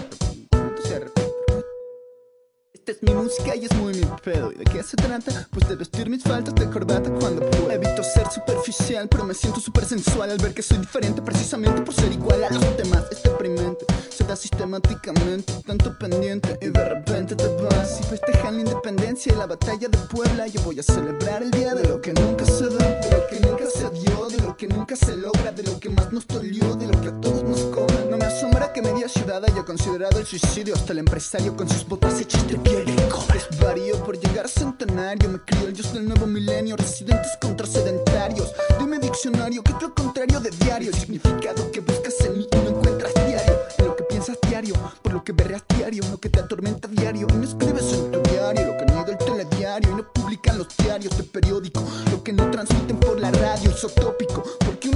Es 2.84 3.00
mi 3.00 3.14
música 3.14 3.54
y 3.54 3.64
es 3.64 3.74
muy 3.76 3.94
mi 3.94 4.04
pedo. 4.24 4.50
¿Y 4.50 4.56
de 4.56 4.64
qué 4.64 4.82
se 4.82 4.96
trata? 4.96 5.46
Pues 5.52 5.68
de 5.68 5.76
vestir 5.76 6.10
mis 6.10 6.24
faltas 6.24 6.52
de 6.56 6.68
corbata 6.68 7.10
cuando 7.10 7.48
puedo. 7.48 7.70
Evito 7.70 8.02
ser 8.02 8.28
superficial, 8.28 9.08
pero 9.08 9.24
me 9.24 9.34
siento 9.34 9.60
súper 9.60 9.84
sensual 9.84 10.32
al 10.32 10.38
ver 10.38 10.52
que 10.52 10.62
soy 10.62 10.78
diferente 10.78 11.22
precisamente 11.22 11.80
por 11.82 11.94
ser 11.94 12.10
igual 12.10 12.42
a 12.42 12.50
los 12.50 12.76
demás. 12.76 13.04
Es 13.12 13.22
deprimente, 13.22 13.86
se 14.10 14.24
da 14.24 14.34
sistemáticamente, 14.34 15.52
tanto 15.64 15.96
pendiente 15.96 16.58
y 16.60 16.70
de 16.70 16.84
repente 16.88 17.36
te 17.36 17.46
vas 17.46 18.00
y 18.00 18.02
festejan 18.04 18.56
la 18.56 18.60
independencia 18.62 19.32
y 19.32 19.36
la 19.36 19.46
batalla 19.46 19.88
de 19.88 19.98
Puebla. 19.98 20.48
Yo 20.48 20.60
voy 20.62 20.80
a 20.80 20.82
celebrar 20.82 21.42
el 21.42 21.52
día 21.52 21.74
de 21.74 21.88
lo 21.88 22.00
que 22.00 22.12
nunca 22.12 22.44
se 22.44 22.64
da, 22.64 23.00
de 23.00 23.10
lo 23.12 23.26
que 23.28 23.40
nunca 23.46 23.64
se 23.66 23.90
dio, 23.90 24.26
de 24.26 24.38
lo 24.38 24.56
que 24.56 24.66
nunca 24.66 24.96
se 24.96 25.16
logra, 25.16 25.52
de 25.52 25.62
lo 25.62 25.78
que 25.78 25.88
más 25.88 26.12
nos 26.12 26.26
dolió, 26.26 26.74
de 26.74 26.88
lo 26.88 27.00
que 27.00 27.08
a 27.08 27.20
todos 27.20 27.44
nos 27.44 27.60
cobran. 27.66 28.10
No 28.10 28.18
me 28.18 28.24
asombra 28.24 28.72
que 28.72 28.82
media 28.82 29.08
ciudad 29.08 29.44
haya 29.44 29.64
considerado 29.64 30.18
el 30.18 30.26
suicidio 30.26 30.74
hasta 30.74 30.92
el 30.92 30.98
empresario 30.98 31.56
con 31.56 31.68
sus 31.68 31.86
botas 31.86 32.20
hechas 32.20 32.46
de 32.48 32.71
Desvarío 32.72 34.02
por 34.02 34.18
llegar 34.18 34.46
a 34.46 34.48
centenario, 34.48 35.28
me 35.28 35.38
crió 35.40 35.66
el 35.66 35.74
dios 35.74 35.92
del 35.92 36.08
nuevo 36.08 36.26
milenio, 36.26 36.74
residentes 36.74 37.36
contra 37.38 37.66
sedentarios. 37.66 38.50
Dime 38.78 38.98
diccionario, 38.98 39.62
¿qué 39.62 39.72
es 39.72 39.82
lo 39.82 39.94
contrario 39.94 40.40
de 40.40 40.50
diario? 40.50 40.88
El 40.88 40.94
significado 40.94 41.70
que 41.70 41.80
buscas 41.80 42.18
en 42.22 42.38
mí 42.38 42.48
y 42.50 42.56
no 42.56 42.70
encuentras 42.70 43.12
diario. 43.14 43.58
En 43.76 43.84
lo 43.84 43.94
que 43.94 44.04
piensas 44.04 44.38
diario, 44.48 44.74
por 45.02 45.12
lo 45.12 45.22
que 45.22 45.32
berreas 45.32 45.62
diario, 45.76 46.02
lo 46.10 46.18
que 46.18 46.30
te 46.30 46.40
atormenta 46.40 46.88
diario. 46.88 47.26
Y 47.30 47.32
no 47.34 47.44
escribes 47.44 47.92
en 47.92 48.10
tu 48.10 48.22
diario, 48.30 48.66
lo 48.66 48.78
que 48.78 48.84
niega 48.86 49.10
el 49.10 49.18
telediario. 49.18 49.90
Y 49.90 49.94
no 49.94 50.12
publican 50.12 50.56
los 50.56 50.68
diarios 50.78 51.14
de 51.18 51.24
periódico, 51.24 51.84
lo 52.10 52.24
que 52.24 52.32
no 52.32 52.50
transmiten 52.50 52.98
por 52.98 53.20
la 53.20 53.30
radio, 53.32 53.70
isotópico. 53.70 54.44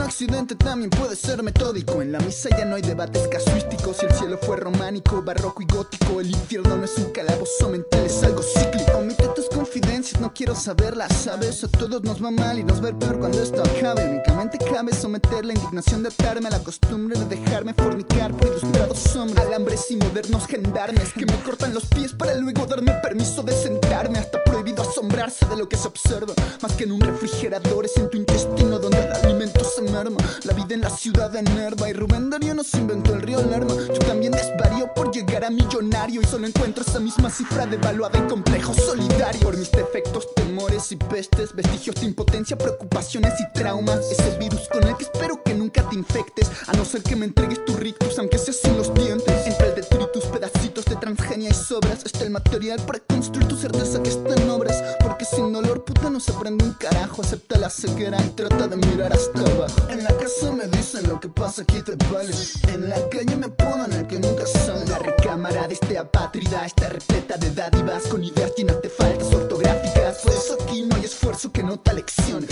Accidente 0.06 0.54
también 0.54 0.88
puede 0.88 1.16
ser 1.16 1.42
metódico. 1.42 2.00
En 2.00 2.12
la 2.12 2.20
misa 2.20 2.48
ya 2.56 2.64
no 2.64 2.76
hay 2.76 2.82
debates 2.82 3.26
casuísticos. 3.26 3.96
Si 3.96 4.06
el 4.06 4.12
cielo 4.12 4.38
fue 4.40 4.56
románico, 4.56 5.20
barroco 5.20 5.62
y 5.62 5.66
gótico, 5.66 6.20
el 6.20 6.30
infierno 6.30 6.76
no 6.76 6.84
es 6.84 6.96
un 6.98 7.10
calabozo 7.10 7.68
mental, 7.70 8.06
es 8.06 8.22
algo 8.22 8.40
cíclico. 8.40 8.98
Omite 8.98 9.28
tus 9.34 9.48
confidencias, 9.48 10.20
no 10.20 10.32
quiero 10.32 10.54
saberlas, 10.54 11.12
sabes. 11.12 11.64
A 11.64 11.68
todos 11.68 12.04
nos 12.04 12.22
va 12.24 12.30
mal 12.30 12.56
y 12.56 12.62
nos 12.62 12.82
va 12.82 12.96
peor 12.96 13.18
cuando 13.18 13.42
esto 13.42 13.60
acabe. 13.60 14.08
Únicamente 14.08 14.58
cabe 14.58 14.94
someter 14.94 15.44
la 15.44 15.54
indignación 15.54 16.04
de 16.04 16.08
atarme 16.10 16.46
a 16.46 16.52
la 16.52 16.60
costumbre 16.62 17.18
de 17.18 17.24
dejarme 17.24 17.74
fornicar 17.74 18.32
por 18.36 18.46
ilustrados 18.46 19.16
hombres. 19.16 19.44
Alambres 19.44 19.90
y 19.90 19.96
modernos 19.96 20.46
gendarmes 20.46 21.12
que 21.14 21.26
me 21.26 21.34
cortan 21.42 21.74
los 21.74 21.84
pies 21.86 22.12
para 22.12 22.34
luego 22.36 22.64
darme 22.64 22.92
permiso 23.02 23.42
de 23.42 23.52
sentarme. 23.52 24.20
Hasta 24.20 24.42
prohibido 24.44 24.82
asombrarse 24.84 25.46
de 25.46 25.56
lo 25.56 25.68
que 25.68 25.76
se 25.76 25.88
observa. 25.88 26.32
Más 26.62 26.72
que 26.74 26.84
en 26.84 26.92
un 26.92 27.00
refrigerador 27.00 27.86
es 27.86 27.96
en 27.96 28.08
tu 28.08 28.16
intestino 28.16 28.78
donde 28.78 28.98
el 28.98 29.12
alimento 29.12 29.64
se 29.64 29.82
La 29.96 30.52
vida 30.52 30.74
en 30.74 30.82
la 30.82 30.90
ciudad 30.90 31.34
enerva 31.34 31.88
y 31.88 31.94
Rubén 31.94 32.28
Darío 32.28 32.52
nos 32.52 32.74
inventó 32.74 33.14
el 33.14 33.22
río 33.22 33.40
Lerma. 33.40 33.72
Yo 33.88 33.98
también 34.00 34.30
desvarío 34.30 34.92
por 34.92 35.10
llegar 35.10 35.42
a 35.42 35.48
millonario 35.48 36.20
y 36.20 36.26
solo 36.26 36.46
encuentro 36.46 36.84
esa 36.86 37.00
misma 37.00 37.30
cifra 37.30 37.64
devaluada 37.64 38.18
en 38.18 38.28
complejo 38.28 38.74
solidario. 38.74 39.40
Por 39.40 39.56
mis 39.56 39.72
defectos, 39.72 40.34
temores 40.34 40.92
y 40.92 40.96
pestes, 40.96 41.54
vestigios 41.54 41.96
de 41.96 42.08
impotencia, 42.08 42.58
preocupaciones 42.58 43.32
y 43.40 43.58
traumas. 43.58 44.00
Ese 44.10 44.36
virus 44.36 44.68
con 44.70 44.86
el 44.86 44.98
que 44.98 45.04
espero 45.04 45.42
que 45.42 45.54
nunca 45.54 45.88
te 45.88 45.94
infectes, 45.94 46.50
a 46.66 46.74
no 46.74 46.84
ser 46.84 47.02
que 47.02 47.16
me 47.16 47.24
entregues 47.24 47.64
tu 47.64 47.74
rictus, 47.74 48.18
aunque 48.18 48.36
sea 48.36 48.52
sin 48.52 48.76
los 48.76 48.92
dientes. 48.92 49.46
Entre 49.46 49.68
el 49.68 49.76
detritus, 49.76 50.24
pedacitos 50.24 50.84
de 50.84 50.96
transgenia 50.96 51.48
y 51.48 51.54
sobras, 51.54 52.04
está 52.04 52.22
el 52.24 52.30
material 52.32 52.78
para 52.84 52.98
construir 52.98 53.48
tu 53.48 53.56
certeza 53.56 54.02
que 54.02 54.10
está 54.10 54.34
en 54.34 54.50
obras. 54.50 54.76
Porque 55.00 55.24
sin 55.24 55.54
dolor, 55.54 55.86
puta, 55.86 56.10
no 56.10 56.20
se 56.20 56.32
aprende 56.32 56.66
un 56.66 56.74
carajo. 56.74 57.22
Acepta 57.22 57.56
la 57.56 57.70
ceguera 57.70 58.22
y 58.22 58.28
trata 58.30 58.68
de 58.68 58.76
mirar 58.76 59.14
hasta 59.14 59.40
abajo. 59.40 59.85
En 59.88 60.02
la 60.02 60.16
casa 60.16 60.52
me 60.52 60.66
dicen 60.66 61.08
lo 61.08 61.20
que 61.20 61.28
pasa 61.28 61.62
aquí 61.62 61.80
te 61.82 61.96
vale. 62.12 62.32
En 62.68 62.88
la 62.88 63.08
calle 63.08 63.36
me 63.36 63.48
ponen 63.48 63.92
el 63.92 64.06
que 64.06 64.18
nunca 64.18 64.44
sale. 64.46 64.84
La 64.86 64.98
recámara 64.98 65.68
de 65.68 65.74
este 65.74 65.98
apátrida 65.98 66.66
está 66.66 66.88
repleta 66.88 67.36
de 67.36 67.50
dádivas 67.50 68.04
con 68.08 68.22
ideas 68.24 68.52
llenas 68.56 68.80
de 68.82 68.88
faltas 68.88 69.32
ortográficas. 69.32 70.18
Por 70.18 70.32
eso 70.32 70.58
aquí 70.60 70.82
no 70.82 70.96
hay 70.96 71.04
esfuerzo 71.04 71.52
que 71.52 71.62
nota 71.62 71.92
lecciones. 71.92 72.50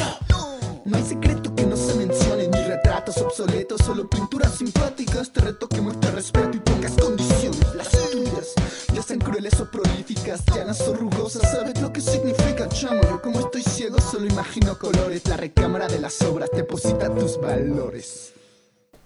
No 0.85 0.97
hay 0.97 1.03
secreto 1.03 1.55
que 1.55 1.65
no 1.65 1.77
se 1.77 1.95
mencione, 1.95 2.47
ni 2.49 2.63
retratos 2.63 3.17
obsoletos, 3.19 3.81
solo 3.85 4.09
pinturas 4.09 4.55
simpáticas. 4.55 5.33
Te 5.33 5.41
reto 5.41 5.69
que 5.69 5.81
muestres 5.81 6.15
respeto 6.15 6.51
y 6.57 6.61
pongas 6.61 6.93
condiciones. 6.93 7.75
Las 7.75 7.91
tuyas, 7.91 8.53
ya 8.93 9.03
sean 9.03 9.19
crueles 9.19 9.59
o 9.61 9.71
prolíficas, 9.71 10.43
llanas 10.55 10.81
o 10.83 10.95
rugosas, 10.95 11.51
¿sabes 11.51 11.81
que 11.95 12.01
significa, 12.01 12.69
chamo? 12.69 13.01
Yo 13.03 13.23
como 13.23 13.39
estoy 13.39 13.63
ciego 13.63 14.01
solo 14.01 14.27
imagino 14.27 14.77
colores. 14.77 15.27
La 15.29 15.37
recámara 15.37 15.87
de 15.87 16.01
las 16.01 16.21
obras 16.23 16.51
deposita 16.53 17.15
tus 17.15 17.41
valores. 17.41 18.33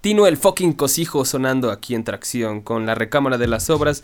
Tino 0.00 0.26
el 0.26 0.38
fucking 0.38 0.72
cosijo 0.72 1.24
sonando 1.24 1.70
aquí 1.70 1.94
en 1.94 2.02
tracción 2.02 2.62
con 2.62 2.86
la 2.86 2.94
recámara 2.94 3.36
de 3.36 3.46
las 3.46 3.68
obras. 3.68 4.02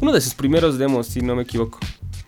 Uno 0.00 0.12
de 0.12 0.20
sus 0.20 0.34
primeros 0.34 0.78
demos, 0.78 1.08
si 1.08 1.22
no 1.22 1.34
me 1.34 1.42
equivoco. 1.42 1.80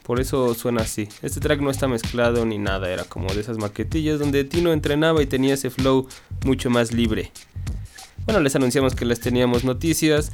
Por 0.03 0.21
eso 0.21 0.55
suena 0.55 0.83
así. 0.83 1.09
Este 1.23 1.41
track 1.41 1.61
no 1.61 1.71
está 1.71 1.87
mezclado 1.87 2.45
ni 2.45 2.59
nada, 2.59 2.91
era 2.91 3.05
como 3.05 3.33
de 3.33 3.41
esas 3.41 3.57
maquetillas 3.57 4.19
donde 4.19 4.45
Tino 4.45 4.73
entrenaba 4.73 5.23
y 5.23 5.27
tenía 5.27 5.55
ese 5.55 5.71
flow 5.71 6.09
mucho 6.45 6.69
más 6.69 6.93
libre. 6.93 7.31
Bueno, 8.25 8.41
les 8.41 8.57
anunciamos 8.57 8.97
que 8.97 9.05
les 9.05 9.21
teníamos 9.21 9.63
noticias. 9.63 10.33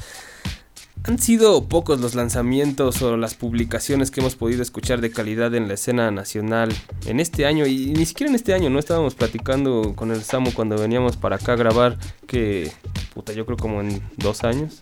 Han 1.05 1.19
sido 1.19 1.69
pocos 1.69 2.01
los 2.01 2.15
lanzamientos 2.15 3.03
o 3.03 3.17
las 3.17 3.35
publicaciones 3.35 4.13
que 4.13 4.21
hemos 4.21 4.37
podido 4.37 4.63
escuchar 4.63 5.01
de 5.01 5.11
calidad 5.11 5.53
en 5.55 5.67
la 5.67 5.75
escena 5.75 6.11
nacional 6.13 6.73
en 7.07 7.19
este 7.19 7.45
año 7.45 7.67
y 7.67 7.87
ni 7.87 8.07
siquiera 8.07 8.31
en 8.31 8.37
este 8.37 8.55
año, 8.55 8.71
no 8.71 8.79
estábamos 8.79 9.17
platicando 9.17 9.95
con 9.97 10.13
el 10.13 10.23
Samu 10.23 10.53
cuando 10.53 10.79
veníamos 10.79 11.17
para 11.17 11.37
acá 11.37 11.55
a 11.55 11.57
grabar 11.57 11.99
que, 12.29 12.71
puta, 13.15 13.33
yo 13.33 13.45
creo 13.47 13.57
como 13.57 13.81
en 13.81 14.01
dos 14.17 14.45
años. 14.45 14.81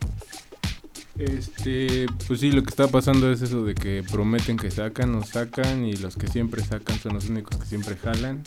Este, 1.19 2.07
pues 2.27 2.41
sí, 2.41 2.51
lo 2.53 2.63
que 2.63 2.71
está 2.71 2.89
pasando 2.89 3.33
es 3.33 3.41
eso 3.41 3.65
de 3.65 3.75
que 3.75 4.03
prometen 4.03 4.59
que 4.59 4.71
sacan, 4.71 5.13
no 5.13 5.25
sacan 5.25 5.87
y 5.87 5.95
los 5.95 6.17
que 6.17 6.29
siempre 6.29 6.63
sacan 6.63 6.99
son 6.99 7.15
los 7.15 7.29
únicos 7.31 7.59
que 7.59 7.67
siempre 7.67 7.97
jalan 7.97 8.43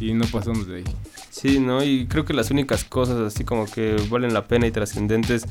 y 0.00 0.14
no 0.14 0.26
pasamos 0.26 0.66
de 0.66 0.76
ahí. 0.78 0.84
Sí, 1.30 1.60
¿no? 1.60 1.84
Y 1.84 2.06
creo 2.06 2.24
que 2.24 2.32
las 2.32 2.50
únicas 2.50 2.84
cosas 2.84 3.18
así 3.18 3.44
como 3.44 3.66
que 3.66 3.96
valen 4.08 4.32
la 4.32 4.46
pena 4.46 4.66
y 4.66 4.70
trascendentes, 4.70 5.44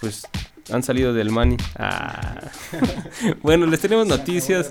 pues 0.00 0.22
han 0.70 0.82
salido 0.82 1.12
del 1.12 1.30
money. 1.30 1.56
Ah. 1.76 2.50
bueno, 3.42 3.66
les 3.66 3.80
tenemos 3.80 4.06
noticias. 4.06 4.70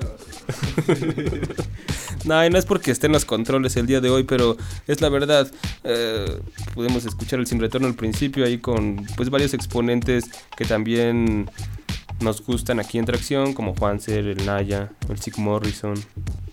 no, 2.25 2.45
y 2.45 2.49
no 2.49 2.57
es 2.57 2.65
porque 2.65 2.91
estén 2.91 3.11
los 3.11 3.25
controles 3.25 3.75
el 3.75 3.85
día 3.85 4.01
de 4.01 4.09
hoy, 4.09 4.23
pero 4.23 4.57
es 4.87 5.01
la 5.01 5.09
verdad. 5.09 5.51
Eh, 5.83 6.41
pudimos 6.73 7.05
escuchar 7.05 7.39
el 7.39 7.47
sin 7.47 7.59
retorno 7.59 7.87
al 7.87 7.95
principio 7.95 8.45
ahí 8.45 8.57
con 8.57 9.05
pues 9.15 9.29
varios 9.29 9.53
exponentes 9.53 10.25
que 10.55 10.65
también 10.65 11.49
nos 12.21 12.45
gustan 12.45 12.79
aquí 12.79 12.97
en 12.97 13.05
Tracción, 13.05 13.53
como 13.53 13.75
Juanser, 13.75 14.25
el 14.25 14.45
Naya, 14.45 14.91
el 15.07 15.19
Sig 15.19 15.37
Morrison. 15.37 15.95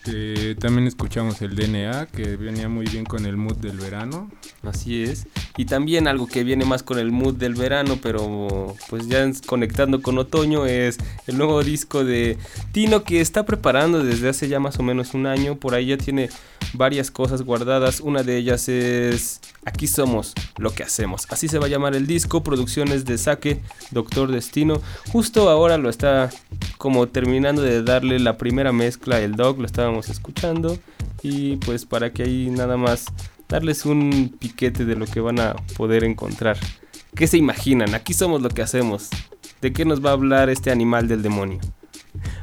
Eh, 0.07 0.55
también 0.59 0.87
escuchamos 0.87 1.43
el 1.43 1.57
DNA, 1.57 2.07
que 2.07 2.37
venía 2.37 2.69
muy 2.69 2.87
bien 2.87 3.05
con 3.05 3.27
el 3.27 3.37
mood 3.37 3.57
del 3.57 3.77
verano. 3.79 4.31
Así 4.63 5.03
es. 5.03 5.27
Y 5.57 5.65
también 5.65 6.09
algo 6.09 6.27
que 6.27 6.45
viene 6.45 6.65
más 6.65 6.83
con 6.83 6.99
el 6.99 7.13
mood 7.13 7.35
del 7.35 7.55
verano, 7.55 7.99
pero 8.03 8.75
pues 8.89 9.09
ya 9.09 9.31
conectando 9.47 10.03
con 10.03 10.19
otoño, 10.19 10.67
es 10.67 10.99
el 11.27 11.39
nuevo 11.39 11.63
disco 11.63 12.05
de 12.05 12.39
Tino 12.73 13.05
que 13.05 13.21
está 13.21 13.47
preparando 13.47 14.05
desde 14.05 14.29
hace 14.29 14.49
ya 14.49 14.61
más 14.61 14.79
o 14.79 14.83
menos 14.83 15.15
un 15.15 15.27
año. 15.27 15.57
Por 15.57 15.75
ahí 15.75 15.87
ya 15.87 15.99
tiene 15.99 16.29
varias 16.75 17.11
cosas 17.11 17.43
guardadas. 17.43 18.01
Una 18.01 18.23
de 18.23 18.37
ellas 18.37 18.69
es 18.69 19.41
Aquí 19.67 19.89
somos 19.89 20.33
lo 20.59 20.71
que 20.71 20.85
hacemos. 20.85 21.27
Así 21.29 21.49
se 21.49 21.59
va 21.59 21.67
a 21.67 21.69
llamar 21.69 21.97
el 21.97 22.07
disco. 22.07 22.45
Producciones 22.45 23.05
de 23.05 23.19
Saque, 23.19 23.61
Doctor 23.91 24.31
Destino. 24.31 24.81
Justo 25.11 25.51
ahora 25.51 25.77
lo 25.77 25.91
está 25.91 26.31
como 26.79 27.09
terminando 27.09 27.63
de 27.63 27.83
darle 27.83 28.21
la 28.21 28.39
primera 28.39 28.71
mezcla 28.71 29.21
el 29.21 29.35
Dog. 29.35 29.59
Lo 29.59 29.67
estábamos 29.67 30.09
escuchando. 30.09 30.79
Y 31.21 31.57
pues 31.57 31.85
para 31.85 32.13
que 32.13 32.23
ahí 32.23 32.49
nada 32.49 32.77
más 32.77 33.07
darles 33.49 33.87
un 33.87 34.35
piquete 34.39 34.85
de 34.85 34.97
lo 34.97 35.07
que 35.07 35.21
van 35.21 35.41
a 35.41 35.55
poder 35.77 36.05
encontrar. 36.05 36.59
¿Qué 37.15 37.27
se 37.27 37.39
imaginan? 37.39 37.95
Aquí 37.95 38.13
somos 38.13 38.43
lo 38.43 38.49
que 38.49 38.63
hacemos. 38.63 39.09
¿De 39.61 39.73
qué 39.73 39.85
nos 39.85 40.05
va 40.05 40.11
a 40.11 40.15
hablar 40.15 40.51
este 40.51 40.71
animal 40.71 41.09
del 41.09 41.23
demonio? 41.23 41.61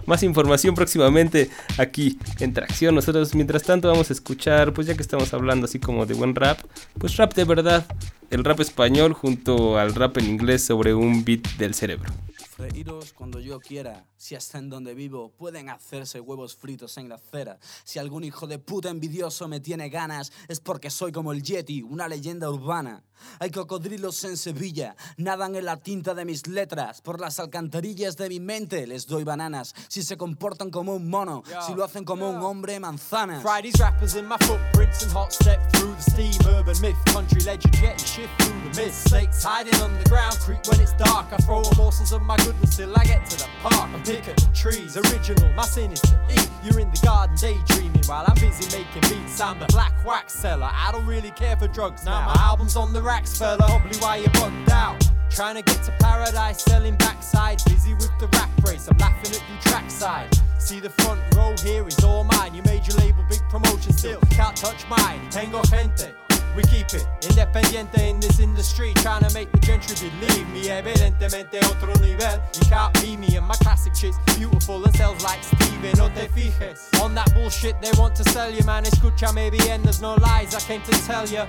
Más 0.06 0.24
información 0.24 0.76
próximamente 0.76 1.50
aquí 1.78 2.18
en 2.40 2.54
Tracción. 2.54 2.96
Nosotros 2.96 3.36
mientras 3.36 3.64
tanto 3.64 3.88
vamos 3.88 4.10
a 4.10 4.14
escuchar, 4.14 4.74
pues 4.74 4.88
ya 4.88 4.96
que 4.96 5.02
estamos 5.02 5.34
hablando 5.34 5.66
así 5.66 5.80
como 5.80 6.06
de 6.06 6.14
buen 6.14 6.36
rap, 6.36 6.60
pues 6.98 7.18
rap 7.18 7.34
de 7.34 7.44
verdad. 7.44 7.86
El 8.30 8.44
rap 8.44 8.60
español 8.60 9.14
junto 9.14 9.78
al 9.78 9.94
rap 9.94 10.18
en 10.18 10.28
inglés 10.28 10.64
sobre 10.64 10.94
un 10.94 11.24
beat 11.24 11.48
del 11.58 11.76
cerebro. 11.76 12.12
Freíros 12.56 13.14
cuando 13.14 13.40
yo 13.40 13.60
quiera, 13.60 14.06
si 14.16 14.36
hasta 14.36 14.60
en 14.60 14.70
donde 14.70 14.94
vivo 14.94 15.32
pueden 15.32 15.70
hacerse 15.70 16.20
huevos 16.20 16.56
fritos 16.56 17.00
en 17.00 17.10
la 17.10 17.16
acera. 17.16 17.58
Si 17.84 17.98
algún 17.98 18.24
hijo 18.24 18.46
de 18.46 18.60
puta 18.60 18.90
envidioso 18.90 19.48
me 19.48 19.60
tiene 19.60 19.90
ganas, 19.90 20.32
es 20.48 20.60
porque 20.60 20.92
soy 20.92 21.12
como 21.12 21.32
el 21.32 21.42
Yeti, 21.42 21.82
una 21.82 22.08
leyenda 22.08 22.52
urbana. 22.52 23.04
Hay 23.40 23.52
cocodrilos 23.52 24.24
en 24.24 24.38
Sevilla, 24.38 24.96
nadan 25.18 25.56
en 25.56 25.66
la 25.66 25.78
tinta 25.78 26.14
de 26.14 26.26
mis 26.26 26.48
letras. 26.48 27.02
Por 27.02 27.20
las 27.20 27.40
alcantarillas 27.40 28.18
de 28.18 28.30
mi 28.30 28.40
mente 28.40 28.88
les 28.88 29.08
doy 29.08 29.24
bananas. 29.24 29.74
Si 29.88 30.04
se 30.04 30.18
comportan 30.18 30.70
como 30.70 30.96
un 30.96 31.10
mono, 31.10 31.44
si 31.66 31.74
lo 31.74 31.84
hacen 31.84 32.06
como 32.06 32.30
un 32.30 32.42
hombre, 32.42 32.80
manzanas. 32.80 33.42
Friday's 33.42 33.80
rappers 33.80 34.16
in 34.16 34.28
my 34.28 34.38
footprints 34.42 35.04
and 35.04 35.12
hot 35.12 35.34
step 35.34 35.60
through 35.74 35.96
the 35.96 36.12
steam. 36.12 36.34
Urban 36.48 36.80
myth, 36.82 36.98
country 37.14 37.42
legend, 37.42 37.74
getting 37.74 37.98
shift 37.98 38.30
through 38.42 38.72
the 38.72 38.82
mist. 38.82 39.10
Snakes 39.10 39.44
hiding 39.44 39.76
underground, 39.82 40.38
creep 40.40 40.66
when 40.68 40.80
it's 40.80 40.94
dark. 40.94 41.28
I 41.32 41.38
throw 41.38 41.64
morsels 41.78 42.12
of 42.12 42.22
my 42.22 42.38
goodness 42.38 42.78
till 42.78 42.94
I 42.96 43.04
get 43.04 43.26
to 43.30 43.38
the 43.38 43.48
park. 43.62 43.90
I'm 43.94 44.04
picking 44.04 44.36
trees, 44.54 44.98
original, 44.98 45.52
my 45.54 45.66
sinister 45.66 46.20
ink. 46.30 46.48
You're 46.64 46.80
in 46.80 46.90
the 46.92 47.00
garden 47.06 47.36
daydreaming 47.36 48.04
while 48.06 48.26
I'm 48.28 48.36
busy 48.36 48.66
making 48.78 49.02
beats. 49.10 49.42
I'm 49.42 49.60
the 49.60 49.66
black 49.68 49.94
wax 50.06 50.34
seller. 50.34 50.70
I 50.72 50.92
don't 50.92 51.06
really 51.06 51.32
care 51.32 51.58
for 51.58 51.68
drugs 51.68 52.06
now. 52.06 52.26
My 52.26 52.42
album's 52.42 52.76
on 52.76 52.94
the 52.94 53.02
racks, 53.14 53.38
fella. 53.38 53.58
Probably 53.58 53.98
why 54.00 54.16
you 54.18 54.30
bugged 54.30 54.72
out. 54.72 55.00
Trying 55.30 55.56
to 55.56 55.62
get 55.62 55.84
to 55.84 55.92
paradise, 56.00 56.64
selling 56.64 56.96
backside. 56.98 57.60
Busy 57.66 57.94
with 57.94 58.12
the 58.20 58.28
rap 58.38 58.50
race, 58.66 58.88
I'm 58.88 58.98
laughing 58.98 59.34
at 59.38 59.44
the 59.50 59.70
trackside. 59.70 60.30
See 60.60 60.80
the 60.80 60.90
front 60.90 61.22
row 61.36 61.54
here 61.64 61.88
is 61.88 62.04
all 62.04 62.24
mine. 62.24 62.56
You 62.56 62.64
made 62.64 62.88
your 62.88 62.98
label 62.98 63.24
big 63.30 63.42
promotion 63.50 63.94
still. 63.94 64.22
Can't 64.30 64.56
touch 64.56 64.88
mine. 64.90 65.20
Tengo 65.30 65.62
gente. 65.64 66.23
We 66.56 66.64
keep 66.64 66.94
it 66.94 67.06
independiente 67.22 68.10
in 68.10 68.20
this 68.20 68.40
industry, 68.40 68.94
trying 68.96 69.24
to 69.24 69.34
make 69.34 69.52
the 69.52 69.60
gentry 69.60 70.10
believe 70.20 70.48
me. 70.50 70.70
Evidentemente 70.70 71.58
otro 71.66 71.94
nivel. 72.02 72.42
You 72.56 72.70
can't 72.70 72.94
be 73.02 73.18
me 73.18 73.36
and 73.38 73.48
my 73.48 73.56
classic 73.56 73.96
shit's 73.96 74.18
beautiful 74.38 74.84
and 74.84 74.96
sells 74.96 75.24
like 75.24 75.44
Steven. 75.44 75.98
No 75.98 76.10
te 76.10 76.28
fijes 76.28 77.02
on 77.02 77.16
that 77.16 77.34
bullshit 77.34 77.80
they 77.82 77.92
want 77.98 78.16
to 78.16 78.24
sell 78.30 78.52
you, 78.52 78.64
man. 78.66 78.84
Escucha 78.84 79.34
me 79.34 79.50
bien, 79.50 79.82
there's 79.84 80.02
no 80.02 80.16
lies 80.16 80.56
I 80.56 80.60
came 80.60 80.82
to 80.84 80.92
tell 81.06 81.28
you. 81.28 81.44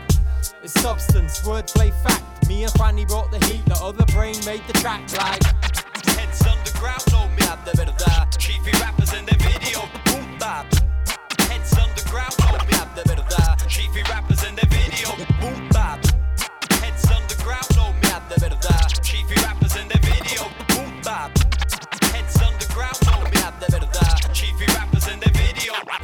It's 0.63 0.79
substance, 0.81 1.41
wordplay, 1.41 1.93
fact. 2.03 2.49
Me 2.49 2.65
and 2.65 2.73
Fanny 2.73 3.05
brought 3.05 3.31
the 3.31 3.45
heat, 3.47 3.65
the 3.67 3.77
other 3.77 4.05
brain 4.13 4.37
made 4.45 4.63
the 4.67 4.75
track 4.75 5.01
like. 5.17 5.43
Heads 6.17 6.43
underground, 6.47 7.05
no 7.11 7.29
mierda 7.37 7.73
de 7.73 7.85
verdad. 7.85 8.31
Chiefy 8.39 8.73
rappers 8.81 9.13
in 9.13 9.25
the 9.27 9.37
video, 9.37 9.81
boom. 10.05 10.15
Mierda 12.15 13.03
de 13.03 13.03
verdad. 13.09 13.59
Chiefy 13.67 14.03
rappers 14.09 14.45
in 14.45 14.55
the 14.55 14.67
video, 14.69 15.11
boom 15.41 15.69
bap. 15.71 15.99
Heads 16.81 17.11
underground, 17.11 17.67
no 17.75 17.93
mierda 18.03 18.35
de 18.37 18.49
verdad. 18.49 19.03
Chiefy 19.03 19.35
rappers 19.43 19.75
in 19.75 19.89
the 19.89 19.99
video, 19.99 20.49
boom 20.69 21.01
bap. 21.03 21.54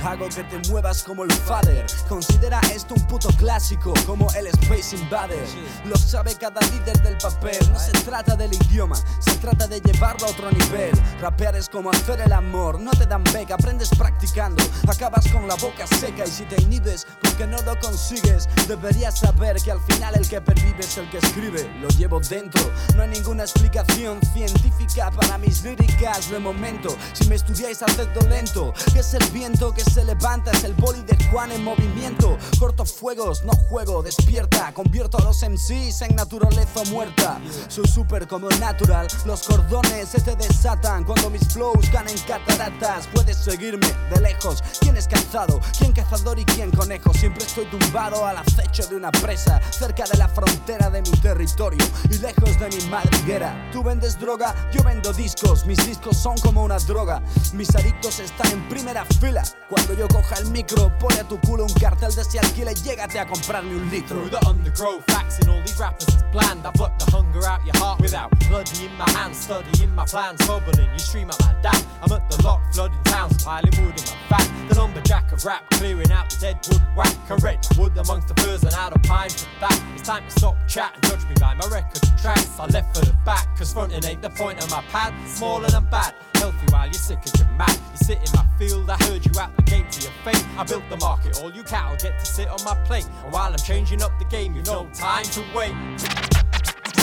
Hago 0.05 0.29
que 0.31 0.43
te 0.45 0.71
muevas 0.71 1.03
como 1.03 1.25
el 1.25 1.33
father. 1.33 1.85
Considera 2.09 2.59
esto 2.75 2.95
un 2.95 3.07
puto 3.07 3.29
clásico, 3.37 3.93
como 4.07 4.31
el 4.33 4.47
Space 4.47 4.97
Invader. 4.97 5.47
Lo 5.85 5.97
sabe 5.97 6.35
cada 6.37 6.61
líder 6.73 7.03
del 7.03 7.19
papel. 7.19 7.59
No 7.71 7.79
se 7.79 7.93
trata 7.93 8.35
del 8.35 8.55
idioma, 8.55 8.97
se 9.19 9.33
trata 9.37 9.67
de 9.67 9.81
llevarlo 9.81 10.27
a 10.27 10.31
otro 10.31 10.51
nivel. 10.51 10.93
Rapear 11.21 11.55
es 11.57 11.69
como 11.69 11.91
hacer 11.91 12.21
el 12.21 12.33
amor, 12.33 12.81
no 12.81 12.91
te 12.93 13.05
dan 13.05 13.23
beca, 13.25 13.55
aprendes 13.55 13.91
practicando. 13.91 14.65
Acabas 14.89 15.29
con 15.29 15.47
la 15.47 15.55
boca 15.57 15.87
seca 15.87 16.25
y 16.25 16.31
si 16.31 16.45
te 16.45 16.61
inhibes 16.63 17.07
porque 17.21 17.47
no 17.47 17.61
lo 17.63 17.79
consigues, 17.79 18.49
deberías 18.67 19.19
saber 19.19 19.57
que 19.63 19.71
al 19.71 19.81
final 19.83 20.15
el 20.15 20.27
que 20.27 20.41
pervive 20.41 20.81
es 20.81 20.97
el 20.97 21.11
que 21.11 21.19
escribe. 21.19 21.71
Lo 21.81 21.89
llevo 21.89 22.21
dentro, 22.21 22.63
no 22.97 23.03
hay 23.03 23.11
ninguna 23.11 23.43
explicación 23.43 24.19
científica 24.33 25.11
para 25.11 25.37
mis 25.37 25.63
líricas 25.63 26.31
de 26.31 26.39
momento. 26.39 26.97
Si 27.13 27.29
me 27.29 27.35
estudiáis, 27.35 27.83
hacedlo 27.83 28.23
lento. 28.29 28.73
Que 28.93 29.01
es 29.01 29.15
el 29.15 29.25
viento 29.31 29.73
que 29.73 29.90
se 29.91 30.05
levanta, 30.05 30.53
es 30.53 30.63
el 30.65 30.75
boli 30.75 31.03
de 31.03 31.17
Juan 31.31 31.51
en 31.51 31.65
movimiento. 31.65 32.39
Corto 32.59 32.85
fuegos, 32.85 33.45
no 33.45 33.53
juego, 33.53 34.03
despierta. 34.03 34.73
Convierto 34.73 35.19
a 35.19 35.25
los 35.25 35.43
MCs 35.43 36.03
en 36.03 36.15
naturaleza 36.15 36.85
muerta. 36.91 37.41
Soy 37.69 37.87
súper 37.89 38.29
como 38.29 38.49
natural, 38.61 39.09
los 39.27 39.43
cordones 39.43 40.09
se 40.09 40.21
te 40.21 40.37
desatan 40.37 41.05
cuando 41.05 41.29
mis 41.31 41.47
flows 41.49 41.89
caen 41.91 42.09
en 42.09 42.19
cataratas. 42.19 43.09
Puedes 43.13 43.37
seguirme 43.37 43.87
de 44.13 44.21
lejos. 44.21 44.63
¿Quién 44.81 44.97
es 44.97 45.09
cazado? 45.09 45.61
¿Quién 45.79 45.93
cazador 45.93 46.39
y 46.39 46.45
quién 46.45 46.71
conejo? 46.71 47.13
Siempre 47.15 47.45
estoy 47.45 47.67
tumbado 47.67 48.25
al 48.25 48.37
acecho 48.39 48.87
de 48.87 48.97
una 48.97 49.11
presa, 49.11 49.61
cerca 49.71 50.05
de 50.05 50.19
la 50.19 50.29
frontera 50.29 50.89
de 50.91 51.03
mi 51.03 51.11
territorio 51.21 51.85
y 52.11 52.19
lejos 52.19 52.59
de 52.61 52.69
mi 52.69 52.89
madriguera. 52.89 53.71
Tú 53.73 53.83
vendes 53.83 54.19
droga, 54.19 54.55
yo 54.73 54.83
vendo 54.85 55.13
discos. 55.13 55.67
Mis 55.67 55.85
discos 55.85 56.17
son 56.17 56.37
como 56.39 56.63
una 56.63 56.79
droga. 56.79 57.23
Mis 57.55 57.75
adictos 57.75 58.21
están 58.21 58.53
en 58.53 58.69
primera 58.69 59.05
fila. 59.21 59.43
Cuando 59.81 59.95
yo 59.95 60.09
coja 60.09 60.35
el 60.37 60.51
micro, 60.51 60.93
pone 60.99 61.21
a 61.21 61.25
tu 61.25 61.41
culo 61.41 61.65
un 61.65 61.73
cartel 61.73 62.15
de 62.15 62.75
llégate 62.75 63.19
a 63.19 63.27
comprarme 63.27 63.75
un 63.75 63.89
litro. 63.89 64.21
Through 64.21 64.31
the 64.31 64.47
undergrowth, 64.47 65.05
facts 65.07 65.39
in 65.39 65.49
all 65.49 65.61
these 65.63 65.79
rappers 65.79 66.07
is 66.09 66.23
bland. 66.33 66.67
I've 66.67 66.75
got 66.75 66.99
the 66.99 67.11
hunger 67.11 67.47
out 67.47 67.65
your 67.65 67.77
heart 67.79 67.99
without 68.01 68.31
bloody 68.49 68.85
in 68.85 68.95
my 68.99 69.09
hands, 69.11 69.39
studying 69.39 69.95
my 69.95 70.05
plans, 70.05 70.47
bubbling. 70.47 70.91
You 70.93 70.99
stream 70.99 71.31
at 71.31 71.41
my 71.41 71.55
dam. 71.63 71.81
I'm 72.03 72.13
at 72.13 72.29
the 72.31 72.43
lock, 72.43 72.61
flooding 72.75 73.03
towns, 73.05 73.43
piling 73.43 73.73
wood 73.81 73.97
in 73.97 74.05
my 74.29 74.37
van. 74.37 74.69
The 74.69 74.75
lumberjack 74.75 75.33
of 75.33 75.45
rap, 75.47 75.69
clearing 75.71 76.13
out 76.13 76.29
the 76.29 76.37
dead 76.41 76.59
wood 76.69 76.83
whack. 76.95 77.17
A 77.31 77.37
red 77.37 77.67
wood 77.79 77.97
amongst 77.97 78.29
the 78.29 78.35
firs 78.43 78.63
and 78.63 78.75
out 78.75 78.93
of 78.93 79.03
pine 79.05 79.31
for 79.31 79.49
that. 79.61 79.83
It's 79.95 80.07
time 80.07 80.25
to 80.25 80.31
stop 80.31 80.57
chat 80.69 80.93
and 80.95 81.05
judge 81.05 81.25
me 81.27 81.35
by 81.41 81.55
my 81.55 81.67
record 81.69 82.03
tracks. 82.21 82.59
I 82.61 82.67
left 82.67 82.95
for 82.95 83.05
the 83.07 83.15
back, 83.25 83.57
cause 83.57 83.73
fronting 83.73 84.05
ain't 84.05 84.21
the 84.21 84.31
point 84.31 84.63
of 84.63 84.71
my 84.71 84.83
pad. 84.93 85.15
Small 85.27 85.65
and 85.65 85.75
I'm 85.75 85.87
bad, 85.87 86.15
healthy 86.41 86.67
while 86.73 86.87
you're 86.87 86.95
sick 86.95 87.21
as 87.25 87.39
you're. 87.39 87.49
You 87.93 87.97
sit 87.97 88.19
in 88.19 88.33
my 88.35 88.47
field, 88.59 88.89
I 88.89 88.97
heard 89.05 89.25
you 89.27 89.33
out 89.39 89.55
the 89.57 89.63
gate 89.63 89.91
to 89.93 90.01
your 90.03 90.13
fate. 90.25 90.45
I 90.57 90.65
built 90.65 90.83
the 90.89 90.97
market, 90.97 91.39
all 91.41 91.53
you 91.53 91.63
cattle 91.63 91.97
get 91.97 92.19
to 92.19 92.27
sit 92.27 92.49
on 92.49 92.63
my 92.65 92.75
plate. 92.85 93.07
And 93.25 93.33
while 93.33 93.53
I'm 93.53 93.59
changing 93.59 94.03
up 94.03 94.13
the 94.19 94.25
game, 94.25 94.55
you've 94.55 94.67
no 94.67 94.89
time 94.95 95.25
to 95.37 95.43
wait. 95.55 95.75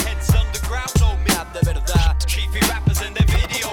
Heads 0.02 0.34
underground, 0.34 0.92
no 1.00 1.16
verdad. 1.62 2.26
Chiefy 2.26 2.60
rappers 2.68 3.00
in 3.02 3.14
the 3.14 3.24
video, 3.30 3.67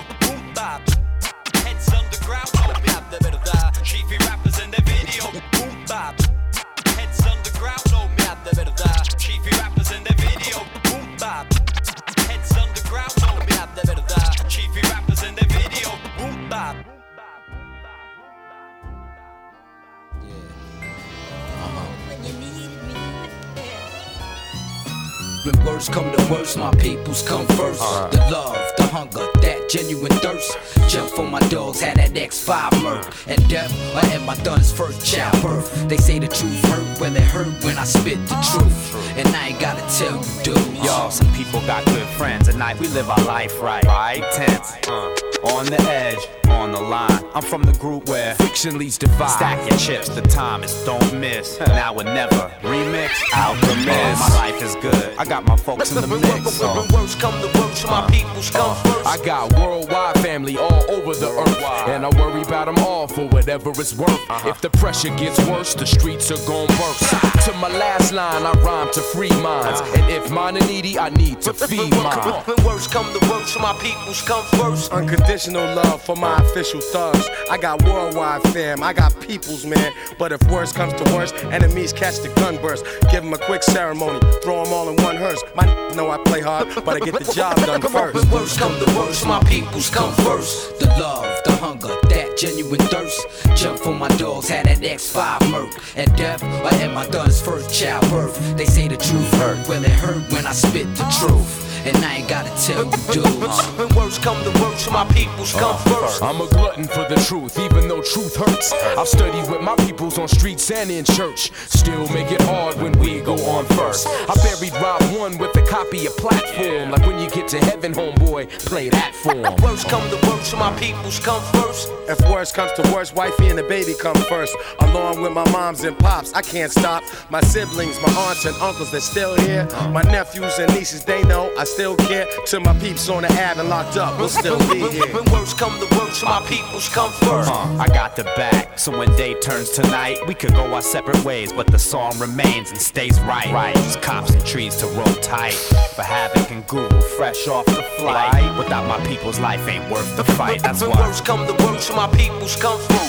worst 25.76 25.91
come 25.91 26.09
to 26.09 26.32
worst, 26.32 26.57
my 26.57 26.71
peoples 26.76 27.21
come 27.28 27.45
1st 27.47 28.11
The 28.11 28.17
love, 28.32 28.71
the 28.78 28.84
hunger, 28.84 29.28
that 29.41 29.55
genuine 29.70 30.11
thirst. 30.20 30.57
Jump 30.89 31.09
for 31.11 31.24
my 31.28 31.39
dogs, 31.49 31.82
had 31.82 31.97
that 31.97 32.11
X5 32.11 32.84
murk. 32.84 33.13
And 33.28 33.47
death, 33.49 33.72
I 33.95 34.05
had 34.05 34.22
my 34.26 34.36
son's 34.36 34.72
first 34.72 35.05
childbirth. 35.05 35.88
They 35.88 35.97
say 35.97 36.20
the 36.20 36.28
truth 36.28 36.61
hurt, 36.66 36.99
well, 37.01 37.16
it 37.16 37.24
hurt 37.24 37.47
when 37.63 37.78
I 37.78 37.84
spit 37.84 38.18
the 38.28 38.36
truth. 38.51 39.18
And 39.18 39.28
I 39.30 39.49
ain't 39.49 39.59
gotta 39.59 39.82
tell 39.97 40.18
you, 40.18 40.43
dude. 40.43 40.84
Yo, 40.84 41.09
some 41.09 41.32
people 41.34 41.59
got 41.61 41.86
good 41.86 42.07
friends. 42.09 42.47
At 42.47 42.55
night 42.55 42.80
we 42.80 42.88
live 42.89 43.09
our 43.09 43.24
life 43.26 43.61
right. 43.61 43.84
Right? 43.86 44.24
Tense. 44.34 44.74
Uh, 44.88 45.13
on 45.45 45.66
the 45.68 45.80
edge, 45.82 46.20
on 46.49 46.72
the 46.72 46.80
line. 46.82 47.24
I'm 47.36 47.43
from 47.43 47.63
the 47.63 47.74
group 47.74 48.07
where 48.09 48.34
fiction 48.36 48.78
leads 48.78 48.97
to 48.99 49.07
divide. 49.07 49.30
Stack 49.30 49.70
your 49.70 49.78
chips, 49.78 50.09
the 50.09 50.22
time 50.22 50.63
is 50.63 50.74
don't 50.86 51.20
miss. 51.20 51.59
now 51.59 51.93
or 51.93 52.03
never. 52.03 52.51
Remix, 52.61 53.11
alchemist. 53.36 53.88
my 53.88 54.30
life 54.36 54.61
is 54.61 54.76
good. 54.76 55.18
I 55.18 55.26
got 55.26 55.45
my 55.45 55.55
folks 55.57 55.93
in 55.95 56.01
the 56.01 56.07
mix. 56.07 56.61
Uh, 56.61 56.74
When 56.74 56.88
worst 57.01 57.20
come 57.20 57.34
to 57.41 57.59
worst, 57.59 57.86
my 57.88 58.07
peoples 58.09 58.49
come 58.49 58.76
first. 58.84 59.05
I 59.05 59.24
got 59.26 59.53
worldwide 59.60 60.18
family 60.20 60.58
all 60.58 60.84
over 60.91 61.14
the 61.14 61.30
earth, 61.30 61.62
and 61.88 62.06
I 62.06 62.10
worry 62.20 62.41
about 62.41 62.66
them 62.66 62.78
all 62.86 63.08
for 63.08 63.28
whatever 63.28 63.70
it's 63.70 63.95
worth. 63.95 64.10
Uh-huh. 64.30 64.49
If 64.49 64.62
the 64.62 64.70
pressure 64.70 65.16
gets 65.16 65.39
worse, 65.47 65.76
the 65.76 65.86
streets 65.86 66.32
are 66.32 66.47
gon' 66.47 66.68
burst. 66.68 67.10
To 67.45 67.53
my 67.53 67.70
last 67.70 68.12
line, 68.12 68.43
I 68.43 68.51
rhyme 68.62 68.91
to 68.93 69.01
free 69.01 69.36
minds, 69.41 69.82
uh-huh. 69.82 70.01
and 70.01 70.12
if 70.12 70.32
mine 70.32 70.58
are 70.58 70.68
needy, 70.68 70.97
I 70.99 71.10
need 71.10 71.41
to 71.41 71.53
feed 71.53 71.91
mine. 71.91 72.43
When 72.45 72.66
worst 72.66 72.91
come 72.91 73.08
to 73.18 73.30
worst, 73.30 73.60
my 73.60 73.74
peoples 73.82 74.22
come 74.22 74.43
first. 74.60 74.91
Unconditional 74.91 75.66
love 75.76 76.01
for 76.01 76.16
my 76.16 76.38
official 76.39 76.82
thugs. 76.82 77.30
I 77.49 77.58
got 77.58 77.84
worldwide 77.84 78.43
fam, 78.53 78.84
I 78.84 78.93
got 78.93 79.20
peoples, 79.20 79.66
man. 79.66 79.91
But 80.18 80.32
if 80.32 80.41
worst 80.49 80.76
comes 80.76 80.93
to 80.93 81.03
worst, 81.16 81.36
enemies 81.45 81.93
catch 81.93 82.20
the 82.20 82.30
gun 82.30 82.58
burst. 82.58 82.86
Give 83.12 83.24
them 83.24 83.34
a 83.34 83.38
quick 83.38 83.64
ceremony, 83.64 84.20
throw 84.43 84.64
them 84.64 84.74
all 84.74 84.89
in 84.89 84.95
one 85.03 85.16
hearse. 85.16 85.43
My 85.56 85.66
know 85.95 86.12
I 86.12 86.18
play 86.18 86.41
hard, 86.41 86.68
but 86.84 86.95
I 86.95 86.99
get 86.99 87.18
the 87.18 87.32
job 87.34 87.56
done 87.66 87.82
first. 87.82 88.16
When 88.16 88.30
worst 88.30 88.60
come 88.60 88.78
to 88.80 88.97
worst, 88.97 89.26
my 89.26 89.39
peoples 89.45 89.89
come 89.89 90.13
first. 90.23 90.79
The 90.79 90.87
love, 90.99 91.41
the 91.45 91.51
hunger, 91.53 91.95
that 92.09 92.37
genuine 92.37 92.79
thirst. 92.81 93.27
Jump 93.55 93.79
for 93.79 93.93
my 93.93 94.09
dogs, 94.17 94.49
had 94.49 94.65
that 94.65 94.79
X5 94.79 95.51
murk. 95.51 95.71
And 95.95 96.15
death, 96.15 96.43
I 96.43 96.73
had 96.75 96.93
my 96.93 97.05
son's 97.09 97.41
first 97.41 97.73
childbirth. 97.73 98.57
They 98.57 98.65
say 98.65 98.87
the 98.87 98.97
truth 98.97 99.31
hurt, 99.33 99.67
well, 99.67 99.83
it 99.83 99.91
hurt 99.91 100.31
when 100.31 100.45
I 100.45 100.51
spit 100.51 100.87
the 100.95 101.05
truth. 101.19 101.64
And 101.86 101.97
I 101.97 102.15
ain't 102.15 102.27
gotta 102.27 102.49
tell 102.65 102.83
you, 102.83 103.13
dudes. 103.13 103.61
When 103.77 103.88
worst 103.95 104.23
come 104.23 104.41
to 104.43 104.49
worst, 104.59 104.89
my 104.91 105.05
peoples 105.13 105.53
come 105.53 105.75
uh, 105.75 106.01
first. 106.01 106.23
I'm 106.23 106.41
a 106.41 106.47
glutton 106.47 106.86
for 106.86 107.05
the 107.07 107.15
truth, 107.27 107.59
even 107.59 107.88
though 107.88 108.01
truth 108.01 108.36
hurts. 108.36 108.73
I've 108.97 109.07
studied 109.07 109.47
with 109.51 109.61
my 109.61 109.75
peoples 109.75 110.17
on 110.17 110.27
streets 110.27 110.71
and 110.71 110.89
in 110.89 111.05
church. 111.05 111.51
Still 111.67 112.07
make 112.09 112.31
it 112.31 112.41
hard 112.41 112.75
when 112.81 112.91
we 112.97 113.21
go 113.21 113.36
on 113.45 113.65
first. 113.77 114.07
I 114.07 114.33
buried 114.43 114.73
Rob 114.81 115.01
one 115.19 115.38
with 115.38 115.55
a 115.57 115.61
copy 115.61 116.07
of 116.07 116.17
platform. 116.17 116.89
Like 116.89 117.05
when 117.05 117.19
you 117.19 117.29
get 117.29 117.47
to 117.49 117.59
heaven, 117.59 117.93
homeboy, 117.93 118.49
play 118.65 118.89
that 118.89 119.13
for 119.13 119.36
'em. 119.36 119.55
Worst 119.57 119.88
come 119.88 120.09
to 120.09 120.17
worst, 120.27 120.55
my 120.57 120.73
peoples 120.79 121.19
come 121.19 121.43
first. 121.53 121.91
If 122.09 122.19
worst 122.29 122.55
comes 122.55 122.71
to 122.73 122.81
worst, 122.93 123.15
wifey 123.15 123.49
and 123.49 123.59
the 123.59 123.63
baby 123.63 123.93
come 123.93 124.15
first. 124.29 124.55
Along 124.79 125.21
with 125.21 125.33
my 125.33 125.47
moms 125.51 125.83
and 125.83 125.97
pops, 125.99 126.33
I 126.33 126.41
can't 126.41 126.71
stop. 126.71 127.03
My 127.29 127.41
siblings, 127.41 127.99
my 128.01 128.11
aunts 128.25 128.45
and 128.45 128.55
uncles, 128.57 128.89
they're 128.91 129.01
still 129.01 129.36
here. 129.36 129.67
My 129.91 130.01
nephews 130.01 130.57
and 130.57 130.73
nieces, 130.73 131.05
they 131.05 131.21
know 131.23 131.51
I 131.57 131.63
still 131.76 131.97
care. 131.97 132.26
To 132.45 132.59
my 132.61 132.73
peeps 132.80 133.09
on 133.09 133.23
the 133.23 133.28
Ave 133.34 133.59
and 133.59 133.67
locked 133.67 133.97
up, 133.97 134.17
we'll 134.17 134.30
still 134.30 134.57
be 134.69 134.80
here. 134.80 135.13
When 135.13 135.26
worst 135.26 135.57
come 135.57 135.78
to 135.82 135.97
worst, 135.97 136.23
my 136.23 136.41
peoples 136.47 136.88
come 136.88 137.11
first. 137.11 137.51
Uh, 137.51 137.78
I 137.78 137.88
got 137.89 138.15
the 138.15 138.23
back, 138.39 138.80
so 138.80 138.97
when 138.97 139.13
day 139.17 139.34
turns 139.41 139.71
to 139.71 139.82
night, 139.84 140.17
we 140.26 140.34
could 140.34 140.51
go 140.51 140.73
our 140.73 140.82
separate 140.82 141.21
ways, 141.26 141.51
but 141.51 141.67
the 141.67 141.78
song 141.78 142.17
remains 142.17 142.71
and 142.71 142.80
stays 142.80 143.19
right. 143.21 143.51
Right, 143.51 143.76
just 143.76 144.01
cops 144.01 144.32
and 144.32 144.45
trees 144.45 144.78
to 144.78 144.86
roll 144.88 145.15
tight. 145.15 145.59
For 145.95 146.03
havoc 146.03 146.49
and 146.49 146.65
Google, 146.65 147.01
fresh 147.17 147.45
off 147.49 147.65
the 147.65 147.84
flight. 147.99 148.57
Without 148.57 148.88
my 148.88 149.05
people's 149.05 149.39
life 149.41 149.67
ain't 149.67 149.91
worth 149.91 150.15
the 150.15 150.23
fight. 150.23 150.63
That's 150.63 150.80
When 150.82 150.91
why. 150.91 151.07
worst 151.07 151.26
come 151.26 151.45
to 151.45 151.53
worst, 151.65 151.93
my 151.93 152.07
peoples 152.15 152.55
come 152.55 152.80
through. 152.80 153.05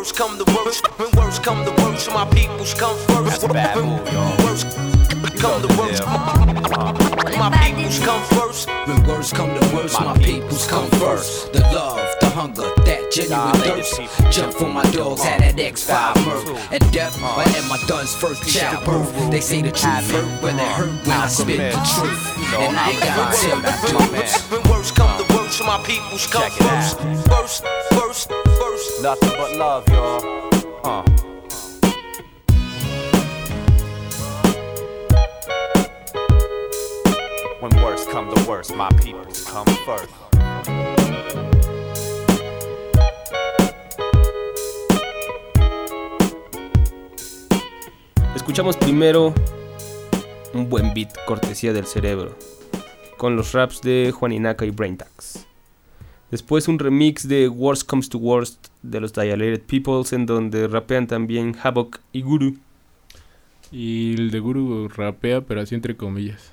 Worst 0.00 0.16
come 0.16 0.38
to 0.38 0.44
worst. 0.56 0.86
When 0.98 1.10
worst 1.10 1.42
come 1.42 1.62
to 1.62 1.70
worst, 1.72 1.76
when 1.76 1.76
worst 1.76 1.76
come 1.76 1.76
to 1.76 1.82
worst, 1.82 2.10
my 2.10 2.24
peoples 2.30 2.72
come 2.72 2.96
first. 2.96 3.42
That's 3.42 3.42
a 3.42 3.48
bad 3.48 3.76
move, 3.76 4.10
y'all. 4.10 4.46
Worst 4.46 4.64
come 5.36 5.60
to 5.60 5.68
worst, 5.76 6.02
my 7.36 7.50
peoples 7.60 7.98
come 7.98 8.22
first. 8.32 8.70
When 8.88 9.06
words 9.06 9.30
come 9.30 9.50
to 9.60 9.76
worst, 9.76 10.00
my 10.00 10.16
peoples 10.16 10.66
come 10.66 10.88
first. 10.92 11.52
The 11.52 11.60
love, 11.76 12.00
the 12.22 12.30
hunger, 12.30 12.72
that 12.86 13.12
genuine 13.12 13.52
thirst. 13.60 14.00
Jump 14.30 14.54
for 14.54 14.70
my 14.70 14.84
dogs, 14.90 15.22
had 15.22 15.42
that 15.42 15.56
X5 15.56 16.24
murk. 16.24 16.72
At 16.72 16.80
death, 16.94 17.20
or 17.20 17.42
at 17.42 17.68
my 17.68 17.76
don's 17.86 18.16
first 18.16 18.48
childbirth. 18.48 19.30
They 19.30 19.42
say 19.42 19.60
the 19.60 19.70
truth 19.70 20.10
hurt 20.10 20.42
when 20.42 20.58
it 20.58 20.72
hurt 20.80 20.96
when 21.06 21.18
I 21.18 21.28
spit 21.28 21.58
the 21.58 21.80
truth. 21.92 22.56
And 22.56 22.74
I 22.74 22.90
ain't 22.92 23.00
gotta 23.00 23.36
tell 23.36 23.60
the 23.60 24.16
dudes. 24.16 24.40
When 24.48 24.62
worst 24.72 24.96
come 24.96 25.12
to 25.20 25.34
worst, 25.36 25.62
my 25.62 25.76
peoples 25.84 26.26
come 26.26 26.48
Check 26.48 26.58
it 26.58 26.66
out. 26.66 26.96
first. 27.28 27.28
First, 27.28 27.64
first, 27.92 28.30
first. 28.30 28.59
Nothing 29.02 29.30
but 29.38 29.56
love, 29.56 29.88
y'all. 29.88 30.22
Uh. 30.84 31.02
When 37.60 37.82
worst 37.82 38.10
come 38.10 38.28
to 38.34 38.44
worst, 38.46 38.76
my 38.76 38.90
peoples 39.00 39.46
come 39.46 39.64
first. 39.86 40.12
Escuchamos 48.34 48.76
primero 48.76 49.32
un 50.52 50.68
buen 50.68 50.92
beat 50.92 51.08
cortesía 51.24 51.72
del 51.72 51.86
cerebro, 51.86 52.36
con 53.16 53.34
los 53.34 53.52
raps 53.52 53.80
de 53.80 54.12
Juan 54.12 54.32
Inaka 54.32 54.66
y 54.66 54.70
Braintax. 54.70 55.46
Después 56.30 56.68
un 56.68 56.78
remix 56.78 57.26
de 57.26 57.48
Worst 57.48 57.88
Comes 57.88 58.08
to 58.10 58.18
Worst 58.18 58.69
de 58.82 59.00
los 59.00 59.12
Dilated 59.12 59.62
Peoples, 59.62 60.12
en 60.12 60.26
donde 60.26 60.66
rapean 60.68 61.06
también 61.06 61.54
Havoc 61.62 62.00
y 62.12 62.22
Guru. 62.22 62.56
Y 63.72 64.14
el 64.14 64.30
de 64.30 64.40
Guru 64.40 64.88
rapea, 64.88 65.42
pero 65.42 65.60
así 65.60 65.74
entre 65.74 65.96
comillas. 65.96 66.52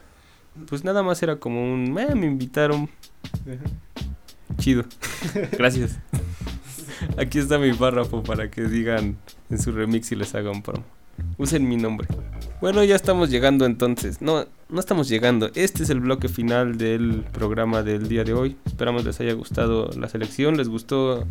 Pues 0.68 0.84
nada 0.84 1.04
más 1.04 1.22
era 1.24 1.38
como 1.38 1.74
un. 1.74 1.98
"Eh, 1.98 2.16
me 2.16 2.26
invitaron. 2.28 2.90
Chido. 4.58 4.86
Gracias. 5.58 6.00
Aquí 7.18 7.40
está 7.40 7.60
mi 7.60 7.74
párrafo 7.74 8.24
para 8.24 8.50
que 8.50 8.64
digan 8.64 9.18
en 9.50 9.60
su 9.60 9.72
remix 9.72 10.12
y 10.12 10.16
les 10.16 10.34
hagan 10.36 10.62
promo. 10.62 10.84
Usen 11.38 11.68
mi 11.68 11.78
nombre. 11.78 12.08
Bueno, 12.62 12.84
ya 12.84 12.96
estamos 12.96 13.30
llegando 13.30 13.66
entonces. 13.66 14.22
No, 14.22 14.46
no 14.70 14.80
estamos 14.80 15.10
llegando. 15.10 15.50
Este 15.56 15.84
es 15.84 15.90
el 15.90 16.00
bloque 16.00 16.28
final 16.28 16.78
del 16.78 17.24
programa 17.32 17.84
del 17.84 18.08
día 18.08 18.24
de 18.24 18.34
hoy. 18.34 18.58
Esperamos 18.66 19.04
les 19.06 19.20
haya 19.20 19.34
gustado 19.34 19.90
la 19.98 20.10
selección. 20.10 20.58
¿Les 20.58 20.70
gustó 20.70 21.26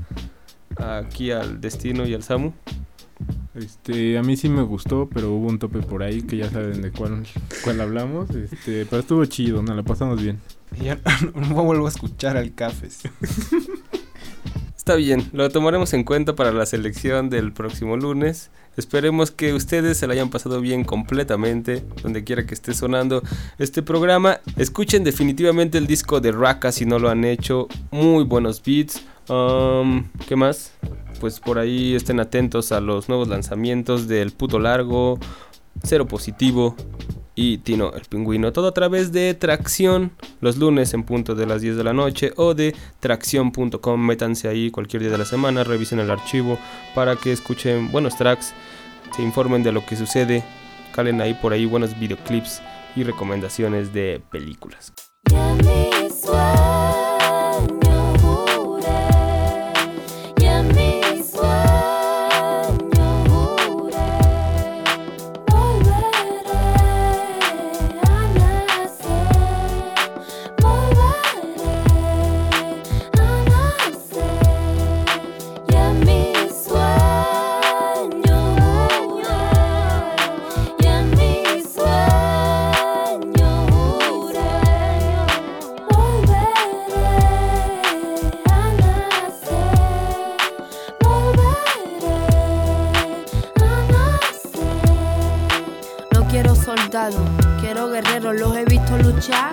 aquí 0.79 1.31
al 1.31 1.61
Destino 1.61 2.07
y 2.07 2.15
al 2.15 2.23
Samu? 2.23 2.53
Este, 3.55 4.19
a 4.19 4.23
mí 4.23 4.37
sí 4.37 4.49
me 4.49 4.63
gustó, 4.63 5.09
pero 5.13 5.33
hubo 5.33 5.49
un 5.49 5.59
tope 5.59 5.81
por 5.81 6.03
ahí 6.03 6.23
que 6.23 6.37
ya 6.37 6.51
saben 6.51 6.83
de 6.83 6.93
cuál, 6.93 7.27
cuál 7.65 7.81
hablamos. 7.81 8.31
Este, 8.31 8.85
pero 8.85 9.01
estuvo 9.01 9.25
chido, 9.25 9.63
nos 9.63 9.77
la 9.77 9.83
pasamos 9.83 10.23
bien. 10.23 10.39
Ya 10.83 10.99
no 11.35 11.55
vuelvo 11.65 11.87
a 11.87 11.89
escuchar 11.89 12.37
al 12.37 12.55
Cafes. 12.55 13.01
Está 14.77 14.95
bien, 14.95 15.29
lo 15.33 15.49
tomaremos 15.51 15.93
en 15.95 16.05
cuenta 16.05 16.37
para 16.37 16.53
la 16.53 16.65
selección 16.65 17.29
del 17.29 17.53
próximo 17.53 17.97
lunes. 17.97 18.51
Esperemos 18.77 19.31
que 19.31 19.55
ustedes 19.55 19.97
se 19.97 20.07
la 20.07 20.13
hayan 20.13 20.31
pasado 20.31 20.61
bien 20.61 20.85
completamente, 20.85 21.83
donde 22.03 22.23
quiera 22.23 22.47
que 22.47 22.55
esté 22.55 22.75
sonando 22.75 23.23
este 23.59 23.83
programa. 23.83 24.41
Escuchen 24.57 25.03
definitivamente 25.03 25.79
el 25.79 25.87
disco 25.87 26.21
de 26.21 26.31
Raka 26.31 26.71
si 26.71 26.85
no 26.85 26.99
lo 26.99 27.09
han 27.09 27.25
hecho. 27.25 27.67
Muy 27.91 28.23
buenos 28.25 28.63
beats. 28.63 29.03
Um, 29.29 30.09
¿Qué 30.29 30.37
más? 30.37 30.73
Pues 31.21 31.41
por 31.41 31.59
ahí 31.59 31.95
estén 31.95 32.21
atentos 32.21 32.73
a 32.73 32.81
los 32.81 33.09
nuevos 33.09 33.29
lanzamientos 33.29 34.07
del 34.07 34.33
puto 34.33 34.59
largo, 34.59 35.19
cero 35.83 36.07
positivo 36.07 36.77
y 37.35 37.59
Tino 37.59 37.93
el 37.93 38.03
pingüino. 38.03 38.53
Todo 38.53 38.69
a 38.69 38.75
través 38.75 39.13
de 39.13 39.35
Tracción 39.35 40.13
los 40.41 40.57
lunes 40.57 40.95
en 40.95 41.05
punto 41.05 41.35
de 41.35 41.47
las 41.47 41.61
10 41.61 41.77
de 41.77 41.85
la 41.85 41.93
noche 41.93 42.33
o 42.37 42.55
de 42.55 42.75
tracción.com. 43.01 44.01
Métanse 44.01 44.49
ahí 44.49 44.71
cualquier 44.71 45.03
día 45.03 45.13
de 45.13 45.19
la 45.19 45.25
semana, 45.25 45.65
revisen 45.65 46.01
el 46.01 46.11
archivo 46.11 46.59
para 46.95 47.17
que 47.17 47.33
escuchen 47.33 47.93
buenos 47.93 48.17
tracks, 48.17 48.55
se 49.15 49.23
informen 49.23 49.63
de 49.63 49.73
lo 49.73 49.85
que 49.85 49.97
sucede, 49.97 50.43
calen 50.95 51.21
ahí 51.21 51.35
por 51.35 51.53
ahí 51.53 51.67
buenos 51.67 51.99
videoclips 51.99 52.63
y 52.97 53.05
recomendaciones 53.05 53.93
de 53.93 54.23
películas. 54.31 54.93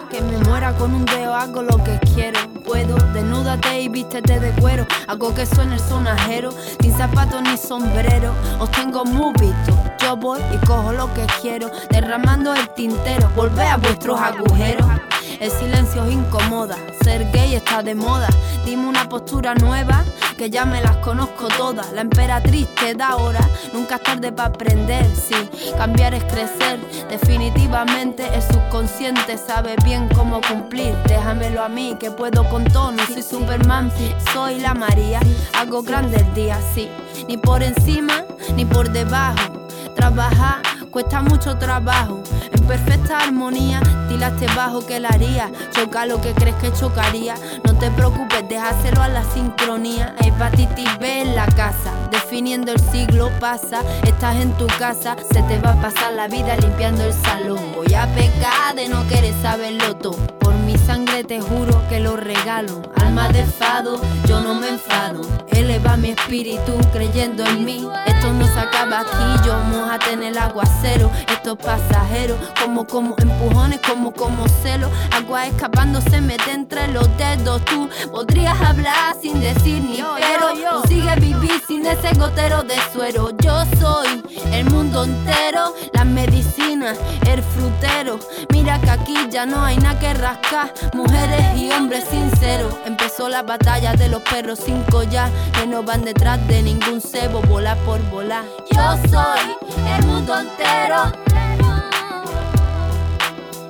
Que 0.09 0.22
me 0.22 0.38
muera 0.39 0.74
con 0.74 0.93
un 0.93 1.05
dedo, 1.05 1.34
hago 1.34 1.61
lo 1.61 1.82
que 1.84 1.97
quiero, 2.14 2.38
puedo, 2.66 2.95
desnúdate 3.14 3.82
y 3.82 3.88
vístete 3.88 4.39
de 4.39 4.51
cuero, 4.59 4.86
hago 5.07 5.34
que 5.34 5.45
suene 5.45 5.76
el 5.76 5.80
sonajero, 5.80 6.51
sin 6.82 6.93
zapatos 6.95 7.41
ni 7.41 7.57
sombrero, 7.57 8.34
os 8.59 8.70
tengo 8.72 9.05
muy 9.05 9.32
visto, 9.39 9.74
yo 9.99 10.18
voy 10.18 10.41
y 10.53 10.66
cojo 10.66 10.91
lo 10.91 11.11
que 11.14 11.26
quiero, 11.41 11.72
derramando 11.89 12.53
el 12.53 12.68
tintero, 12.74 13.30
volvé 13.36 13.64
a 13.64 13.78
vuestros 13.78 14.20
agujeros. 14.20 15.03
El 15.43 15.51
silencio 15.51 16.03
os 16.03 16.09
incomoda, 16.09 16.77
ser 17.03 17.29
gay 17.33 17.55
está 17.55 17.83
de 17.83 17.95
moda. 17.95 18.29
Dime 18.65 18.87
una 18.87 19.09
postura 19.09 19.53
nueva, 19.55 20.05
que 20.37 20.49
ya 20.49 20.63
me 20.63 20.81
las 20.81 20.95
conozco 20.97 21.49
todas. 21.57 21.91
La 21.91 21.99
emperatriz 21.99 22.65
te 22.75 22.95
da 22.95 23.17
hora, 23.17 23.41
nunca 23.73 23.95
es 23.95 24.03
tarde 24.03 24.31
para 24.31 24.47
aprender. 24.47 25.05
Sí, 25.13 25.35
cambiar 25.75 26.13
es 26.13 26.23
crecer. 26.23 26.79
Definitivamente 27.09 28.25
el 28.33 28.41
subconsciente 28.41 29.37
sabe 29.37 29.75
bien 29.83 30.07
cómo 30.15 30.39
cumplir. 30.47 30.95
Déjamelo 31.09 31.61
a 31.61 31.67
mí, 31.67 31.97
que 31.99 32.09
puedo 32.09 32.47
con 32.47 32.63
todo. 32.63 32.93
No 32.93 33.05
soy 33.05 33.21
Superman, 33.21 33.91
soy 34.31 34.61
la 34.61 34.73
María. 34.73 35.19
Hago 35.59 35.83
grande 35.83 36.19
el 36.21 36.33
día, 36.33 36.57
sí. 36.73 36.87
Ni 37.27 37.35
por 37.35 37.61
encima, 37.63 38.23
ni 38.55 38.63
por 38.63 38.89
debajo. 38.93 39.67
Trabajar 39.93 40.61
cuesta 40.93 41.21
mucho 41.21 41.57
trabajo. 41.57 42.21
En 42.51 42.63
perfecta 42.67 43.17
armonía, 43.17 43.81
tilaste 44.07 44.45
bajo 44.55 44.85
que 44.85 44.99
la 44.99 45.09
haría. 45.09 45.51
Choca 45.71 46.05
lo 46.05 46.21
que 46.21 46.33
crees 46.33 46.55
que 46.57 46.71
chocaría. 46.71 47.33
No 47.65 47.73
te 47.79 47.89
preocupes, 47.91 48.47
déjaselo 48.47 49.01
a 49.01 49.07
la 49.07 49.23
sincronía. 49.23 50.15
Hepatitis 50.23 50.99
B 50.99 51.21
en 51.21 51.35
la 51.35 51.47
casa. 51.47 51.91
Definiendo 52.11 52.71
el 52.71 52.79
siglo 52.79 53.31
pasa. 53.39 53.81
Estás 54.03 54.35
en 54.35 54.51
tu 54.53 54.67
casa, 54.67 55.15
se 55.31 55.41
te 55.43 55.59
va 55.59 55.71
a 55.71 55.81
pasar 55.81 56.13
la 56.13 56.27
vida 56.27 56.55
limpiando 56.57 57.03
el 57.03 57.13
salón. 57.13 57.73
Voy 57.75 57.93
a 57.95 58.05
pecar 58.13 58.75
de 58.75 58.87
no 58.87 59.05
querer 59.07 59.33
saberlo 59.41 59.95
todo. 59.95 60.42
Mi 60.74 60.80
sangre 60.80 61.24
te 61.24 61.39
juro 61.39 61.88
que 61.88 61.99
lo 61.99 62.17
regalo. 62.17 62.82
Alma 62.95 63.30
de 63.30 63.45
fado, 63.45 64.01
yo 64.28 64.39
no 64.39 64.55
me 64.55 64.69
enfado. 64.69 65.21
Eleva 65.51 65.97
mi 65.97 66.09
espíritu 66.09 66.74
creyendo 66.91 67.45
en 67.45 67.63
mí. 67.63 67.88
Esto 68.07 68.34
no 68.34 68.47
se 68.47 68.59
acaba 68.59 69.01
aquí, 69.01 69.45
yo 69.45 69.55
mojate 69.65 70.13
en 70.13 70.24
el 70.24 70.36
aguacero. 70.36 71.11
Esto 71.28 71.51
es 71.51 71.63
pasajero, 71.63 72.36
como 72.59 72.88
como 72.88 73.13
empujones, 73.19 73.82
como 73.82 74.11
como 74.13 74.47
celo. 74.63 74.89
Agua 75.11 75.45
escapando 75.45 76.01
se 76.01 76.19
mete 76.21 76.51
entre 76.51 76.88
los 76.88 77.07
dedos. 77.17 77.63
Tú 77.65 77.88
podrías 78.11 78.59
hablar 78.59 79.15
sin 79.21 79.39
decir 79.41 79.84
ni 79.84 80.03
pero. 80.17 80.82
Tú 80.82 80.88
sigues 80.88 81.19
vivir 81.19 81.61
sin 81.67 81.86
ese 81.86 82.15
gotero 82.15 82.63
de 82.63 82.76
suero. 82.91 83.30
Yo 83.38 83.63
soy 83.80 84.24
el 84.51 84.65
mundo 84.71 85.03
entero, 85.03 85.76
las 85.93 86.05
medicinas, 86.07 86.97
el 87.28 87.43
frutero. 87.43 88.19
Mira 88.51 88.82
que 88.82 88.89
aquí 88.89 89.15
ya 89.30 89.45
no 89.45 89.63
hay 89.63 89.78
nada 89.78 89.99
que 89.99 90.13
rascar. 90.15 90.62
Mujeres 90.93 91.57
y 91.57 91.72
hombres 91.72 92.05
sinceros. 92.09 92.74
Empezó 92.86 93.30
la 93.30 93.43
batalla 93.43 93.93
de 93.93 94.09
los 94.09 94.22
perros 94.24 94.59
sin 94.59 94.82
collar. 94.84 95.30
Que 95.53 95.68
no 95.68 95.84
van 95.84 96.03
detrás 96.03 96.45
de 96.47 96.61
ningún 96.61 97.01
cebo, 97.01 97.41
volar 97.41 97.78
por 97.80 98.01
volar. 98.09 98.43
Yo 98.72 98.97
soy 99.09 99.55
el 99.95 100.05
mundo 100.05 100.39
entero. 100.39 101.11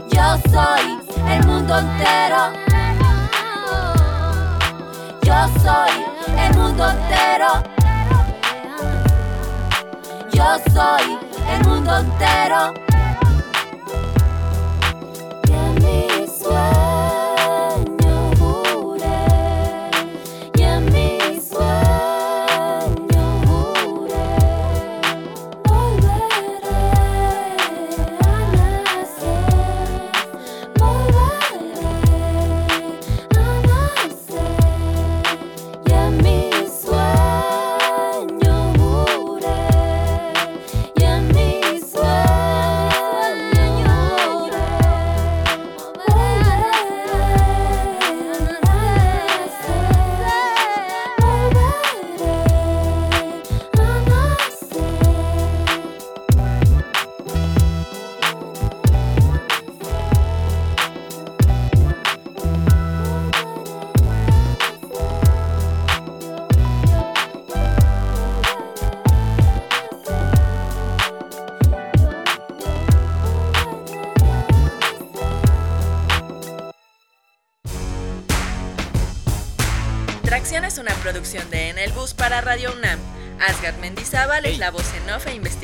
Yo 0.09 0.37
soy 0.51 0.99
el 1.29 1.45
mundo 1.45 1.77
entero. 1.79 2.53
Yo 5.23 5.47
soy 5.61 6.03
el 6.37 6.55
mundo 6.57 6.89
entero. 6.89 7.63
Yo 10.31 10.45
soy 10.73 11.17
el 11.49 11.67
mundo 11.67 11.97
entero. 11.97 12.92